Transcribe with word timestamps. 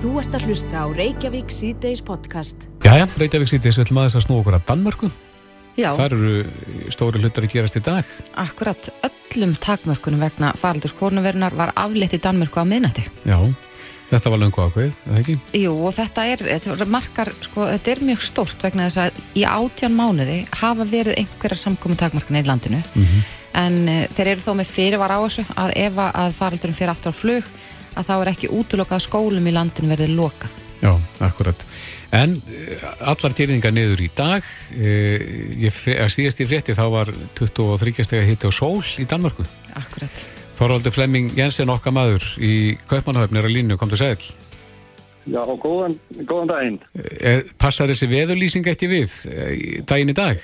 Þú 0.00 0.10
ert 0.20 0.34
að 0.36 0.44
hlusta 0.48 0.80
á 0.80 0.86
Reykjavík 0.96 1.50
síðdeis 1.52 2.00
podcast. 2.04 2.68
Jæja, 2.86 3.04
Reykjavík 3.20 3.50
síðdeis, 3.50 3.76
við 3.78 3.84
ætlum 3.86 4.00
aðeins 4.00 4.16
að 4.16 4.24
snú 4.24 4.38
okkur 4.40 4.56
að 4.56 4.64
Danmörku. 4.70 5.10
Já, 5.78 5.90
Það 5.96 6.04
eru 6.06 6.30
stóri 6.92 7.20
hlutar 7.22 7.46
að 7.46 7.52
gerast 7.54 7.76
í 7.78 7.82
dag. 7.84 8.04
akkurat 8.36 8.88
öllum 9.06 9.52
takmörkunum 9.62 10.20
vegna 10.24 10.52
faraldurs 10.58 10.94
kórnuverunar 10.98 11.54
var 11.56 11.72
aflétt 11.78 12.16
í 12.16 12.20
Danmörku 12.20 12.60
á 12.60 12.64
miðnætti. 12.66 13.04
Já, 13.28 13.36
þetta 14.10 14.32
var 14.34 14.40
löngu 14.42 14.64
ákveð, 14.66 14.94
eða 15.06 15.20
ekki? 15.22 15.36
Jú, 15.60 15.72
og 15.86 15.94
þetta 15.96 16.24
er, 16.32 16.44
þetta 16.64 16.88
markar, 16.90 17.30
sko, 17.46 17.68
þetta 17.70 17.92
er 17.94 18.02
mjög 18.10 18.24
stórt 18.26 18.64
vegna 18.66 18.88
þess 18.88 19.02
að 19.04 19.20
í 19.36 19.44
átján 19.46 19.94
mánuði 19.96 20.40
hafa 20.60 20.84
verið 20.90 21.20
einhverjar 21.22 21.60
samkomi 21.60 21.96
takmörkuna 22.00 22.40
í 22.42 22.48
landinu 22.48 22.82
en 23.54 23.80
uh, 23.88 24.04
þeir 24.14 24.34
eru 24.36 24.44
þó 24.44 24.52
með 24.60 24.68
fyrirvar 24.74 25.12
á 25.16 25.18
þessu 25.26 25.44
að 25.58 25.72
ef 25.76 25.96
að- 25.98 26.36
faraldurinn 26.38 26.76
fyrir 26.78 26.92
aftur 26.92 27.14
á 27.14 27.20
flug 27.20 27.44
að 27.98 28.08
þá 28.08 28.14
er 28.20 28.32
ekki 28.32 28.50
útlokað 28.54 28.98
að 28.98 29.06
skólum 29.06 29.46
í 29.50 29.54
landinu 29.54 29.90
verið 29.92 30.12
lokað. 30.18 30.58
Já, 30.80 30.94
akkurat. 31.20 31.64
En 32.16 32.34
eh, 32.48 32.84
allar 33.06 33.34
týrningar 33.36 33.74
niður 33.76 34.00
í 34.02 34.08
dag. 34.16 34.46
Eh, 34.74 35.26
Ég, 35.60 35.76
að 36.00 36.12
síðast 36.14 36.40
í 36.40 36.46
frétti 36.48 36.74
þá 36.76 36.84
var 36.92 37.10
23 37.38 38.06
stega 38.06 38.26
hitti 38.26 38.48
á 38.48 38.52
sól 38.54 38.80
í 38.98 39.06
Danmörku. 39.08 39.44
Akkurat. 39.76 40.24
Þorvaldur 40.58 40.94
Flemming 40.94 41.34
Jensen 41.36 41.72
okkar 41.72 41.94
maður 41.96 42.24
í 42.40 42.78
Kaupmannahöfn 42.88 43.38
er 43.40 43.48
að 43.48 43.54
línu, 43.58 43.76
kom 43.80 43.92
til 43.92 44.00
sæl. 44.00 44.16
Já, 45.30 45.42
góðan, 45.44 45.98
góðan 46.24 46.48
daginn. 46.50 46.78
Eh, 46.96 47.44
Passar 47.60 47.92
þessi 47.92 48.08
veðurlýsing 48.10 48.66
ekki 48.72 48.88
við 48.90 49.14
daginn 49.88 50.14
í 50.14 50.16
dag? 50.16 50.40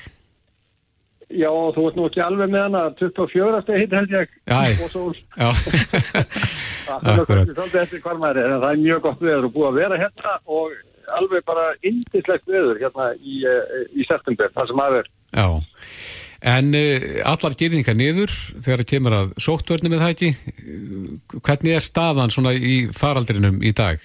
Já, 1.27 1.51
þú 1.75 1.85
ert 1.89 1.97
nú 1.99 2.05
ekki 2.07 2.21
alveg 2.23 2.51
með 2.53 2.63
hana 2.69 2.83
24. 3.01 3.63
steg 3.65 3.81
hitt 3.83 3.95
held 3.97 4.13
ég 4.15 4.35
Æ. 4.47 4.61
og 4.85 4.91
sól. 4.93 5.17
Já, 5.35 5.49
Það 6.87 7.09
er 7.11 7.23
er 8.39 8.53
það 8.63 8.69
er 8.71 8.83
mjög 8.85 9.01
gott 9.03 9.25
veður 9.25 9.49
og 9.49 9.57
búið 9.57 9.67
að 9.71 9.81
vera 9.81 9.99
hérna 10.05 10.37
og 10.47 10.77
alveg 11.17 11.43
bara 11.47 11.65
indislegt 11.87 12.47
veður 12.47 12.79
hérna 12.83 13.09
í, 13.19 13.41
eh, 13.43 13.83
í 13.95 14.07
september, 14.07 14.53
það 14.55 14.71
sem 14.71 14.85
að 14.85 15.01
er. 15.01 15.11
já. 15.35 15.49
En 16.47 16.69
uh, 16.77 17.05
allar 17.27 17.55
týrningar 17.59 17.97
niður 17.97 18.31
þegar 18.61 18.83
það 18.83 18.91
kemur 18.91 19.15
að 19.17 19.31
sóttvörnum 19.41 19.95
með 19.95 20.03
það 20.05 20.13
ekki. 20.13 20.29
Hvernig 21.41 21.75
er 21.75 21.83
staðan 21.83 22.31
svona 22.31 22.53
í 22.55 22.77
faraldrinum 22.95 23.63
í 23.65 23.73
dag? 23.75 24.05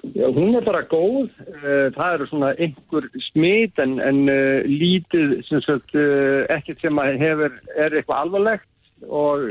Já, 0.00 0.26
hún 0.32 0.54
er 0.56 0.64
bara 0.64 0.80
góð, 0.88 1.28
Eh, 1.60 1.90
það 1.92 2.14
eru 2.14 2.26
svona 2.30 2.50
einhver 2.56 3.06
smit 3.26 3.78
en, 3.82 3.98
en 4.00 4.20
uh, 4.32 4.62
lítið 4.64 5.34
sem 5.44 5.60
sagt 5.64 5.92
uh, 5.98 6.40
ekkert 6.54 6.80
sem 6.80 7.00
hefur, 7.20 7.56
er 7.76 7.96
eitthvað 7.98 8.22
alvarlegt. 8.22 8.68
Og, 9.04 9.44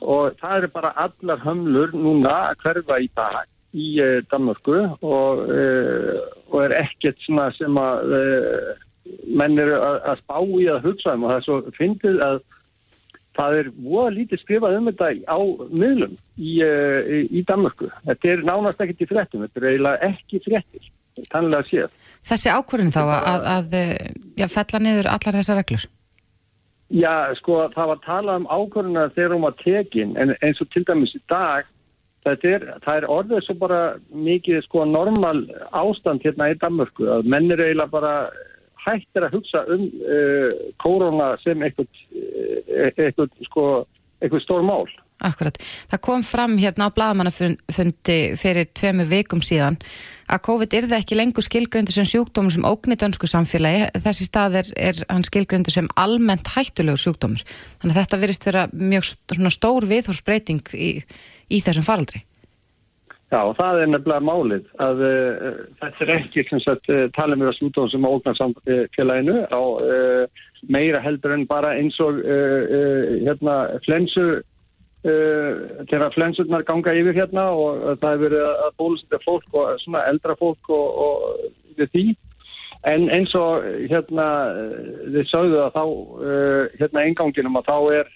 og 0.00 0.38
það 0.40 0.56
eru 0.62 0.70
bara 0.78 0.94
allar 1.04 1.42
hömlur 1.44 1.92
núna 1.92 2.34
að 2.50 2.64
hverfa 2.64 3.00
í 3.04 3.10
dag 3.18 3.38
í 3.76 3.88
uh, 4.00 4.18
Danmörku. 4.32 4.78
Og, 5.04 5.44
og 6.48 6.58
er 6.64 6.76
ekkert 6.80 7.20
svona 7.26 7.50
sem 7.58 7.76
að 7.80 8.16
menn 9.28 9.60
eru 9.60 9.76
að 9.82 10.22
spá 10.22 10.38
í 10.40 10.70
að 10.72 10.88
hugsa 10.88 11.18
um. 11.18 11.26
Og 11.26 11.34
það 11.34 11.38
er 11.40 11.48
svo 11.50 11.60
fyndið 11.76 12.24
að 12.24 12.40
það 13.38 13.58
er 13.60 13.68
voða 13.76 14.14
lítið 14.16 14.42
skrifað 14.42 14.78
um 14.78 14.88
þetta 14.90 15.10
á 15.30 15.38
miðlum 15.70 16.14
í, 16.36 16.54
uh, 16.64 16.98
í, 17.06 17.20
í 17.38 17.44
Danmörku. 17.48 17.90
Þetta 18.08 18.32
er 18.32 18.44
nánast 18.48 18.82
ekkert 18.82 19.04
í 19.04 19.10
fréttum, 19.10 19.44
þetta 19.46 19.62
er 19.62 19.68
eiginlega 19.70 20.10
ekki 20.10 20.42
fréttir, 20.46 20.90
tannlega 21.30 21.68
séð. 21.70 22.10
Þessi 22.28 22.52
ákvörðin 22.56 22.94
þá 22.94 23.02
að, 23.04 23.14
að, 23.20 23.48
að 23.54 23.78
eh, 23.78 24.10
já, 24.40 24.48
fella 24.56 24.82
niður 24.84 25.10
allar 25.14 25.40
þessar 25.40 25.60
reglur. 25.62 25.88
Já, 26.88 27.14
sko, 27.36 27.64
það 27.74 27.90
var 27.92 28.04
talað 28.06 28.38
um 28.42 28.46
ákvörðuna 28.48 29.08
þegar 29.16 29.34
hún 29.36 29.44
var 29.44 29.58
tekin, 29.62 30.14
en 30.16 30.32
eins 30.40 30.62
og 30.64 30.70
til 30.72 30.86
dæmis 30.88 31.14
í 31.14 31.20
dag, 31.28 31.68
er, 32.28 32.64
það 32.84 32.94
er 32.94 33.06
orðið 33.12 33.44
svo 33.46 33.54
bara 33.60 33.80
mikið 34.12 34.62
sko 34.66 34.84
normal 34.88 35.38
ástand 35.76 36.24
hérna 36.26 36.50
í 36.52 36.56
Danmörku, 36.60 37.06
að 37.08 37.28
menn 37.30 37.52
er 37.54 37.62
eiginlega 37.62 37.92
bara 37.92 38.14
hættir 38.84 39.26
að 39.26 39.36
hugsa 39.38 39.64
um 39.74 39.84
uh, 39.88 40.48
kórona 40.82 41.34
sem 41.42 41.66
eitthvað, 41.66 41.90
eitthvað, 42.78 43.36
sko, 43.48 43.68
stór 44.44 44.66
mál. 44.66 44.86
Akkurat. 45.18 45.56
Það 45.90 46.00
kom 46.06 46.22
fram 46.22 46.52
hérna 46.62 46.86
á 46.86 46.94
blaðmannafundi 46.94 48.18
fyrir 48.38 48.68
tveimur 48.70 49.08
vikum 49.10 49.40
síðan 49.42 49.80
að 50.30 50.44
COVID 50.46 50.76
yrði 50.78 50.94
ekki 50.94 51.18
lengur 51.18 51.42
skilgrendur 51.42 51.96
sem 51.96 52.06
sjúkdómur 52.06 52.54
sem 52.54 52.66
ógni 52.68 52.94
dönsku 52.98 53.26
samfélagi. 53.26 53.88
Þessi 54.04 54.28
stað 54.28 54.60
er, 54.60 54.70
er 54.78 55.00
hann 55.10 55.26
skilgrendur 55.26 55.74
sem 55.74 55.90
almennt 55.98 56.52
hættulegur 56.54 57.02
sjúkdómur. 57.02 57.42
Þannig 57.82 57.96
að 57.96 58.00
þetta 58.04 58.22
virðist 58.22 58.46
vera 58.46 58.64
mjög 58.70 59.10
stór 59.56 59.88
viðhorsbreyting 59.90 60.74
í, 60.78 60.92
í 61.50 61.62
þessum 61.66 61.88
faraldri. 61.88 62.22
Já, 63.28 63.42
það 63.58 63.82
er 63.82 63.90
nefnilega 63.92 64.24
málið 64.24 64.68
að 64.80 65.00
uh, 65.04 65.56
þetta 65.82 66.04
er 66.04 66.12
ekki 66.14 66.44
uh, 66.48 67.00
tala 67.12 67.36
um 67.36 67.42
það 67.44 67.56
sjúkdóm 67.58 67.90
sem 67.92 68.06
ógnar 68.08 68.38
samfélaginu 68.38 69.34
á 69.52 69.60
uh, 69.60 70.46
meira 70.72 71.02
heldur 71.04 71.34
en 71.36 71.44
bara 71.50 71.74
eins 71.76 71.98
og 72.00 72.22
hérna 72.24 73.58
flensu 73.84 74.24
þegar 75.04 76.10
flensurnar 76.16 76.64
ganga 76.66 76.90
yfir 76.98 77.14
hérna 77.14 77.44
og 77.54 77.84
það 78.00 78.16
hefur 78.16 78.24
verið 78.24 78.48
að 78.48 78.72
bólusita 78.80 79.20
fólk 79.22 79.60
og 79.60 79.76
svona 79.84 80.02
eldra 80.10 80.34
fólk 80.40 80.72
og, 80.74 80.98
og 81.04 81.76
við 81.78 81.92
því. 81.92 82.04
En 82.90 83.06
eins 83.14 83.36
og 83.38 83.68
hérna 83.92 84.26
þið 85.14 85.30
sögðu 85.30 85.62
að 85.62 85.78
þá 85.78 85.84
hérna 86.82 87.06
enganginum 87.06 87.60
að 87.60 87.70
þá 87.70 87.76
er 88.00 88.12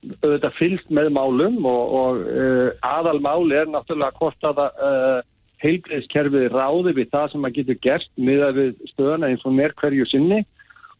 auðvitað 0.00 0.56
fylgst 0.56 0.92
með 0.94 1.10
málum 1.16 1.58
og, 1.68 1.96
og 2.00 2.22
uh, 2.24 2.68
aðalmáli 2.86 3.58
er 3.60 3.68
náttúrulega 3.68 4.16
hvort 4.16 4.46
að 4.48 4.62
uh, 4.68 5.18
heilbreyðskerfið 5.60 6.46
ráði 6.54 6.94
við 6.96 7.10
það 7.12 7.26
sem 7.32 7.44
að 7.44 7.58
getur 7.58 7.80
gert 7.84 8.08
miðað 8.16 8.60
við 8.60 8.70
stöðuna 8.94 9.28
eins 9.28 9.44
og 9.44 9.56
mér 9.56 9.76
hverju 9.80 10.06
sinni. 10.08 10.40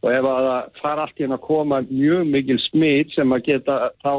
Og 0.01 0.13
ef 0.13 0.27
að 0.29 0.47
það 0.49 0.77
fara 0.81 1.07
allt 1.07 1.19
í 1.21 1.25
henn 1.25 1.37
að 1.37 1.47
koma 1.47 1.81
mjög 1.89 2.29
mikil 2.33 2.59
smit 2.69 3.11
sem 3.13 3.33
að 3.37 3.47
geta 3.49 3.79
þá 4.05 4.13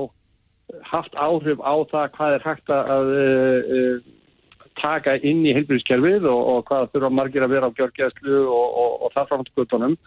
haft 0.88 1.16
áhrif 1.18 1.62
á 1.62 1.74
það 1.92 2.12
hvað 2.16 2.36
er 2.36 2.46
hægt 2.46 2.74
að 2.74 3.13
uh, 3.22 4.12
taka 4.81 5.18
inn 5.28 5.44
í 5.46 5.53
heilbreyðskerfið 5.58 6.28
og, 6.31 6.42
og 6.52 6.62
hvað 6.69 6.92
þurfa 6.94 7.13
margir 7.18 7.46
að 7.46 7.53
vera 7.56 7.69
á 7.69 7.75
gjörgjæslu 7.78 8.44
og, 8.46 8.78
og, 8.81 9.09
það 9.13 9.31
fram 9.31 9.44
til 9.46 9.58
guttunum 9.59 9.98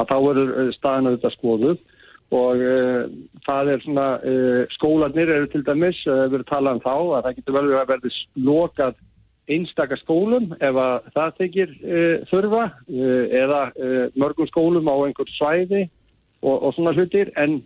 að 0.00 0.08
þá 0.10 0.16
verður 0.26 0.70
staðan 0.74 1.10
auðvitað 1.10 1.36
skoðuð 1.36 1.82
og 2.34 2.62
uh, 2.62 3.08
það 3.46 3.72
er 3.72 3.82
svona 3.84 4.06
uh, 4.20 4.62
skólanir 4.74 5.32
eru 5.32 5.50
til 5.52 5.64
dæmis 5.66 6.00
uh, 6.08 6.26
verið 6.32 6.46
talað 6.50 6.78
um 6.78 6.84
þá 6.84 6.94
að 6.94 7.26
það 7.26 7.36
getur 7.38 7.56
vel 7.56 7.66
verið 7.68 7.82
að 7.82 7.92
verði 7.92 8.14
lokað 8.48 9.02
einstakar 9.54 10.00
skólum 10.00 10.48
ef 10.56 10.80
að 10.80 11.10
það 11.14 11.44
uh, 11.44 12.16
þurfa 12.30 12.64
eða 13.42 13.60
mörgum 14.16 14.48
skólum 14.48 14.88
á 14.88 14.96
einhver 15.04 15.30
svæði 15.36 15.84
og, 16.44 16.56
og 16.56 16.74
svona 16.76 16.94
hlutir 16.96 17.32
en, 17.40 17.58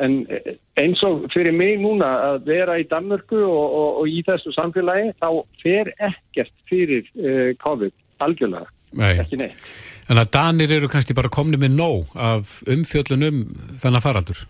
en 0.00 0.18
eh, 0.32 0.54
eins 0.80 1.02
og 1.06 1.26
fyrir 1.34 1.52
mig 1.56 1.78
núna 1.80 2.08
að 2.32 2.46
vera 2.48 2.78
í 2.80 2.88
Danmörku 2.88 3.40
og, 3.44 3.66
og, 3.66 3.88
og 4.02 4.08
í 4.08 4.22
þessu 4.26 4.54
samfélagi 4.56 5.12
þá 5.20 5.28
fer 5.62 5.92
ekkert 5.98 6.54
fyrir 6.70 7.08
COVID 7.60 7.94
algjörlega, 8.22 8.68
Nei. 8.98 9.16
ekki 9.18 9.40
neitt. 9.40 9.64
Þannig 10.06 10.24
að 10.24 10.32
Danir 10.34 10.74
eru 10.78 10.90
kannski 10.90 11.14
bara 11.14 11.30
komni 11.32 11.60
með 11.60 11.76
nóg 11.78 12.16
af 12.18 12.58
umfjöllunum 12.70 13.44
þannig 13.80 14.04
faraldur. 14.04 14.42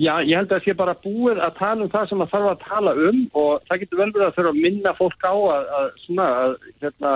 Já, 0.00 0.22
ég 0.24 0.38
held 0.38 0.48
að 0.48 0.56
það 0.56 0.64
sé 0.64 0.74
bara 0.76 0.94
búið 1.04 1.38
að 1.44 1.56
tala 1.58 1.84
um 1.84 1.90
það 1.92 2.06
sem 2.08 2.22
það 2.22 2.30
þarf 2.32 2.50
að 2.50 2.62
tala 2.64 2.92
um 3.08 3.18
og 3.36 3.66
það 3.68 3.82
getur 3.82 4.00
vel 4.00 4.08
verið 4.14 4.26
að 4.26 4.34
þurfa 4.38 4.52
að 4.52 4.60
minna 4.64 4.92
fólk 4.96 5.26
á 5.28 5.34
að, 5.36 5.66
að, 5.78 5.88
svona, 6.06 6.28
að, 6.44 6.54
hérna, 6.80 7.12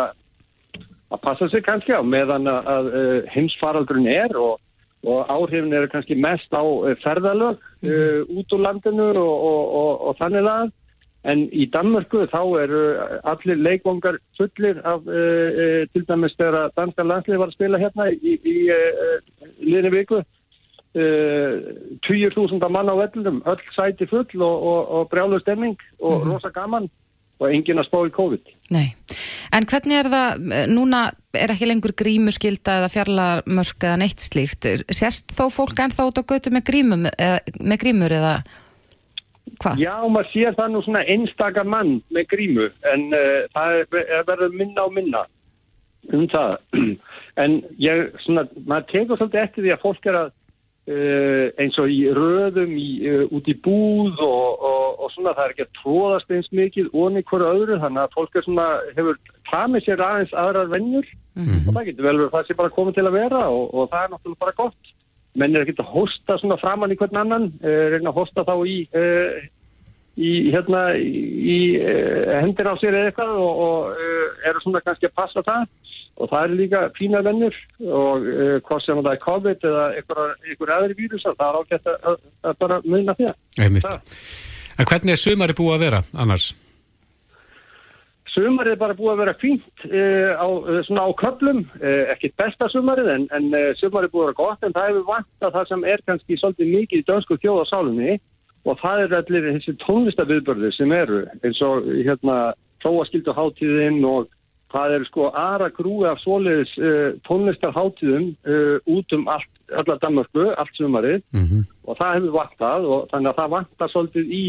að 1.16 1.22
passa 1.24 1.48
sig 1.52 1.64
kannski 1.64 1.96
á 1.96 2.02
meðan 2.04 2.50
að, 2.52 2.68
að 2.74 2.90
uh, 2.92 3.30
heimsfaraldurinn 3.32 4.10
er 4.12 4.36
og, 4.40 4.60
og 5.08 5.32
áhrifin 5.32 5.72
eru 5.78 5.88
kannski 5.92 6.18
mest 6.20 6.52
á 6.52 6.60
uh, 6.60 6.92
ferðalög 7.00 7.64
uh, 7.64 8.20
út 8.36 8.56
úr 8.58 8.64
landinu 8.66 9.08
og, 9.24 9.48
og, 9.80 10.04
og 10.10 10.20
þannig 10.20 10.52
að 10.52 10.74
en 11.26 11.46
í 11.50 11.66
Danmörku 11.72 12.24
þá 12.30 12.40
eru 12.62 12.82
allir 13.32 13.62
leikvangar 13.62 14.18
fullir 14.38 14.80
af 14.86 15.06
uh, 15.06 15.14
uh, 15.16 15.82
til 15.92 16.04
dæmis 16.08 16.36
þegar 16.38 16.72
danska 16.78 17.06
landslið 17.06 17.42
var 17.42 17.52
að 17.52 17.58
spila 17.58 17.82
hérna 17.82 18.10
í, 18.14 18.36
í 18.36 18.56
uh, 18.72 19.16
liðni 19.64 19.94
viku 19.96 20.20
uh, 20.20 21.56
20.000 22.06 22.70
mann 22.72 22.92
á 22.92 22.94
vellum, 22.98 23.42
öll 23.46 23.64
sæti 23.74 24.08
full 24.10 24.28
og, 24.40 24.56
og, 24.70 24.80
og 24.98 25.10
brjálu 25.12 25.40
stemming 25.42 25.76
og 26.00 26.26
rosa 26.28 26.52
gaman 26.54 26.88
og 27.36 27.52
enginn 27.52 27.80
að 27.80 27.88
spá 27.90 27.98
í 28.06 28.12
COVID. 28.16 28.52
Nei. 28.72 28.86
En 29.54 29.66
hvernig 29.68 29.98
er 30.00 30.08
það, 30.10 30.44
eh, 30.52 30.68
núna 30.72 31.00
er 31.36 31.52
ekki 31.52 31.68
lengur 31.68 31.92
grímuskylda 31.96 32.78
eða 32.80 32.92
fjarlagarmörk 32.92 33.84
eða 33.84 33.98
neitt 34.00 34.24
slíkt. 34.24 34.68
Sérst 34.88 35.34
þó 35.36 35.46
fólk 35.52 35.78
ennþá 35.84 36.08
út 36.08 36.20
á 36.20 36.24
götu 36.24 36.52
með, 36.54 36.64
grímum, 36.70 37.06
eða, 37.12 37.40
með 37.60 37.82
grímur 37.84 38.16
eða 38.16 38.34
hvað? 39.62 39.82
Já, 39.82 39.94
maður 40.08 40.32
sér 40.32 40.56
það 40.58 40.72
nú 40.72 40.82
svona 40.86 41.04
einstaka 41.14 41.64
mann 41.66 41.98
með 42.14 42.28
grímu 42.32 42.70
en 42.92 43.06
uh, 43.10 43.44
það 43.54 43.80
er, 43.82 44.00
er 44.18 44.26
verið 44.30 44.58
minna 44.62 44.86
og 44.86 44.96
minna 44.96 45.26
um 46.14 46.26
það. 46.32 46.58
En 47.36 47.58
ég, 47.76 48.14
svona, 48.24 48.46
maður 48.64 48.86
tegur 48.88 49.18
svolítið 49.20 49.42
eftir 49.42 49.64
því 49.66 49.72
að 49.74 49.82
fólk 49.82 50.06
er 50.08 50.16
að 50.16 50.28
uh, 50.30 51.48
eins 51.60 51.76
og 51.82 51.90
í 51.92 51.98
röðum 52.16 52.72
í, 52.80 52.86
uh, 53.10 53.24
út 53.36 53.50
í 53.52 53.54
búð 53.60 54.22
og, 54.24 54.62
og, 54.70 55.02
og 55.04 55.12
svona 55.12 55.34
það 55.36 55.42
er 55.44 55.52
ekki 55.52 55.66
að 55.66 55.74
tróðast 55.82 56.32
eins 56.32 56.48
mikið 56.56 56.88
onni 56.96 57.20
hverju 57.28 57.50
öðru 57.50 57.76
þannig 57.82 58.02
að 58.06 58.16
fólk 58.16 58.38
er 58.40 58.46
svona, 58.46 58.66
hefur 58.96 59.20
tamið 59.50 59.84
sér 59.84 60.04
aðeins 60.06 60.32
aðrar 60.32 60.72
vennjur 60.72 61.10
og 61.36 61.72
það 61.74 61.88
getur 61.90 62.08
vel 62.08 62.16
verið 62.16 62.32
það 62.32 62.46
sé 62.48 62.56
bara 62.56 62.72
komið 62.78 62.96
til 62.96 63.06
að 63.10 63.18
vera 63.18 63.42
og, 63.52 63.66
og 63.76 63.90
það 63.92 64.06
er 64.06 64.12
náttúrulega 64.14 64.44
bara 64.46 64.56
gott 64.62 64.94
menn 65.38 65.56
er 65.56 65.64
ekki 65.64 65.76
að 65.82 65.92
hosta 65.92 66.38
svona 66.40 66.58
framann 66.60 66.94
í 66.94 66.98
hvern 66.98 67.20
annan 67.22 67.50
uh, 67.60 67.84
reyna 67.92 68.12
að 68.12 68.20
hosta 68.20 68.44
þá 68.46 68.54
í 68.68 68.78
uh, 68.96 69.36
í 70.16 70.30
hérna 70.48 70.82
í 70.96 71.58
uh, 71.80 72.38
hendir 72.40 72.70
á 72.70 72.74
sér 72.80 72.96
eða 72.96 73.10
eitthvað 73.10 73.34
og, 73.44 73.62
og 73.66 74.46
eru 74.48 74.64
svona 74.64 74.82
kannski 74.84 75.10
að 75.10 75.18
passa 75.20 75.44
það 75.46 75.66
og 76.16 76.30
það 76.32 76.42
er 76.46 76.54
líka 76.56 76.82
fína 76.96 77.20
vennur 77.20 77.56
og 77.92 78.22
hvað 78.64 78.78
sem 78.86 79.00
það 79.02 79.10
er 79.10 79.18
COVID 79.20 79.66
eða 79.68 79.82
einhver, 79.98 80.70
aðri 80.78 80.96
vírus 80.96 81.26
það 81.26 81.42
er 81.44 81.58
ágætt 81.60 81.90
að, 81.92 81.98
að, 82.08 82.22
að 82.40 82.54
bara 82.62 82.78
muna 82.86 83.14
því. 83.18 83.26
Það. 83.84 84.14
En 84.80 84.88
hvernig 84.88 85.12
er 85.12 85.20
sumari 85.20 85.56
búið 85.58 85.74
að 85.74 85.84
vera 85.84 86.00
annars? 86.16 86.54
Sumarið 88.36 88.74
er 88.74 88.80
bara 88.80 88.96
búið 88.96 89.12
að 89.14 89.20
vera 89.22 89.34
fínt 89.40 89.84
uh, 89.88 90.32
á, 90.36 90.46
uh, 90.46 90.80
svona 90.84 91.06
á 91.08 91.10
köplum, 91.16 91.62
uh, 91.80 92.04
ekki 92.12 92.34
besta 92.36 92.68
sumarið 92.72 93.10
en, 93.14 93.26
en 93.36 93.48
uh, 93.56 93.72
sumarið 93.80 94.10
er 94.10 94.12
búið 94.12 94.24
að 94.24 94.28
vera 94.28 94.40
gott 94.42 94.66
en 94.66 94.76
það 94.76 94.88
hefur 94.90 95.06
vant 95.08 95.46
að 95.48 95.56
það 95.56 95.68
sem 95.70 95.86
er 95.92 96.04
kannski 96.10 96.38
svolítið 96.40 96.72
mikið 96.74 97.02
í 97.02 97.06
dönsku 97.08 97.38
þjóðasálunni 97.42 98.16
og 98.66 98.80
það 98.82 99.02
er 99.02 99.18
allir 99.20 99.50
þessi 99.54 99.76
tónlistaviðbörður 99.86 100.76
sem 100.76 100.92
eru 100.92 101.20
eins 101.40 101.60
og 101.64 101.86
hérna 101.94 102.38
tróaskildu 102.84 103.32
hátíðin 103.36 104.02
og 104.04 104.28
það 104.74 104.96
er 104.96 105.06
sko 105.08 105.30
aðra 105.30 105.70
grúi 105.72 106.04
af 106.10 106.20
svoleiðis 106.20 106.74
tónlistarhátíðum 107.28 108.32
uh, 108.44 108.76
út 108.90 109.16
um 109.16 109.28
allt, 109.32 109.52
allar 109.70 110.02
Danmarku, 110.02 110.50
allt 110.58 110.76
sumarið. 110.76 111.22
Mm 111.32 111.64
og 111.86 111.98
það 111.98 112.16
hefur 112.18 112.34
vantað 112.34 112.88
og 112.90 113.10
þannig 113.12 113.30
að 113.30 113.40
það 113.40 113.52
vantar 113.54 113.92
svolítið 113.92 114.32
í 114.34 114.42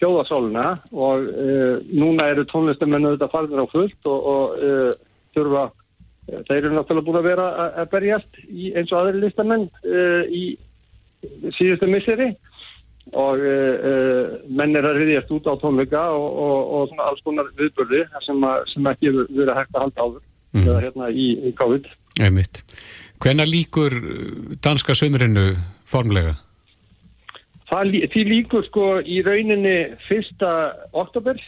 þjóðasóluna 0.00 0.66
og 0.92 1.26
uh, 1.28 1.78
núna 1.90 2.28
eru 2.32 2.44
tónlistamennu 2.50 3.14
þetta 3.16 3.30
farðir 3.32 3.62
á 3.64 3.66
fullt 3.72 4.08
og, 4.10 4.28
og 4.32 4.56
uh, 4.62 4.92
þurfa, 5.36 5.64
uh, 5.72 6.40
þeir 6.48 6.58
eru 6.62 6.74
náttúrulega 6.76 7.06
búin 7.08 7.20
að 7.22 7.28
vera 7.30 7.46
að- 7.64 7.78
að 7.82 7.90
berjast 7.96 8.40
í, 8.48 8.70
eins 8.78 8.92
og 8.92 9.00
aðri 9.02 9.22
listamenn 9.26 9.66
uh, 9.84 10.22
í 10.30 10.44
síðustu 11.58 11.88
misseri 11.90 12.30
og 13.16 13.40
menn 14.52 14.76
er 14.76 14.84
að 14.84 14.98
riðjast 15.00 15.30
út 15.32 15.46
á 15.48 15.56
tónleika 15.62 16.02
og, 16.12 16.26
og, 16.44 16.58
og 16.76 16.82
svona 16.90 17.06
alls 17.08 17.22
konar 17.24 17.46
viðbörði 17.56 18.02
sem, 18.26 18.42
að, 18.44 18.58
sem 18.68 18.88
ekki 18.90 19.12
verið 19.16 19.54
hægt 19.56 19.72
að 19.78 19.84
halda 19.86 20.04
áður 20.04 20.24
Mhm. 20.48 20.64
eða 20.64 20.80
hérna 20.80 21.06
í, 21.12 21.24
í 21.44 21.50
COVID. 21.58 21.88
Einmitt. 22.24 22.62
Hvenær 23.20 23.48
líkur 23.50 23.92
danska 24.64 24.94
sömurinu 24.96 25.50
formlega? 25.84 26.38
Það, 27.68 27.94
því 28.14 28.24
líkur 28.24 28.66
sko 28.68 28.84
í 29.04 29.20
rauninni 29.26 29.76
fyrsta 30.06 30.52
oktober 30.96 31.40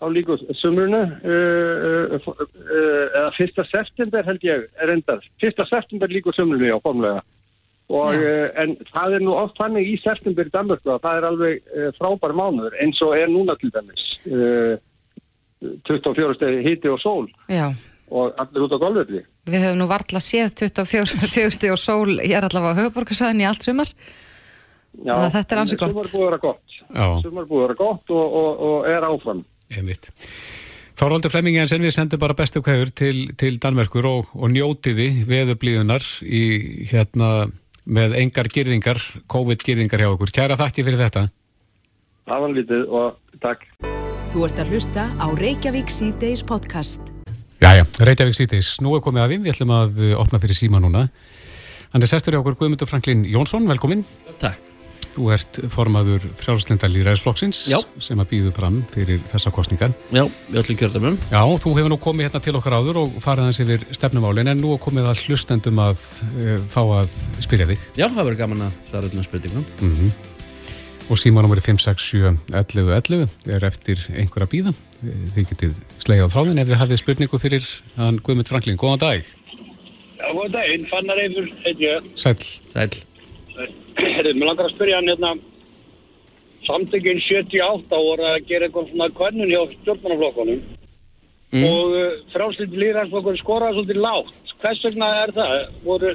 þá 0.00 0.06
líkur 0.12 0.42
sumrunu 0.56 1.00
uh, 1.00 2.14
uh, 2.16 2.30
uh, 2.30 3.06
eða 3.16 3.30
fyrsta 3.36 3.64
september 3.68 4.24
held 4.28 4.44
ég 4.44 4.66
er 4.80 4.92
endað. 4.94 5.24
Fyrsta 5.40 5.66
september 5.68 6.12
líkur 6.12 6.36
sumrunu 6.36 6.68
já, 6.68 6.76
formlega. 6.84 7.24
Og, 7.90 8.12
uh, 8.14 8.46
en 8.60 8.76
það 8.92 9.16
er 9.18 9.24
nú 9.24 9.34
oft 9.36 9.58
þannig 9.60 9.88
í 9.92 9.96
september 10.00 10.48
í 10.48 10.54
Danmörku 10.54 10.94
að 10.94 11.02
það 11.04 11.18
er 11.18 11.28
alveg 11.30 11.66
uh, 11.74 11.88
frábær 11.98 12.36
mánuður 12.38 12.76
eins 12.84 13.00
og 13.04 13.16
er 13.18 13.32
núna 13.32 13.56
til 13.60 13.72
dæmis. 13.74 14.06
Uh, 14.28 14.76
24 15.60 16.34
stegi 16.38 16.62
hiti 16.64 16.88
og 16.88 17.00
sól 17.02 17.26
Já, 17.50 17.68
og 18.08 18.32
allir 18.40 18.64
út 18.64 18.72
á 18.72 18.78
golfvelli. 18.80 19.22
við 19.50 19.64
höfum 19.64 19.80
nú 19.82 19.86
varla 19.90 20.20
séð 20.24 20.54
24 20.56 21.50
stig 21.52 21.72
og 21.72 21.80
sól 21.80 22.16
ég 22.20 22.36
er 22.36 22.46
allavega 22.46 22.72
á 22.72 22.78
höfuborgarsæðin 22.80 23.42
í 23.44 23.48
allt 23.48 23.66
sumar 23.66 23.90
Já, 25.06 25.14
þetta 25.32 25.54
er 25.56 25.62
ansi 25.62 25.78
gott. 25.80 25.94
Sumar 25.94 26.10
búið 26.10 26.22
að 26.22 26.26
vera 26.28 26.40
gott. 26.42 26.80
Sumar 27.24 27.46
búið 27.48 27.62
að 27.62 27.66
vera 27.68 27.78
gott 27.78 28.12
og, 28.16 28.34
og, 28.40 28.64
og 28.68 28.90
er 28.90 29.06
áfram. 29.08 29.44
Einmitt. 29.70 30.10
Þorvaldur 31.00 31.32
Flemmingin 31.32 31.68
sem 31.70 31.80
við 31.80 31.94
sendum 31.96 32.20
bara 32.20 32.36
bestu 32.36 32.60
kveður 32.60 32.90
til, 32.92 33.14
til 33.40 33.54
Danmerkur 33.62 34.04
og, 34.04 34.32
og 34.36 34.50
njótiði 34.52 35.22
veðublíðunar 35.30 36.04
í 36.26 36.42
hérna 36.90 37.48
með 37.88 38.18
engar 38.20 38.50
gyrðingar, 38.52 39.00
COVID-gyrðingar 39.30 40.04
hjá 40.04 40.10
okkur. 40.10 40.32
Kæra 40.36 40.58
þakki 40.60 40.84
fyrir 40.84 41.00
þetta. 41.00 41.22
Það 42.28 42.44
var 42.44 42.52
lítið 42.58 42.92
og 43.00 43.40
takk. 43.42 43.64
Þú 44.30 44.44
ert 44.46 44.60
að 44.62 44.74
hlusta 44.74 45.06
á 45.16 45.26
Reykjavík 45.40 45.88
C-Days 45.90 46.44
podcast. 46.46 47.08
Jæja, 47.60 47.86
Reykjavík 48.06 48.36
sítis. 48.36 48.74
Nú 48.84 48.92
er 48.96 49.02
komið 49.04 49.24
að 49.24 49.32
því, 49.32 49.38
við 49.46 49.54
ætlum 49.54 49.72
að 49.74 50.02
uh, 50.04 50.12
opna 50.20 50.42
fyrir 50.42 50.58
síma 50.58 50.82
núna. 50.84 51.08
Hann 51.90 52.04
er 52.04 52.12
sestur 52.12 52.36
hjá 52.36 52.42
okkur 52.44 52.60
Guðmundur 52.60 52.88
Franklin 52.88 53.24
Jónsson, 53.26 53.66
velkomin. 53.72 54.04
Takk. 54.42 54.79
Þú 55.10 55.30
ert 55.34 55.58
formaður 55.72 56.26
Já. 57.70 57.78
sem 57.98 58.20
að 58.22 58.28
býðu 58.30 58.52
fram 58.54 58.80
fyrir 58.92 59.22
þessa 59.26 59.50
kostningar. 59.54 59.94
Já, 60.14 60.22
við 60.48 60.60
öllum 60.62 60.80
kjördamum. 60.80 61.20
Já, 61.32 61.40
þú 61.64 61.74
hefur 61.78 61.90
nú 61.90 62.00
komið 62.02 62.28
hérna 62.28 62.42
til 62.44 62.56
okkar 62.58 62.78
áður 62.78 63.02
og 63.02 63.20
farið 63.22 63.48
hans 63.48 63.62
yfir 63.64 63.86
stefnumálin 63.90 64.52
en 64.52 64.62
nú 64.62 64.74
er 64.76 64.82
komið 64.82 65.10
að 65.10 65.24
hlustendum 65.26 65.82
að 65.82 66.04
uh, 66.30 66.58
fá 66.70 66.82
að 66.84 67.16
spyrja 67.42 67.70
þig. 67.72 67.88
Já, 67.98 68.06
það 68.06 68.22
verður 68.22 68.42
gaman 68.44 68.68
að 68.68 68.84
svara 68.92 69.10
öllum 69.10 69.26
spurningum. 69.26 69.66
Mm 69.82 70.12
Og 71.10 71.18
símanúmeri 71.18 71.58
567 71.58 72.54
11 72.54 72.92
11 72.94 73.32
er 73.50 73.64
eftir 73.66 73.98
einhverja 74.14 74.46
bíða. 74.46 74.72
Þið 75.34 75.48
getið 75.50 75.80
slegið 76.04 76.22
á 76.22 76.32
þráðin 76.36 76.62
ef 76.62 76.70
þið 76.70 76.80
hafið 76.84 77.00
spurningu 77.02 77.40
fyrir 77.42 77.66
hann 77.96 78.22
Guðmund 78.22 78.52
Franklin. 78.52 78.78
Góðan 78.78 79.02
dag. 79.02 79.32
Já, 80.20 80.28
góðan 80.30 80.54
daginn, 80.54 80.86
Fannar 80.86 81.18
Eifur, 81.24 81.50
heit 81.66 81.82
ég. 81.82 82.10
Sæll. 82.14 82.46
Sæl. 82.70 82.92
Herrið, 84.00 84.36
mér 84.36 84.50
langar 84.50 84.68
að 84.68 84.74
spyrja 84.74 84.98
hann 85.00 85.10
hérna, 85.10 85.32
samtökinn 86.66 87.22
78 87.26 88.02
voru 88.08 88.28
að 88.30 88.44
gera 88.50 88.68
eitthvað 88.68 88.92
svona 88.92 89.10
kvennun 89.16 89.52
hjá 89.54 89.62
stjórnmannaflokkunum 89.72 90.60
Mm. 91.50 91.64
og 91.66 91.94
uh, 91.98 92.10
frálslítið 92.30 92.78
líðræðsflokkur 92.78 93.38
skoraði 93.40 93.80
svolítið 93.80 93.96
lágt. 94.04 94.52
Hvers 94.62 94.82
vegna 94.84 95.08
er 95.24 95.32
það? 95.34 95.54
Voru, 95.82 96.12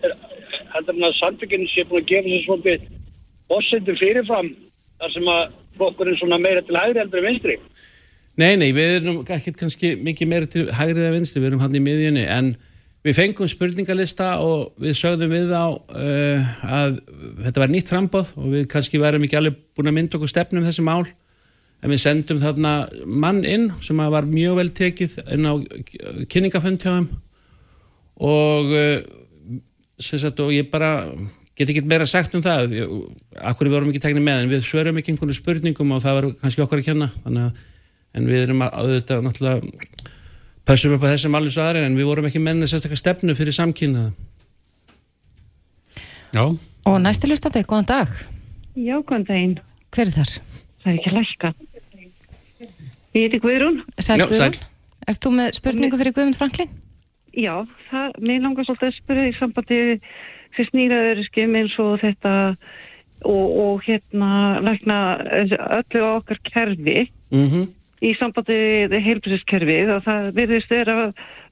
heldur 0.00 0.94
hann 0.94 1.08
að 1.10 1.18
samtökinn 1.18 1.66
sé 1.68 1.84
búin 1.90 2.00
að 2.00 2.08
gefa 2.08 2.30
sér 2.30 2.44
svolítið 2.46 2.86
bossendur 3.50 3.98
fyrirfram 4.00 4.48
þar 5.02 5.12
sem 5.12 5.28
að 5.34 5.42
flokkurinn 5.76 6.16
svona 6.16 6.38
meira 6.40 6.64
til 6.64 6.78
hægri 6.78 7.02
heldur 7.02 7.20
en 7.20 7.28
vinstri? 7.28 7.58
Nei, 8.40 8.54
nei, 8.56 8.70
við 8.72 8.94
erum 9.02 9.20
ekki 9.36 9.52
kannski 9.60 9.92
mikið 10.00 10.32
meira 10.32 10.48
til 10.48 10.64
hægrið 10.72 11.02
eða 11.04 11.16
vinstri, 11.18 11.42
við 11.42 11.50
erum 11.50 11.64
hann 11.66 11.76
í 11.76 11.84
miðjunni, 11.84 12.24
en 12.38 12.52
við 13.06 13.16
fengum 13.16 13.48
spurningalista 13.48 14.34
og 14.44 14.76
við 14.80 14.98
sögðum 14.98 15.32
við 15.32 15.54
á 15.56 15.66
uh, 15.72 16.50
að 16.66 17.00
þetta 17.46 17.62
var 17.62 17.72
nýtt 17.72 17.92
frambóð 17.92 18.32
og 18.36 18.52
við 18.52 18.68
kannski 18.74 19.00
værum 19.00 19.24
ekki 19.26 19.38
alveg 19.40 19.58
búin 19.76 19.90
að 19.90 19.96
mynda 19.96 20.18
okkur 20.18 20.32
stefnum 20.32 20.66
þessi 20.66 20.84
mál, 20.84 21.06
en 21.80 21.94
við 21.94 22.02
sendum 22.02 22.42
þarna 22.42 22.74
mann 23.06 23.40
inn 23.48 23.70
sem 23.84 24.02
var 24.12 24.28
mjög 24.28 24.60
vel 24.60 24.68
tekið 24.76 25.16
inn 25.32 25.48
á 25.48 25.54
kynningafönd 26.28 26.84
hjá 26.84 26.92
þeim. 26.98 27.08
Og 28.20 28.74
uh, 28.76 28.98
sagt, 29.96 30.42
og 30.44 30.52
ég 30.52 30.68
bara 30.72 30.92
get 31.56 31.72
ekki 31.72 31.86
meira 31.88 32.04
sagt 32.08 32.36
um 32.36 32.44
það. 32.44 32.76
Akkur 33.40 33.68
við 33.68 33.78
vorum 33.78 33.92
ekki 33.92 34.04
teknið 34.04 34.26
með 34.28 34.42
en 34.42 34.52
við 34.52 34.68
svörum 34.68 35.00
ekki 35.00 35.14
einhvern 35.14 35.36
spurningum 35.36 35.96
og 35.96 36.04
það 36.04 36.18
var 36.18 36.28
kannski 36.42 36.64
okkar 36.66 36.82
að 36.82 36.90
kenna. 36.92 37.08
Að 37.24 37.40
en 38.16 38.26
við 38.26 38.44
erum 38.44 38.64
að 38.66 38.76
auðvitað 38.80 39.26
náttúrulega 39.26 40.08
pössum 40.68 40.94
upp 40.96 41.04
á 41.06 41.12
þessum 41.12 41.36
alveg 41.38 41.54
svo 41.54 41.62
aðri 41.64 41.84
en 41.86 41.96
við 41.98 42.08
vorum 42.10 42.28
ekki 42.28 42.42
menna 42.42 42.68
sérstaklega 42.70 43.02
stefnu 43.02 43.36
fyrir 43.38 43.56
samkynnaða 43.56 44.12
Já. 46.30 46.44
Og 46.86 47.00
næsti 47.02 47.26
lustandi, 47.26 47.64
góðan 47.66 47.88
dag. 47.90 48.10
Já, 48.78 49.00
góðan 49.02 49.24
daginn. 49.26 49.56
Hver 49.90 50.06
er 50.06 50.12
þar? 50.14 50.34
Það 50.84 50.92
er 50.92 50.98
ekki 50.98 51.10
að 51.10 51.16
lækka. 51.18 51.50
Ég 53.10 53.24
heiti 53.24 53.40
Guðrún. 53.42 53.80
Sæl 53.98 54.20
Já, 54.20 54.26
Guðrún. 54.30 54.54
sæl. 54.54 54.68
Erst 55.10 55.24
þú 55.26 55.32
með 55.34 55.48
spurningu 55.58 55.98
fyrir 55.98 56.14
Guðmund 56.14 56.38
Franklin? 56.38 56.70
Já, 57.34 57.54
það, 57.90 58.14
mér 58.28 58.44
langar 58.44 58.68
svolítið 58.68 58.88
að 58.92 58.94
spyrja 59.00 59.26
í 59.26 59.34
sambandi 59.40 59.80
til 60.54 60.66
snýraðuriskim 60.70 61.58
eins 61.58 61.74
og 61.82 61.98
þetta 62.04 62.32
og, 63.26 63.46
og 63.64 63.84
hérna 63.86 64.30
lækna 64.66 64.96
öllu 65.80 66.06
okkar 66.14 66.40
kerfi 66.46 67.10
mm 67.34 67.66
í 68.00 68.12
sambandi 68.18 68.58
við 68.90 69.06
heilbrísiskerfið 69.06 69.94
og 69.96 70.04
það 70.06 70.30
virðist 70.38 70.72
vera 70.72 70.96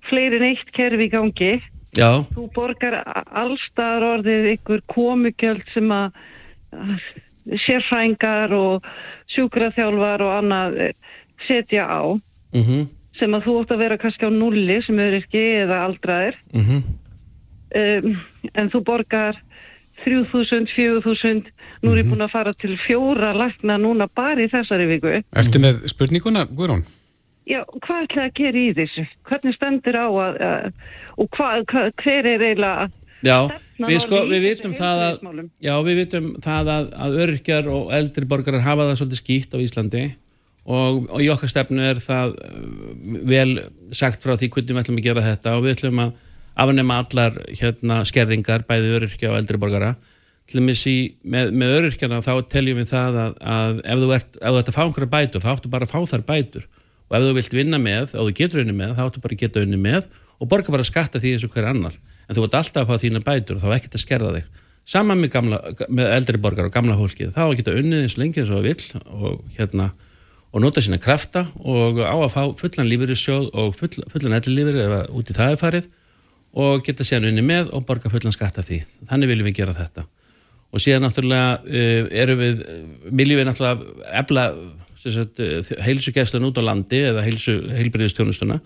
fleiri 0.09 0.41
en 0.41 0.47
eitt 0.51 0.73
kerfi 0.77 1.09
í 1.09 1.13
gangi. 1.13 1.53
Já, 1.97 2.25
Þú 2.35 2.49
borgar 2.55 3.01
allstaðar 3.37 4.07
orðið 4.19 4.53
ykkur 4.55 4.85
komugjöld 4.93 5.65
sem 5.73 5.89
að 5.93 6.13
sérfrængar 7.65 8.53
og 8.53 8.87
sjúkraþjálfar 9.33 10.25
og 10.27 10.35
annað 10.37 10.81
eh, 10.85 10.95
setja 11.47 11.89
á. 11.89 12.05
Mm 12.53 12.89
sem 13.19 13.35
að 13.35 13.47
þú 13.47 13.57
ótt 13.63 13.75
að 13.75 13.83
vera 13.83 13.99
kannski 14.01 14.29
á 14.29 14.33
nulli 14.33 14.79
sem 14.87 14.99
er 15.03 15.19
ekki 15.19 15.45
eða 15.65 15.83
aldraðir. 15.89 16.39
Mhm, 16.55 16.83
um, 17.81 18.19
en 18.55 18.73
þú 18.73 18.83
borgar 18.87 19.39
3000, 20.05 20.69
4000 20.75 21.51
nú 21.83 21.93
er 21.93 22.03
ég 22.03 22.11
búin 22.11 22.25
að 22.27 22.35
fara 22.35 22.55
til 22.59 22.77
fjóra 22.85 23.33
lagna 23.37 23.79
núna 23.81 24.09
bara 24.15 24.45
í 24.45 24.51
þessari 24.53 24.89
viku 24.91 25.17
Ertu 25.19 25.63
með 25.63 25.83
spurninguna, 25.93 26.47
Guðrún? 26.51 26.85
já, 27.49 27.63
hvað 27.65 28.07
ætlaði 28.07 28.27
að 28.27 28.39
gera 28.41 28.63
í 28.63 28.69
þessu? 28.77 29.05
hvernig 29.29 29.57
stendur 29.57 29.99
á 29.99 30.07
að, 30.09 30.41
að 30.49 30.73
og 31.19 31.29
hva, 31.35 31.51
hva, 31.71 31.89
hver 32.03 32.33
er 32.35 32.47
eiginlega 32.47 32.89
Já, 33.27 33.49
við, 33.83 33.97
sko, 34.05 34.21
við 34.31 34.45
vitum 34.45 34.75
það 34.79 35.01
að, 35.03 35.39
já, 35.59 35.73
við 35.83 35.97
vitum 36.05 36.27
það 36.43 36.69
að, 36.71 36.91
að 37.03 37.17
öryrkjar 37.25 37.71
og 37.75 37.89
eldri 37.97 38.29
borgarar 38.31 38.63
hafa 38.63 38.87
það 38.87 39.01
svolítið 39.01 39.21
skýtt 39.25 39.57
á 39.57 39.63
Íslandi 39.65 40.03
og, 40.69 41.09
og 41.09 41.25
í 41.25 41.27
okkar 41.33 41.51
stefnu 41.51 41.83
er 41.83 41.99
það 42.03 42.37
uh, 42.37 42.61
vel 43.27 43.49
sagt 43.91 44.23
frá 44.23 44.37
því 44.37 44.53
hvernig 44.55 44.71
við 44.71 44.83
ætlum 44.85 45.01
að 45.01 45.09
gera 45.09 45.27
þetta 45.27 45.57
og 45.57 45.67
við 45.67 45.75
ætlum 45.75 46.03
að 46.05 46.15
afnema 46.59 47.01
allar 47.03 47.41
hérna, 47.51 47.99
skerðingar, 48.07 48.67
bæði 48.71 48.95
öryrkja 49.01 49.33
og 49.33 49.41
eldri 49.41 49.61
borgara 49.63 49.93
til 50.49 50.65
í, 50.65 50.97
með, 51.29 51.51
með 51.61 51.75
öryrkjana 51.79 52.21
þá 52.25 52.33
teljum 52.53 52.79
við 52.81 52.91
það 52.93 53.19
að, 53.23 53.35
að 53.55 53.81
ef 53.85 54.03
þú 54.03 54.13
ert, 54.17 54.39
ef 54.39 54.55
þú 54.55 54.61
ert 54.61 54.71
að 54.71 54.77
fá 54.77 54.83
einhverja 54.85 55.13
bætur 55.13 55.45
þá 55.45 55.51
áttu 55.53 55.73
bara 55.73 55.89
að 55.89 55.93
fá 55.93 56.13
þar 56.13 56.25
bætur. 56.29 56.65
Og 57.09 57.17
ef 57.19 57.27
þú 57.27 57.35
vilt 57.37 57.57
vinna 57.57 57.81
með, 57.83 58.09
ef 58.09 58.15
þú 58.17 58.33
getur 58.39 58.63
unni 58.63 58.77
með 58.77 58.95
þá 58.97 59.03
áttu 59.05 59.23
bara 59.25 59.37
að 59.37 59.45
geta 59.45 59.65
unni 59.65 59.81
með 59.81 60.09
og 60.39 60.51
borga 60.51 60.75
bara 60.75 60.87
skatta 60.87 61.21
því 61.21 61.35
eins 61.37 61.45
og 61.45 61.53
hver 61.53 61.69
annar. 61.69 62.01
En 62.29 62.37
þú 62.37 62.49
ert 62.49 62.59
alltaf 62.59 62.85
að 62.85 62.91
fá 62.91 63.05
þína 63.05 63.23
bætur 63.27 63.59
og 63.59 63.63
þá 63.63 63.69
er 63.69 63.77
ekkert 63.79 63.99
að 63.99 64.05
skerða 64.05 64.35
þig. 64.39 64.51
Saman 64.89 65.21
með, 65.21 65.33
gamla, 65.35 65.61
með 65.93 66.13
eldri 66.17 66.41
borgar 66.41 66.69
og 66.69 66.73
gamla 66.73 66.97
fólkið. 66.97 67.33
Þá 67.37 67.43
að 67.45 67.57
geta 67.61 67.77
unnið 67.77 68.05
eins 68.07 68.19
lengi 68.21 68.41
eins 68.41 68.53
og 68.57 68.65
vill 68.65 69.03
og 69.05 69.43
hérna 69.59 69.91
og 70.49 70.63
nota 70.65 70.81
sína 70.81 70.97
krafta 71.01 71.45
og 71.61 72.01
á 72.01 72.17
að 72.17 72.31
fá 72.33 72.43
fullan 72.57 72.89
lífeyrissjóð 72.89 73.51
og 73.53 73.75
full, 73.77 73.91
fullan 74.09 74.39
ellilífeyri 74.39 74.85
ef 74.87 74.95
að 74.97 75.11
út 75.21 75.33
í 75.33 75.37
það 75.37 75.53
er 75.53 75.61
farið 75.61 75.91
og 76.65 76.87
geta 76.87 77.05
síðan 77.05 77.29
unni 77.29 77.45
með 77.45 77.75
og 77.77 77.85
borga 77.89 78.09
fullan 78.13 78.33
skatta 78.33 78.65
því. 78.65 78.81
Þannig 79.11 79.33
viljum 79.35 79.51
við 79.51 79.59
gera 79.61 79.77
þetta 79.77 80.07
og 80.69 80.83
síðan 80.85 81.07
náttúrulega 81.07 81.55
uh, 81.63 82.11
erum 82.25 82.43
við 82.43 82.65
viljum 83.21 83.41
við 83.41 83.49
náttúrulega 83.49 84.11
efla 84.23 84.49
uh, 84.55 85.73
heilsugæslan 85.87 86.49
út 86.51 86.61
á 86.61 86.69
landi 86.69 87.05
eða 87.09 87.25
heilbriðistjónustuna 87.25 88.61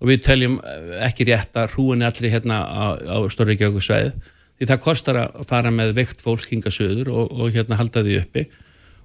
og 0.00 0.10
við 0.10 0.24
teljum 0.26 0.58
eh, 0.60 0.94
ekki 1.06 1.28
rétt 1.30 1.56
að 1.56 1.74
hrúinni 1.74 2.06
allir 2.06 2.32
hérna 2.34 2.60
á, 2.66 2.84
á 2.98 3.16
Stórreikjavíku 3.32 3.82
sveið 3.84 4.12
því 4.58 4.68
það 4.70 4.82
kostar 4.84 5.18
að 5.22 5.40
fara 5.48 5.72
með 5.74 5.94
veikt 5.96 6.22
fólk 6.22 6.46
hinga 6.50 6.72
söður 6.74 7.10
og, 7.14 7.32
og 7.32 7.54
hérna 7.54 7.78
halda 7.78 8.04
því 8.06 8.20
uppi. 8.20 8.44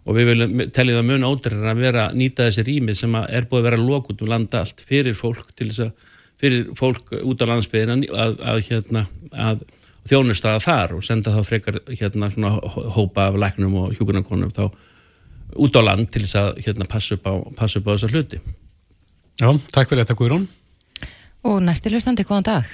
Og 0.09 0.15
við 0.15 0.29
viljum 0.31 0.61
teljum 0.73 0.99
það 0.99 1.07
mun 1.09 1.25
ódreira 1.27 1.73
að 1.73 1.81
vera 1.83 2.05
nýta 2.15 2.47
þessi 2.47 2.65
rými 2.67 2.95
sem 2.97 3.17
er 3.19 3.47
búið 3.49 3.63
að 3.63 3.67
vera 3.69 3.81
lok 3.81 4.11
út 4.13 4.23
um 4.23 4.31
landa 4.31 4.61
allt 4.63 4.83
fyrir 4.85 5.17
fólk 5.17 5.51
til 5.57 5.69
þess 5.69 5.87
að 5.87 6.07
fyrir 6.39 6.69
fólk 6.79 7.11
út 7.19 7.43
á 7.43 7.45
landsbyðin 7.49 8.05
að, 8.07 8.37
að, 8.47 8.61
hérna, 8.69 9.03
að 9.33 9.65
þjónustaða 10.07 10.61
þar 10.63 10.93
og 10.97 11.03
senda 11.05 11.33
þá 11.35 11.41
frekar 11.47 11.79
hérna 11.89 12.29
svona 12.31 12.53
hópa 12.95 13.29
af 13.29 13.39
læknum 13.41 13.75
og 13.83 13.97
hjúkunarkonum 13.97 14.53
þá 14.55 14.69
út 15.59 15.75
á 15.75 15.81
land 15.81 16.09
til 16.13 16.23
þess 16.23 16.37
að 16.39 16.61
hérna 16.65 16.87
passa 16.89 17.17
upp 17.17 17.27
á, 17.27 17.33
passa 17.57 17.79
upp 17.81 17.89
á 17.89 17.93
þessa 17.95 18.11
hluti. 18.13 18.39
Já, 19.39 19.49
takk 19.73 19.89
fyrir 19.89 20.03
þetta 20.03 20.17
Guðrún. 20.19 20.47
Og 21.47 21.61
næsti 21.63 21.91
hlustandi, 21.93 22.25
góðan 22.27 22.47
dag. 22.49 22.71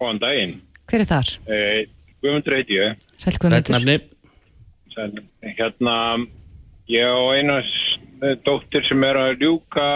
Góðan 0.00 0.22
daginn. 0.22 0.56
Hver 0.90 1.04
er 1.04 1.08
þar? 1.08 1.30
Eh, 1.46 1.84
Guðmundur 2.22 2.56
heiti 2.58 2.78
ég. 2.78 3.04
Sæl 3.16 3.38
Guðmundur. 3.38 3.76
Nafni, 3.76 3.98
Sæl. 4.92 5.22
Hérna, 5.58 5.96
ég 6.90 7.06
á 7.06 7.20
einas 7.38 7.70
dóttir 8.46 8.84
sem 8.88 9.02
er 9.06 9.18
að 9.18 9.42
ljúka 9.42 9.86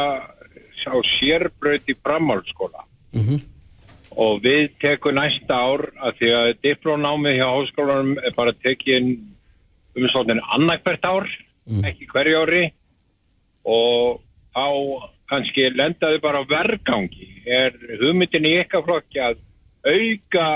á 0.86 0.96
sérbraut 1.18 1.90
í 1.90 1.96
framhaldsskóla. 2.02 2.86
Mhm. 3.12 3.42
Og 4.16 4.40
við 4.44 4.70
tekum 4.80 5.18
næsta 5.18 5.56
ár 5.60 5.82
að 6.00 6.20
því 6.20 6.30
að 6.38 6.52
diplónámið 6.64 7.34
hjá 7.36 7.48
háskólanum 7.52 8.14
er 8.24 8.32
bara 8.36 8.54
tekið 8.64 9.10
um 9.96 10.06
svona 10.12 10.38
annarkvært 10.56 11.04
ár, 11.04 11.26
ekki 11.84 12.08
hverju 12.12 12.38
ári 12.44 12.62
og 13.66 14.22
á 14.56 14.68
kannski 15.28 15.68
lendaði 15.74 16.20
bara 16.22 16.44
vergangi. 16.48 17.28
Er 17.44 17.76
hugmyndin 18.00 18.46
í 18.48 18.54
ykkar 18.62 18.84
flokki 18.86 19.20
að 19.20 19.42
auka 19.86 20.46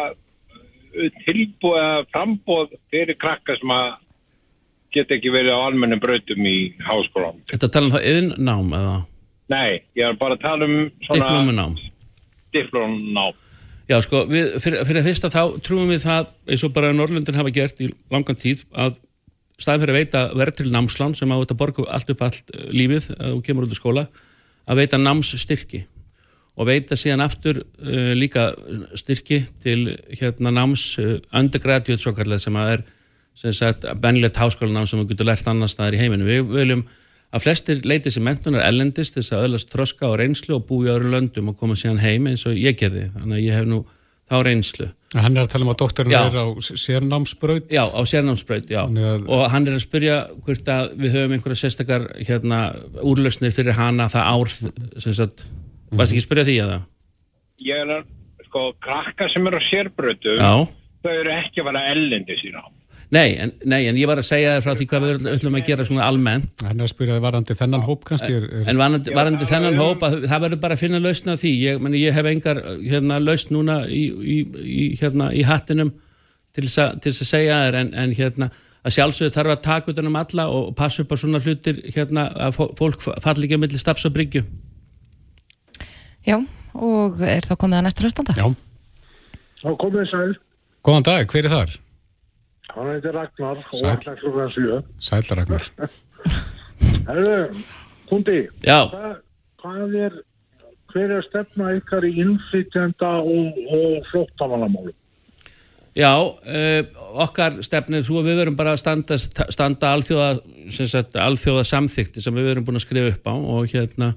tilbúið 1.25 1.83
að 1.85 2.07
frambóð 2.15 2.73
fyrir 2.91 3.19
krakka 3.21 3.57
sem 3.61 3.71
að 3.75 3.91
geta 4.95 5.15
ekki 5.15 5.31
verið 5.31 5.55
á 5.55 5.61
almennum 5.69 6.01
brautum 6.03 6.47
í 6.47 6.73
háskólanum. 6.83 7.45
þetta 7.53 7.69
tala 7.71 7.87
um 7.87 7.95
það 7.95 8.09
yðnnám 8.15 8.73
eða 8.81 8.97
Nei, 9.51 9.83
ég 9.99 10.07
er 10.07 10.19
bara 10.19 10.37
að 10.39 10.43
tala 10.45 10.67
um 10.67 10.91
svona 11.07 11.21
diplómunám? 11.21 11.73
diplómunám. 12.55 13.39
Já, 13.91 13.97
sko, 14.07 14.23
við, 14.31 14.53
fyrir, 14.63 14.85
fyrir 14.87 15.03
að 15.03 15.07
fyrsta 15.09 15.29
þá 15.33 15.41
trúum 15.67 15.89
við 15.91 16.05
það, 16.05 16.29
eins 16.47 16.63
og 16.63 16.75
bara 16.77 16.93
Norrlundin 16.95 17.35
hafa 17.35 17.51
gert 17.55 17.81
í 17.83 17.89
langan 18.13 18.39
tíð, 18.39 18.63
að 18.71 19.01
staðin 19.59 19.83
fyrir 19.83 19.95
að 19.97 19.99
veita 19.99 20.21
verð 20.39 20.61
til 20.61 20.67
námslán 20.71 21.17
sem 21.19 21.33
á 21.35 21.37
þetta 21.41 21.57
borgu 21.59 21.87
allt 21.91 22.13
upp 22.15 22.23
allt 22.23 22.53
eh, 22.55 22.69
lífið 22.71 23.09
að 23.17 23.33
þú 23.33 23.41
kemur 23.49 23.67
út 23.67 23.75
í 23.75 23.79
skóla, 23.81 24.05
að 24.71 24.83
veita 24.85 25.01
námsstyrki 25.01 25.83
og 26.61 26.69
veita 26.69 26.99
síðan 26.99 27.25
aftur 27.25 27.63
uh, 27.63 28.13
líka 28.15 28.51
styrki 28.99 29.41
til 29.63 29.95
hérna 30.19 30.53
náms 30.53 30.85
uh, 31.01 31.17
undergraduate 31.35 32.03
svo 32.03 32.13
kallega 32.15 32.43
sem 32.43 32.59
að 32.59 32.73
er 32.75 32.83
sem 33.39 33.55
sagt 33.57 33.87
bennilegt 34.03 34.39
háskólanám 34.39 34.89
sem 34.91 35.01
þú 35.01 35.07
getur 35.13 35.31
lært 35.31 35.47
annar 35.49 35.71
staðar 35.71 35.97
í 35.97 36.01
heiminu. 36.03 36.27
Við 36.27 36.51
viljum 36.53 36.83
að 37.31 37.45
flestir 37.45 37.81
leiti 37.87 38.11
sem 38.11 38.25
mentunar 38.27 38.65
ellendist 38.67 39.15
þess 39.19 39.33
að 39.37 39.45
öðlast 39.47 39.71
þroska 39.75 40.09
og 40.11 40.19
reynslu 40.19 40.57
og 40.59 40.65
búi 40.67 40.89
í 40.89 40.93
öðrum 40.93 41.13
löndum 41.15 41.53
og 41.53 41.59
koma 41.61 41.75
síðan 41.79 42.01
heim 42.03 42.27
eins 42.27 42.47
og 42.51 42.57
ég 42.59 42.77
gerði. 42.81 43.09
Þannig 43.15 43.37
að 43.39 43.45
ég 43.47 43.55
hef 43.61 43.69
nú 43.71 43.85
þá 44.31 44.35
reynslu. 44.47 44.89
Hann 45.15 45.37
er 45.37 45.43
að 45.43 45.49
tala 45.51 45.65
um 45.67 45.71
að 45.73 45.79
doktorinn 45.83 46.13
Já. 46.15 46.21
er 46.27 46.37
á 46.39 46.47
sérnámsbraut. 46.61 47.71
Já, 47.75 47.83
á 47.91 48.01
sérnámsbraut, 48.07 48.69
já. 48.71 48.83
Að- 48.87 49.27
Og 49.29 49.51
hann 49.51 49.67
er 49.67 49.75
að 49.75 49.83
spyrja 49.83 50.19
hvort 50.45 50.69
að 50.71 50.93
við 51.03 51.15
höfum 51.17 51.35
einhverja 51.35 51.63
sérstakar 51.65 52.05
hérna, 52.23 52.61
úrlausnir 53.03 53.51
fyrir 53.55 53.75
hana 53.75 54.07
það 54.07 54.31
ár, 54.31 54.49
sem 55.03 55.13
sagt, 55.13 55.43
varst 55.91 56.13
ekki 56.15 56.23
að 56.23 56.29
spyrja 56.29 56.45
því 56.47 56.57
að 56.63 56.71
það? 56.75 56.83
Ég 57.67 57.81
er 57.83 57.91
að, 57.99 58.05
sko, 58.47 58.73
krakka 58.81 59.29
sem 59.33 59.47
eru 59.51 59.59
á 59.59 59.63
sérbrautum, 59.67 60.39
Já. 60.39 60.53
þau 61.03 61.11
eru 61.21 61.31
ekki 61.31 61.61
að 61.61 61.65
vera 61.73 61.83
ellendi 61.91 62.37
sína. 62.43 62.63
Nei 63.11 63.33
en, 63.43 63.51
nei, 63.67 63.81
en 63.91 63.97
ég 63.99 64.07
var 64.07 64.21
að 64.23 64.27
segja 64.29 64.53
þér 64.55 64.63
frá 64.63 64.75
því 64.79 64.87
hvað 64.91 65.05
við 65.07 65.25
ætlum 65.33 65.57
að 65.59 65.65
gera 65.67 65.85
svona 65.89 66.05
almennt. 66.07 66.63
Er 66.63 66.77
að 66.79 66.91
spyrja 66.93 67.17
þið 67.17 67.25
varandi 67.25 67.57
þennan 67.59 67.83
hóp 67.89 68.05
kannski. 68.07 68.37
Er, 68.39 68.45
er, 68.61 68.69
En 68.71 68.79
varandi, 68.79 69.15
varandi 69.17 69.49
þennan 69.51 69.79
hóp, 69.81 70.05
að, 70.07 70.15
það 70.31 70.45
verður 70.45 70.61
bara 70.63 70.77
að 70.79 70.83
finna 70.85 71.01
lausna 71.03 71.35
því. 71.41 71.51
Ég, 71.65 71.81
meni, 71.83 72.05
ég 72.05 72.15
hef 72.15 72.29
engar 72.31 72.61
hérna, 72.85 73.19
lausn 73.19 73.51
núna 73.57 73.81
í, 73.91 74.05
í, 74.15 74.37
í, 74.63 74.87
hérna, 75.01 75.33
í 75.35 75.43
hattinum 75.49 75.91
til 76.55 76.67
þess 76.69 76.79
að, 76.85 77.01
þess 77.09 77.27
segja 77.33 77.59
þér, 77.65 77.81
en, 77.83 77.91
en 78.05 78.15
hérna, 78.21 78.51
að 78.87 78.95
sjálfsögðu 79.01 79.35
þarf 79.41 79.57
að 79.57 79.63
taka 79.67 79.93
utan 79.97 80.07
um 80.13 80.21
alla 80.23 80.47
og 80.55 80.71
passa 80.79 81.03
upp 81.03 81.11
á 81.11 81.17
svona 81.19 81.43
hlutir 81.43 81.83
hérna, 81.95 82.29
að 82.47 82.55
fó- 82.61 82.71
fólk 82.79 83.03
falli 83.27 83.49
ekki 83.51 83.59
að 83.59 83.65
milli 83.67 83.83
staps 83.83 84.07
og 84.07 84.15
bryggju. 84.15 84.47
Já, 86.31 86.39
og 86.79 87.21
er 87.27 87.43
þá 87.43 87.55
komið 87.59 87.81
að 87.83 87.87
næsta 87.91 88.07
hlustanda? 88.07 88.39
Já. 88.39 88.47
Þá 89.61 89.71
komið 89.83 90.11
sæl, 90.15 90.33
Góðan 90.87 91.05
dag, 91.11 91.27
hver 91.29 91.45
er 91.51 91.53
þar? 91.59 91.73
Hann 92.77 92.93
heitir 92.95 93.17
Ragnar 93.17 93.61
og 93.61 93.83
vaknar 93.85 94.19
klukkan 94.21 94.55
7. 94.57 94.81
Sæll 94.99 95.31
Ragnar. 95.39 95.69
Herðu, 97.11 97.37
Kundi, 98.11 98.39
Já, 98.67 98.79
hvað, 98.91 99.19
hvað 99.63 99.99
er, 100.07 100.17
hver 100.93 101.13
er 101.19 101.27
stefna 101.29 101.75
ykkar 101.79 102.07
í 102.09 102.15
innflytjenda 102.25 103.13
og, 103.23 103.61
og 103.77 104.11
flóttamannamálum? 104.11 104.97
já 105.97 106.13
uh, 106.23 106.83
okkar 107.19 107.59
stefnir 107.67 108.05
þú 108.07 108.21
og 108.21 108.27
við 108.29 108.41
verum 108.41 108.57
bara 108.59 108.75
að 108.77 108.83
standa, 108.85 109.19
standa 109.19 109.91
alþjóða, 109.97 110.31
sem 110.71 110.89
sagt, 110.89 111.17
alþjóða 111.19 111.65
samþykti 111.67 112.23
sem 112.23 112.37
við 112.37 112.51
verum 112.53 112.67
búin 112.67 112.79
að 112.79 112.87
skrifa 112.87 113.11
upp 113.11 113.27
á 113.27 113.35
og 113.35 113.73
hérna 113.73 114.13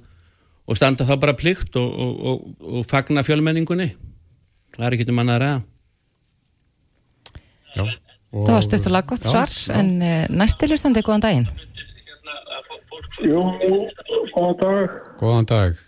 og 0.69 0.77
standa 0.79 1.07
þá 1.07 1.15
bara 1.19 1.35
plikt 1.37 1.75
og, 1.79 1.89
og, 1.89 2.13
og, 2.29 2.43
og 2.61 2.85
fagna 2.87 3.23
fjölmenningunni. 3.25 3.89
Það 4.77 4.85
er 4.87 4.95
ekki 4.95 5.09
um 5.11 5.21
annað 5.23 5.35
að 5.35 5.43
ræða. 5.43 5.61
Já. 7.73 8.12
Og, 8.33 8.47
Það 8.47 8.55
var 8.55 8.65
stuttulega 8.65 9.09
gott 9.13 9.25
Já, 9.25 9.29
svar, 9.29 9.51
já. 9.53 9.75
en 9.79 9.89
uh, 10.01 10.23
næsti 10.41 10.69
hlustandi, 10.71 11.03
góðan 11.05 11.21
daginn. 11.21 11.47
Jú, 13.21 13.43
góðan 14.33 14.57
dag. 14.63 14.97
Góðan 15.21 15.49
dag. 15.51 15.83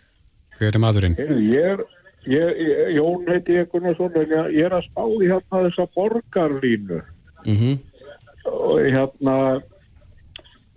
Hver 0.59 0.77
er 0.77 0.83
maðurinn? 0.83 1.17
Heyrðu, 1.17 1.39
Ég 1.49 1.71
er, 1.73 1.81
ég, 2.29 2.61
ég, 2.69 2.93
Jón 2.99 3.25
heiti 3.27 3.57
ég 3.57 3.71
Gunnarsson, 3.73 4.13
en 4.21 4.29
ég, 4.29 4.61
er 4.61 4.77
að 4.77 4.85
spá 4.91 5.03
í 5.09 5.27
hérna 5.31 5.65
þessa 5.65 5.89
borgarlínu 5.97 7.01
Mm 7.45 7.75
og 8.45 8.77
hérna, 8.77 9.35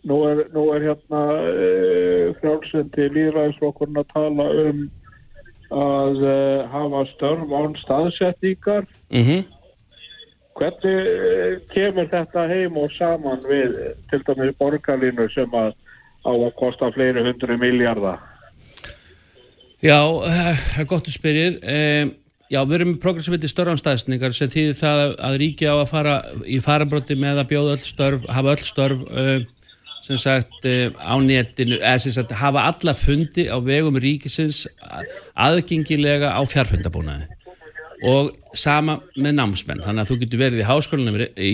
nú 0.09 0.23
er, 0.29 0.39
nú 0.55 0.63
er 0.73 0.87
hérna 0.89 1.21
e, 1.53 1.67
frjálsendi 2.41 3.09
líðræðisflokkurinn 3.13 4.01
að 4.01 4.09
tala 4.15 4.47
um 4.65 4.85
að 5.69 6.23
e, 6.25 6.39
hafa 6.73 7.03
störf 7.13 7.53
án 7.53 7.77
staðsetningar 7.83 8.87
-hmm. 9.13 9.45
Hvernig 10.59 10.95
eh, 11.07 11.59
kemur 11.71 12.09
þetta 12.11 12.47
heim 12.50 12.79
og 12.81 12.91
saman 12.97 13.45
við 13.47 13.77
eh, 13.79 13.93
til 14.11 14.25
dæmis 14.27 14.57
borgarlínu 14.59 15.29
sem 15.31 15.53
að 15.55 15.77
á 16.27 16.31
að 16.35 16.49
kosta 16.59 16.88
fleiri 16.97 17.23
hundru 17.23 17.59
miljardar? 17.61 18.19
Já, 19.79 20.00
eh, 20.27 20.81
gott 20.91 21.07
að 21.07 21.15
spyrjir. 21.15 21.61
Já, 22.49 22.62
við 22.65 22.79
erum 22.79 22.91
með 22.95 23.03
program 23.05 23.23
sem 23.23 23.35
heitir 23.37 23.50
störfanstæðsningar 23.53 24.33
sem 24.35 24.50
þýðir 24.50 24.77
það 24.81 25.00
að, 25.21 25.35
ríki 25.43 25.69
á 25.69 25.75
að 25.77 25.91
fara 25.91 26.15
í 26.49 26.59
farabróti 26.65 27.15
með 27.21 27.43
að 27.43 27.50
bjóða 27.53 27.75
öll 27.77 27.83
störf, 27.85 28.25
hafa 28.33 28.55
öll 28.55 28.65
störf 28.65 29.03
sem 30.07 30.17
sagt 30.17 30.65
á 30.65 31.15
netinu, 31.21 31.77
eða 31.77 31.99
sem 32.00 32.15
sagt 32.17 32.33
hafa 32.41 32.65
alla 32.71 32.95
fundi 32.97 33.45
á 33.53 33.61
vegum 33.61 34.00
ríkisins 34.00 34.62
að- 34.81 35.12
aðgengilega 35.37 36.33
á 36.33 36.41
fjárfundabúnaði. 36.49 37.29
Og 38.07 38.31
sama 38.55 39.00
með 39.17 39.38
námsmenn 39.40 39.83
þannig 39.83 40.05
að 40.05 40.12
þú 40.12 40.19
getur 40.23 40.43
verið 40.45 40.62
í 40.62 40.69
háskólanum 40.69 41.19
í 41.35 41.52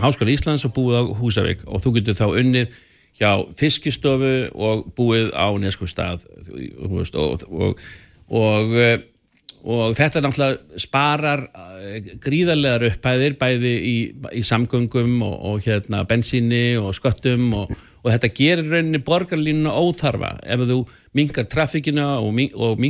háskóla 0.00 0.32
Íslands 0.32 0.64
og 0.68 0.74
búið 0.76 0.98
á 0.98 1.02
Húsavík 1.20 1.66
og 1.66 1.84
þú 1.84 1.94
getur 1.98 2.18
þá 2.18 2.26
unnið 2.30 2.76
hjá 3.20 3.30
fiskistofu 3.58 4.34
og 4.56 4.86
búið 4.96 5.32
á 5.36 5.52
neskustad 5.60 6.24
og, 6.24 7.02
og, 7.12 7.44
og, 7.52 7.82
og 8.32 9.08
og 9.62 9.94
þetta 9.94 10.22
náttúrulega 10.24 10.80
sparar 10.82 11.44
eh, 11.54 12.10
gríðarlegar 12.22 12.88
upphæðir 12.88 13.36
bæði 13.38 13.72
í, 13.86 13.96
í 14.34 14.42
samgöngum 14.46 15.20
og, 15.26 15.60
hérna 15.62 16.02
bensíni 16.08 16.74
og 16.80 16.94
sköttum 16.98 17.52
og, 17.60 17.74
þetta 18.02 18.32
gerir 18.34 18.66
rauninni 18.66 18.98
borgarlínuna 19.06 19.76
óþarfa. 19.78 20.34
Ef 20.42 20.64
þú 20.66 20.80
mingar 21.14 21.46
trafíkina 21.46 22.16
og, 22.18 22.40
og 22.58 22.82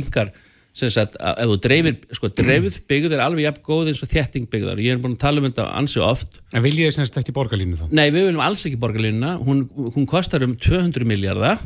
mingar 0.73 0.93
sagt, 0.93 1.17
ef 1.21 1.49
þú 1.51 1.57
dreifir, 1.61 1.97
sko 2.17 2.29
dreifð 2.33 2.79
byggð 2.89 3.13
er 3.13 3.21
alveg 3.21 3.45
jafn 3.45 3.61
góð 3.67 3.91
eins 3.91 4.01
og 4.01 4.09
þétting 4.09 4.49
byggðar. 4.49 4.81
Ég 4.81 4.95
er 4.95 5.01
búin 5.03 5.13
að 5.13 5.21
tala 5.21 5.41
um 5.41 5.45
þetta 5.45 5.67
ansi 5.77 6.01
oft. 6.01 6.41
En 6.53 6.63
vil 6.65 6.73
ég 6.79 6.93
semst 6.95 7.17
ekki 7.19 7.35
borgarlínu 7.35 7.77
þá? 7.77 7.85
Nei, 7.93 8.07
við 8.09 8.29
viljum 8.29 8.41
alls 8.41 8.65
ekki 8.65 8.79
borgarlínuna 8.81 9.35
hún, 9.43 9.67
hún 9.93 10.07
kostar 10.09 10.45
um 10.47 10.55
200 10.57 11.05
miljardar 11.05 11.61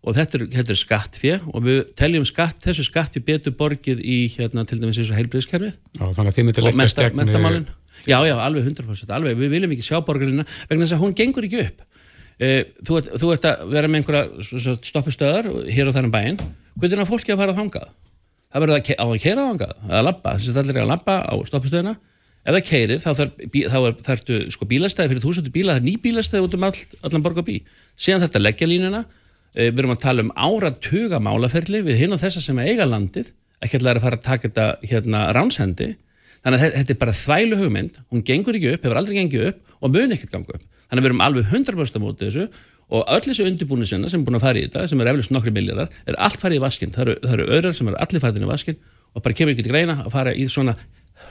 og 0.00 0.16
þetta 0.16 0.38
er, 0.38 0.46
þetta 0.54 0.74
er 0.74 0.80
skattfér 0.80 1.46
og 1.48 1.64
við 1.64 1.80
teljum 1.96 2.26
skatt, 2.28 2.60
þessu 2.64 2.84
skattfér 2.86 3.24
betur 3.26 3.56
borgið 3.56 4.00
í 4.04 4.18
hérna 4.34 4.64
til 4.68 4.80
dæmis 4.80 5.00
eins 5.00 5.12
og 5.12 5.18
heilbríðskerfið 5.18 5.80
þannig 6.00 6.30
að 6.30 6.36
þið 6.36 6.46
myndir 6.48 6.66
leggjast 6.68 7.00
gegn 7.00 7.20
mentamálin. 7.20 7.66
Já, 8.08 8.16
já, 8.24 8.32
alveg 8.40 8.64
100% 8.64 9.12
alveg, 9.12 9.36
við 9.36 9.52
viljum 9.56 9.74
ekki 9.76 9.84
sjá 9.84 9.98
borgarina 10.04 10.46
vegna 10.70 10.86
þess 10.86 10.96
að 10.96 11.02
hún 11.04 11.16
gengur 11.16 11.44
ekki 11.44 11.66
upp. 11.66 11.82
E, 12.40 12.52
þú, 12.80 12.96
ert, 12.96 13.10
þú 13.20 13.32
ert 13.34 13.48
að 13.50 13.64
vera 13.74 13.90
með 13.92 14.00
einhverja 14.00 14.78
stoppustöðar 14.88 15.50
hér 15.68 15.90
og 15.90 15.96
þar 15.98 16.08
um 16.08 16.14
bæinn. 16.14 16.40
Hvernig 16.80 17.02
er 17.04 17.10
fólki 17.10 17.34
að 17.34 17.42
fara 17.42 17.52
að 17.52 17.60
þangað 17.60 17.90
það 18.50 18.64
verður 18.64 18.76
að, 18.76 18.92
að 19.04 19.16
keira 19.24 19.46
þangað. 19.48 19.74
Að 19.88 20.06
lappa, 20.06 20.34
þess 20.36 20.52
að 20.52 20.60
allir 20.62 20.78
er 20.78 20.84
að 20.84 20.92
lappa 20.92 21.16
á 21.24 21.34
stoppustöðina 21.48 21.96
ef 22.40 22.56
það 22.56 22.66
keirir 22.70 23.00
þá 23.02 23.10
þarf 23.18 24.04
þarf 24.06 24.30
sko 24.54 24.68
bílastæði 24.68 25.12
fyrir 25.12 25.24
þúsundu 25.24 25.52
bíla, 25.54 25.74
það 25.76 25.82
er 25.82 25.86
ný 25.86 25.96
bílastæði 26.00 26.46
út 26.46 26.54
um 26.56 26.66
all, 26.70 26.78
allan 27.04 27.24
borgar 27.24 27.44
bí 27.46 27.58
síðan 28.00 28.24
þetta 28.24 28.42
leggja 28.42 28.70
línuna. 28.70 29.02
Eh, 29.52 29.68
við 29.68 29.82
erum 29.82 29.94
að 29.94 30.04
tala 30.04 30.24
um 30.24 30.32
áratuga 30.34 31.20
málaferli 31.20 31.82
við 31.84 32.04
hinn 32.04 32.14
og 32.16 32.22
þessa 32.22 32.42
sem 32.42 32.58
eiga 32.62 32.86
landið. 32.88 33.32
Ekki 33.60 33.76
alltaf 33.76 33.98
að 33.98 34.06
fara 34.06 34.18
að 34.18 34.24
taka 34.24 34.48
þetta 34.48 34.66
hérna 34.88 35.24
ránshendi. 35.36 35.90
Þannig 36.40 36.62
að 36.62 36.76
þetta 36.78 36.94
er 36.94 37.00
bara 37.02 37.16
þvælu 37.20 37.58
hugmynd. 37.60 37.98
Hún 38.08 38.24
gengur 38.24 38.56
ekki 38.56 38.70
upp, 38.72 38.84
hefur 38.86 39.00
aldrei 39.02 39.18
gengið 39.18 39.48
upp 39.50 39.74
og 39.80 39.92
mun 39.92 40.14
ekkert 40.14 40.32
ganga 40.32 40.56
upp, 40.56 40.64
þannig 40.88 41.00
að 41.00 41.04
við 41.04 41.10
erum 41.10 41.24
alveg 41.26 41.50
100% 41.50 42.00
á 42.00 42.00
móti 42.00 42.28
þessu 42.28 42.46
og 42.90 43.04
öll 43.06 43.26
þessu 43.26 43.46
undirbúinu 43.46 43.86
sinna 43.86 44.10
sem 44.10 44.22
er 44.22 44.26
búin 44.26 44.38
að 44.40 44.46
fara 44.46 44.60
í 44.60 44.64
þetta, 44.66 44.86
sem 44.90 45.02
er 45.02 45.12
eflust 45.12 45.34
nokkri 45.34 45.54
miljardar 45.54 45.92
er 46.06 46.18
allt 46.18 46.40
farið 46.42 46.60
í 46.60 46.64
vaskinn, 46.64 46.94
það 46.96 47.06
eru, 47.06 47.16
eru 47.36 47.46
öðrar 47.58 47.76
sem 47.76 47.90
eru 47.90 48.00
allir 48.02 48.24
farið 48.24 48.46
í 48.46 48.50
vaskinn 48.50 48.80
og 49.14 49.24
bara 49.24 49.38
kemur 49.38 49.54
ekki 49.54 49.66
til 49.66 49.74
greina 49.74 50.00
að 50.04 50.10
fara 50.14 50.34
í 50.34 50.48
svona 50.50 50.74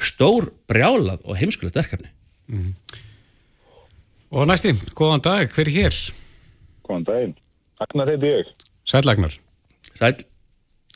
stór 0.03 0.51
brjálað 0.69 1.25
og 1.25 1.39
heimskulegt 1.39 1.79
verkefni 1.79 2.11
mm. 2.47 2.73
Og 4.29 4.45
næsti, 4.45 4.75
góðan 4.93 5.23
dag, 5.25 5.49
hver 5.49 5.71
er 5.71 5.73
hér? 5.73 5.95
Góðan 6.85 7.07
daginn 7.07 7.37
Agnar 7.79 8.09
heiti 8.11 8.27
ég. 8.27 8.47
Sæl 8.83 9.07
Agnar. 9.07 9.35
Sæl. 9.95 10.17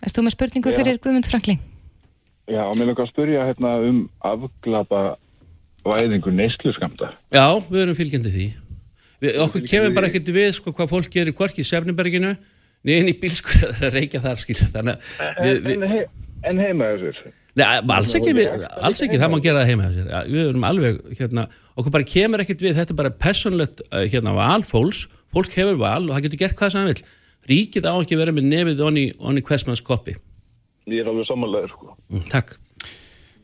Erst 0.03 0.17
þú 0.17 0.25
með 0.25 0.33
spurningu 0.35 0.71
Já. 0.73 0.75
fyrir 0.81 0.97
Guðmund 0.99 1.29
Frankli? 1.29 1.55
Já, 2.51 2.65
og 2.67 2.75
mér 2.75 2.89
langar 2.89 3.05
að 3.05 3.13
spurja 3.13 3.45
hérna 3.47 3.71
um 3.87 4.01
afglapa 4.19 5.03
væðingu 5.87 6.33
neysluskamta. 6.35 7.13
Já, 7.31 7.45
við 7.69 7.85
erum 7.85 7.95
fylgjandi 7.95 8.33
því. 8.33 8.47
Við, 9.23 9.37
okkur 9.45 9.63
kemur 9.69 9.95
bara 9.95 10.09
ekkert 10.09 10.33
við 10.35 10.49
sko 10.57 10.73
hvað 10.75 10.91
fólk 10.91 11.13
gerir 11.13 11.37
hvort 11.37 11.59
í 11.59 11.65
Sefniberginu 11.67 12.33
niðin 12.83 13.13
í 13.13 13.15
bílskur 13.21 13.63
að 13.69 13.87
er 13.87 13.97
reykja 13.99 14.21
þar 14.25 14.43
skil. 14.43 14.59
Þannig 14.59 15.15
að 15.23 15.63
við... 15.63 15.97
En, 16.43 16.59
heima 16.59 16.91
þessir? 16.99 17.31
Nei, 17.55 17.65
alls 17.95 18.11
ekki, 18.17 18.31
við, 18.35 18.63
alls 18.83 18.99
ekki, 19.05 19.19
það 19.21 19.29
má 19.31 19.37
gera 19.45 19.61
það 19.61 19.69
heima 19.69 19.85
þessir. 19.87 20.07
Við 20.33 20.47
erum 20.49 20.65
alveg, 20.67 20.97
hérna, 21.19 21.45
okkur 21.77 21.93
bara 21.93 22.07
kemur 22.09 22.43
ekkert 22.43 22.63
við, 22.65 22.73
þetta 22.81 22.91
er 22.91 22.99
bara 22.99 23.11
personlegt, 23.23 23.83
hérna, 23.93 24.33
valfóls 24.35 25.05
fólk 25.33 25.55
hefur 25.57 25.79
val 25.81 26.01
og 26.07 26.15
það 26.15 26.25
getur 26.27 26.41
gert 26.43 26.57
hvað 26.59 26.73
sem 26.73 26.83
það 26.83 26.91
vil 26.91 27.13
ríkið 27.49 27.87
á 27.89 27.93
ekki 27.95 28.19
verið 28.19 28.37
með 28.37 28.49
nefið 28.51 28.83
onni, 28.87 29.05
onni 29.19 29.43
hversmanns 29.45 29.83
koppi 29.85 30.15
Ég 30.91 30.99
er 30.99 31.09
alveg 31.11 31.27
samanlegar 31.29 31.71
sko. 31.71 31.95
mm, 32.11 32.27
Takk 32.31 32.57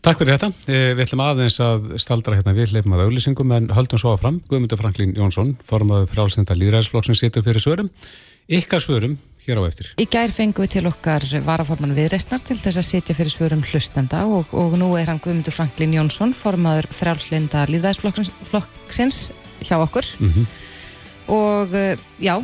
Takk 0.06 0.22
fyrir 0.22 0.38
þetta, 0.38 0.50
eh, 0.72 0.92
við 0.96 1.04
ætlum 1.06 1.24
aðeins 1.26 1.58
að 1.64 1.90
staldra 2.00 2.38
hérna 2.38 2.56
við 2.56 2.74
hleyfum 2.74 2.96
að 2.96 3.04
auðlýsingum 3.08 3.56
en 3.58 3.68
höldum 3.76 4.00
svo 4.00 4.14
áfram, 4.16 4.40
Guðmundur 4.48 4.80
Franklín 4.80 5.16
Jónsson 5.18 5.58
formaður 5.66 6.08
frálsnenda 6.14 6.56
líðræðisflokk 6.56 7.10
sem 7.10 7.20
situr 7.20 7.44
fyrir 7.44 7.64
svörum, 7.64 7.90
ykkar 8.48 8.80
svörum 8.80 9.18
hér 9.46 9.60
á 9.60 9.64
eftir. 9.68 9.92
Í 10.00 10.08
gær 10.08 10.32
fengum 10.32 10.64
við 10.64 10.78
til 10.78 10.86
okkar 10.88 11.26
varaforman 11.44 11.96
viðreistnar 11.98 12.40
til 12.46 12.58
þess 12.62 12.80
að 12.80 12.88
sitja 12.88 13.18
fyrir 13.18 13.34
svörum 13.34 13.66
hlustenda 13.66 14.24
og, 14.26 14.54
og 14.56 14.80
nú 14.80 14.94
er 14.96 15.12
hann 15.12 15.20
Guðmundur 15.20 15.56
Franklín 15.56 15.98
Jónsson 15.98 16.32
formaður 16.38 16.88
frálslinda 16.96 17.68
líðræðisflokksins 17.68 19.22
hjá 19.68 19.78
okkur. 19.84 20.08
Mm 20.20 20.34
-hmm 20.34 20.50
og 21.30 21.76
eh, 21.78 21.98
já, 22.22 22.36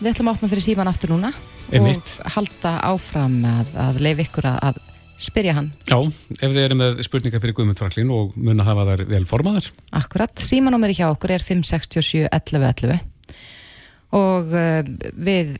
við 0.00 0.12
ætlum 0.12 0.30
að 0.30 0.38
opna 0.38 0.50
fyrir 0.52 0.66
síman 0.66 0.90
aftur 0.90 1.14
núna 1.14 1.32
Einmitt. 1.72 2.18
og 2.22 2.36
halda 2.36 2.74
áfram 2.92 3.38
að, 3.48 3.72
að 3.86 4.02
leif 4.04 4.22
ykkur 4.26 4.50
að, 4.52 4.58
að 4.68 4.82
spyrja 5.20 5.56
hann. 5.58 5.68
Já, 5.88 5.98
ef 6.40 6.48
þið 6.50 6.62
eru 6.62 6.78
með 6.80 7.02
spurningar 7.06 7.42
fyrir 7.42 7.56
Guðmund 7.56 7.80
Franklín 7.80 8.10
og 8.14 8.34
mun 8.36 8.62
að 8.62 8.70
hafa 8.70 8.88
þær 8.90 9.04
vel 9.12 9.22
formaðar. 9.28 9.70
Akkurat, 9.96 10.34
símanúmeri 10.40 10.96
hjá 10.98 11.08
okkur 11.10 11.36
er 11.36 11.44
567 11.44 12.26
11 12.30 12.66
11 12.72 12.98
og 14.16 14.52
uh, 14.54 14.82
við 15.16 15.56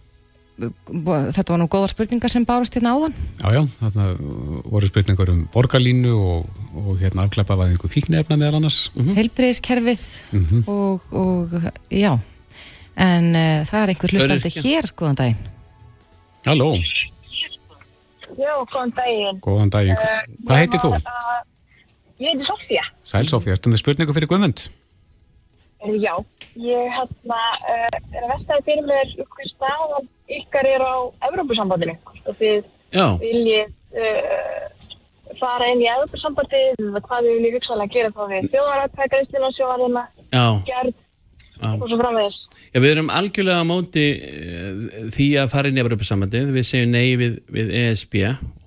þetta 0.57 1.53
var 1.53 1.59
nú 1.61 1.67
góða 1.69 1.91
spurningar 1.91 2.33
sem 2.33 2.45
bárast 2.49 2.79
hérna 2.79 2.95
áðan. 2.97 3.17
Já, 3.43 3.49
já, 3.59 3.63
þarna 3.83 4.07
voru 4.73 4.89
spurningar 4.89 5.33
um 5.35 5.43
borgarlínu 5.53 6.15
og, 6.17 6.63
og 6.73 6.95
hérna 7.03 7.27
afklæpaðingu 7.27 7.91
fíknefna 7.93 8.39
meðal 8.41 8.63
annars. 8.63 8.87
Mm 8.95 9.03
-hmm. 9.03 9.19
Helbriðiskerfið 9.21 10.07
mm 10.33 10.47
-hmm. 10.47 10.69
og, 10.69 11.13
og 11.13 11.61
já 11.91 12.17
en 12.97 13.33
uh, 13.37 13.67
það 13.69 13.83
er 13.83 13.93
einhver 13.93 14.15
hlustandi 14.15 14.53
hér, 14.63 14.91
góðan 14.97 15.21
daginn 15.21 15.43
Halló 16.47 16.71
Já, 18.37 18.53
góðan 18.69 18.93
daginn. 18.97 19.39
Góðan 19.45 19.71
daginn, 19.73 19.97
uh, 19.97 20.25
hvað 20.47 20.61
heitir 20.63 20.83
þú? 20.83 20.91
Uh, 20.97 21.39
ég 22.21 22.33
heiti 22.33 22.49
Sofía 22.49 22.85
Sæl 23.07 23.29
Sofía, 23.31 23.57
ertu 23.57 23.73
með 23.73 23.83
spurningu 23.83 24.17
fyrir 24.17 24.31
Guðmund? 24.31 24.67
Já, 26.03 26.15
ég 26.59 26.95
hérna 26.97 27.41
er 27.71 27.97
að 27.97 28.31
vestaði 28.33 28.65
fyrir 28.67 28.87
mér 28.89 29.13
ykkur 29.23 29.51
staðan 29.53 30.09
ykkar 30.39 30.67
er 30.67 30.83
á 30.83 30.95
Evrópusambandinu. 31.29 31.95
Og 32.27 32.39
þið 32.41 32.65
viljið 33.21 33.75
fara 35.41 35.69
inn 35.71 35.85
í 35.85 35.89
Evrópusambandið 35.93 36.81
hvað 36.97 37.29
þið 37.29 37.37
viljið 37.37 37.57
hugsaðlega 37.59 37.95
gera 37.95 38.15
þá 38.17 38.23
við 38.33 38.49
þjóðarættækariðstina 38.55 39.53
sjóðarina 39.57 40.05
gerð 40.67 40.95
og 41.67 41.87
svo 41.87 42.01
framvegis 42.01 42.41
Já, 42.77 42.81
við 42.85 42.91
erum 42.93 43.07
algjörlega 43.09 43.63
á 43.65 43.65
móti 43.65 44.03
uh, 44.21 44.81
því 45.15 45.27
að 45.41 45.47
fara 45.49 45.71
inn 45.71 45.79
í 45.79 45.81
Evropasamandið, 45.81 46.51
við 46.53 46.65
segjum 46.69 46.91
nei 46.93 47.15
við, 47.17 47.39
við 47.49 47.71
ESB 47.73 48.17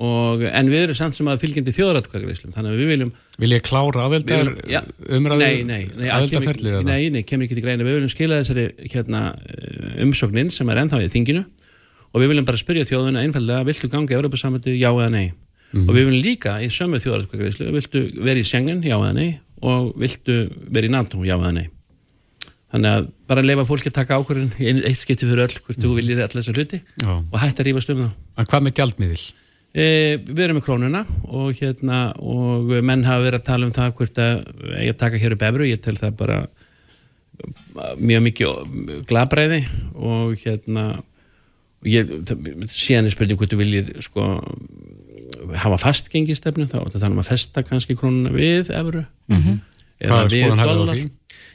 og, 0.01 0.41
en 0.49 0.71
við 0.71 0.85
erum 0.87 0.97
samt 0.97 1.13
sem 1.13 1.29
að 1.29 1.43
fylgjandi 1.43 1.75
þjóðratkvæðgreislum, 1.77 2.55
þannig 2.55 2.73
að 2.73 2.81
við 2.81 2.89
viljum 2.95 3.13
Vil 3.43 3.51
ég 3.53 3.61
klára 3.67 4.07
aðeldar 4.07 4.49
umræðu 5.13 5.43
Nei, 5.43 5.61
nei, 5.61 5.85
nei, 5.93 6.09
aðeldarferðlið? 6.15 6.79
Nei, 6.89 7.13
nei, 7.13 7.21
kemur 7.21 7.45
ekki 7.45 7.59
til 7.59 7.67
greina, 7.67 7.85
við 7.85 7.99
viljum 7.99 8.15
skila 8.15 8.41
þessari 8.41 8.67
hérna, 8.87 9.23
eh, 9.45 9.95
umsóknin 10.07 10.49
sem 10.57 10.73
er 10.73 10.81
ennþá 10.87 11.05
í 11.05 11.13
þinginu. 11.13 11.45
Og 12.09 12.23
við 12.23 12.33
viljum 12.33 12.49
bara 12.49 12.65
spyrja 12.65 12.89
þjóðuna 12.89 13.21
einfallega, 13.27 13.61
viltu 13.69 13.93
ganga 13.93 14.15
í 14.15 14.17
Evropasamandið, 14.17 14.79
já 14.81 14.89
eða 14.89 15.11
nei? 15.13 15.27
Mm. 15.69 15.83
og 15.85 15.93
við 15.93 16.07
viljum 16.07 16.23
líka 16.25 16.57
í 16.65 16.73
sömu 16.73 16.97
þjóðratkvæðgreislu, 17.03 17.69
viltu 17.77 18.07
vera 18.25 18.41
í 18.41 18.47
Schengen, 18.47 18.81
já 18.81 18.97
eða 18.97 19.13
nei? 19.13 19.35
Og 19.61 19.91
viltu 20.01 20.47
vera 20.65 20.89
í 20.89 20.97
NATO, 20.97 21.21
já 21.21 21.37
eða 21.37 21.59
nei 21.61 21.67
þannig 22.69 22.95
að 22.95 23.09
bara 23.29 23.43
leifa 23.45 23.65
fólki 23.65 23.89
að 23.89 23.97
taka 23.97 24.19
ákvörðin 24.19 24.51
í 24.61 24.73
eitt 24.89 25.01
skipti 25.01 25.27
fyrir 25.27 25.45
öll 25.47 25.59
hvort 25.65 25.81
þú 25.81 25.93
viljið 25.97 26.23
allir 26.23 26.37
þessar 26.37 26.59
hluti 26.59 26.81
Já. 27.01 27.11
og 27.17 27.37
hætti 27.41 27.63
að 27.63 27.69
rífast 27.69 27.93
um 27.93 28.01
það 28.03 28.11
En 28.39 28.49
hvað 28.49 28.65
með 28.65 28.75
gjaldmiðil? 28.79 29.21
E, 29.69 29.85
við 30.25 30.43
erum 30.45 30.57
með 30.57 30.65
krónuna 30.65 31.03
og, 31.27 31.49
hérna, 31.59 31.99
og 32.17 32.71
menn 32.85 33.05
hafa 33.05 33.25
verið 33.25 33.41
að 33.41 33.47
tala 33.49 33.67
um 33.67 33.75
það 33.75 33.91
hvort 33.99 34.21
að 34.23 34.39
ég 34.85 34.97
taka 34.97 35.21
hér 35.21 35.35
upp 35.35 35.45
efru, 35.49 35.69
ég 35.69 35.81
tel 35.83 35.97
það 35.97 36.15
bara 36.23 36.39
mjög 38.01 38.25
mikið 38.25 39.03
glabræði 39.09 39.61
og 39.93 40.33
hérna 40.41 40.85
ég, 41.87 42.09
síðan 42.65 43.07
er 43.07 43.13
spurning 43.13 43.39
hvort 43.39 43.53
þú 43.53 43.61
viljið 43.61 43.91
sko 44.03 44.25
hafa 45.59 45.79
fastgengistefnu 45.81 46.67
þá 46.69 46.79
þannig 46.81 47.05
að 47.05 47.15
maður 47.15 47.31
festa 47.31 47.63
kannski 47.65 47.97
krónuna 47.97 48.33
við 48.33 48.73
efru 48.73 49.05
mm 49.29 49.37
-hmm. 49.37 49.59
Hægðar 49.99 50.87
á 50.87 50.95
því? 50.95 51.09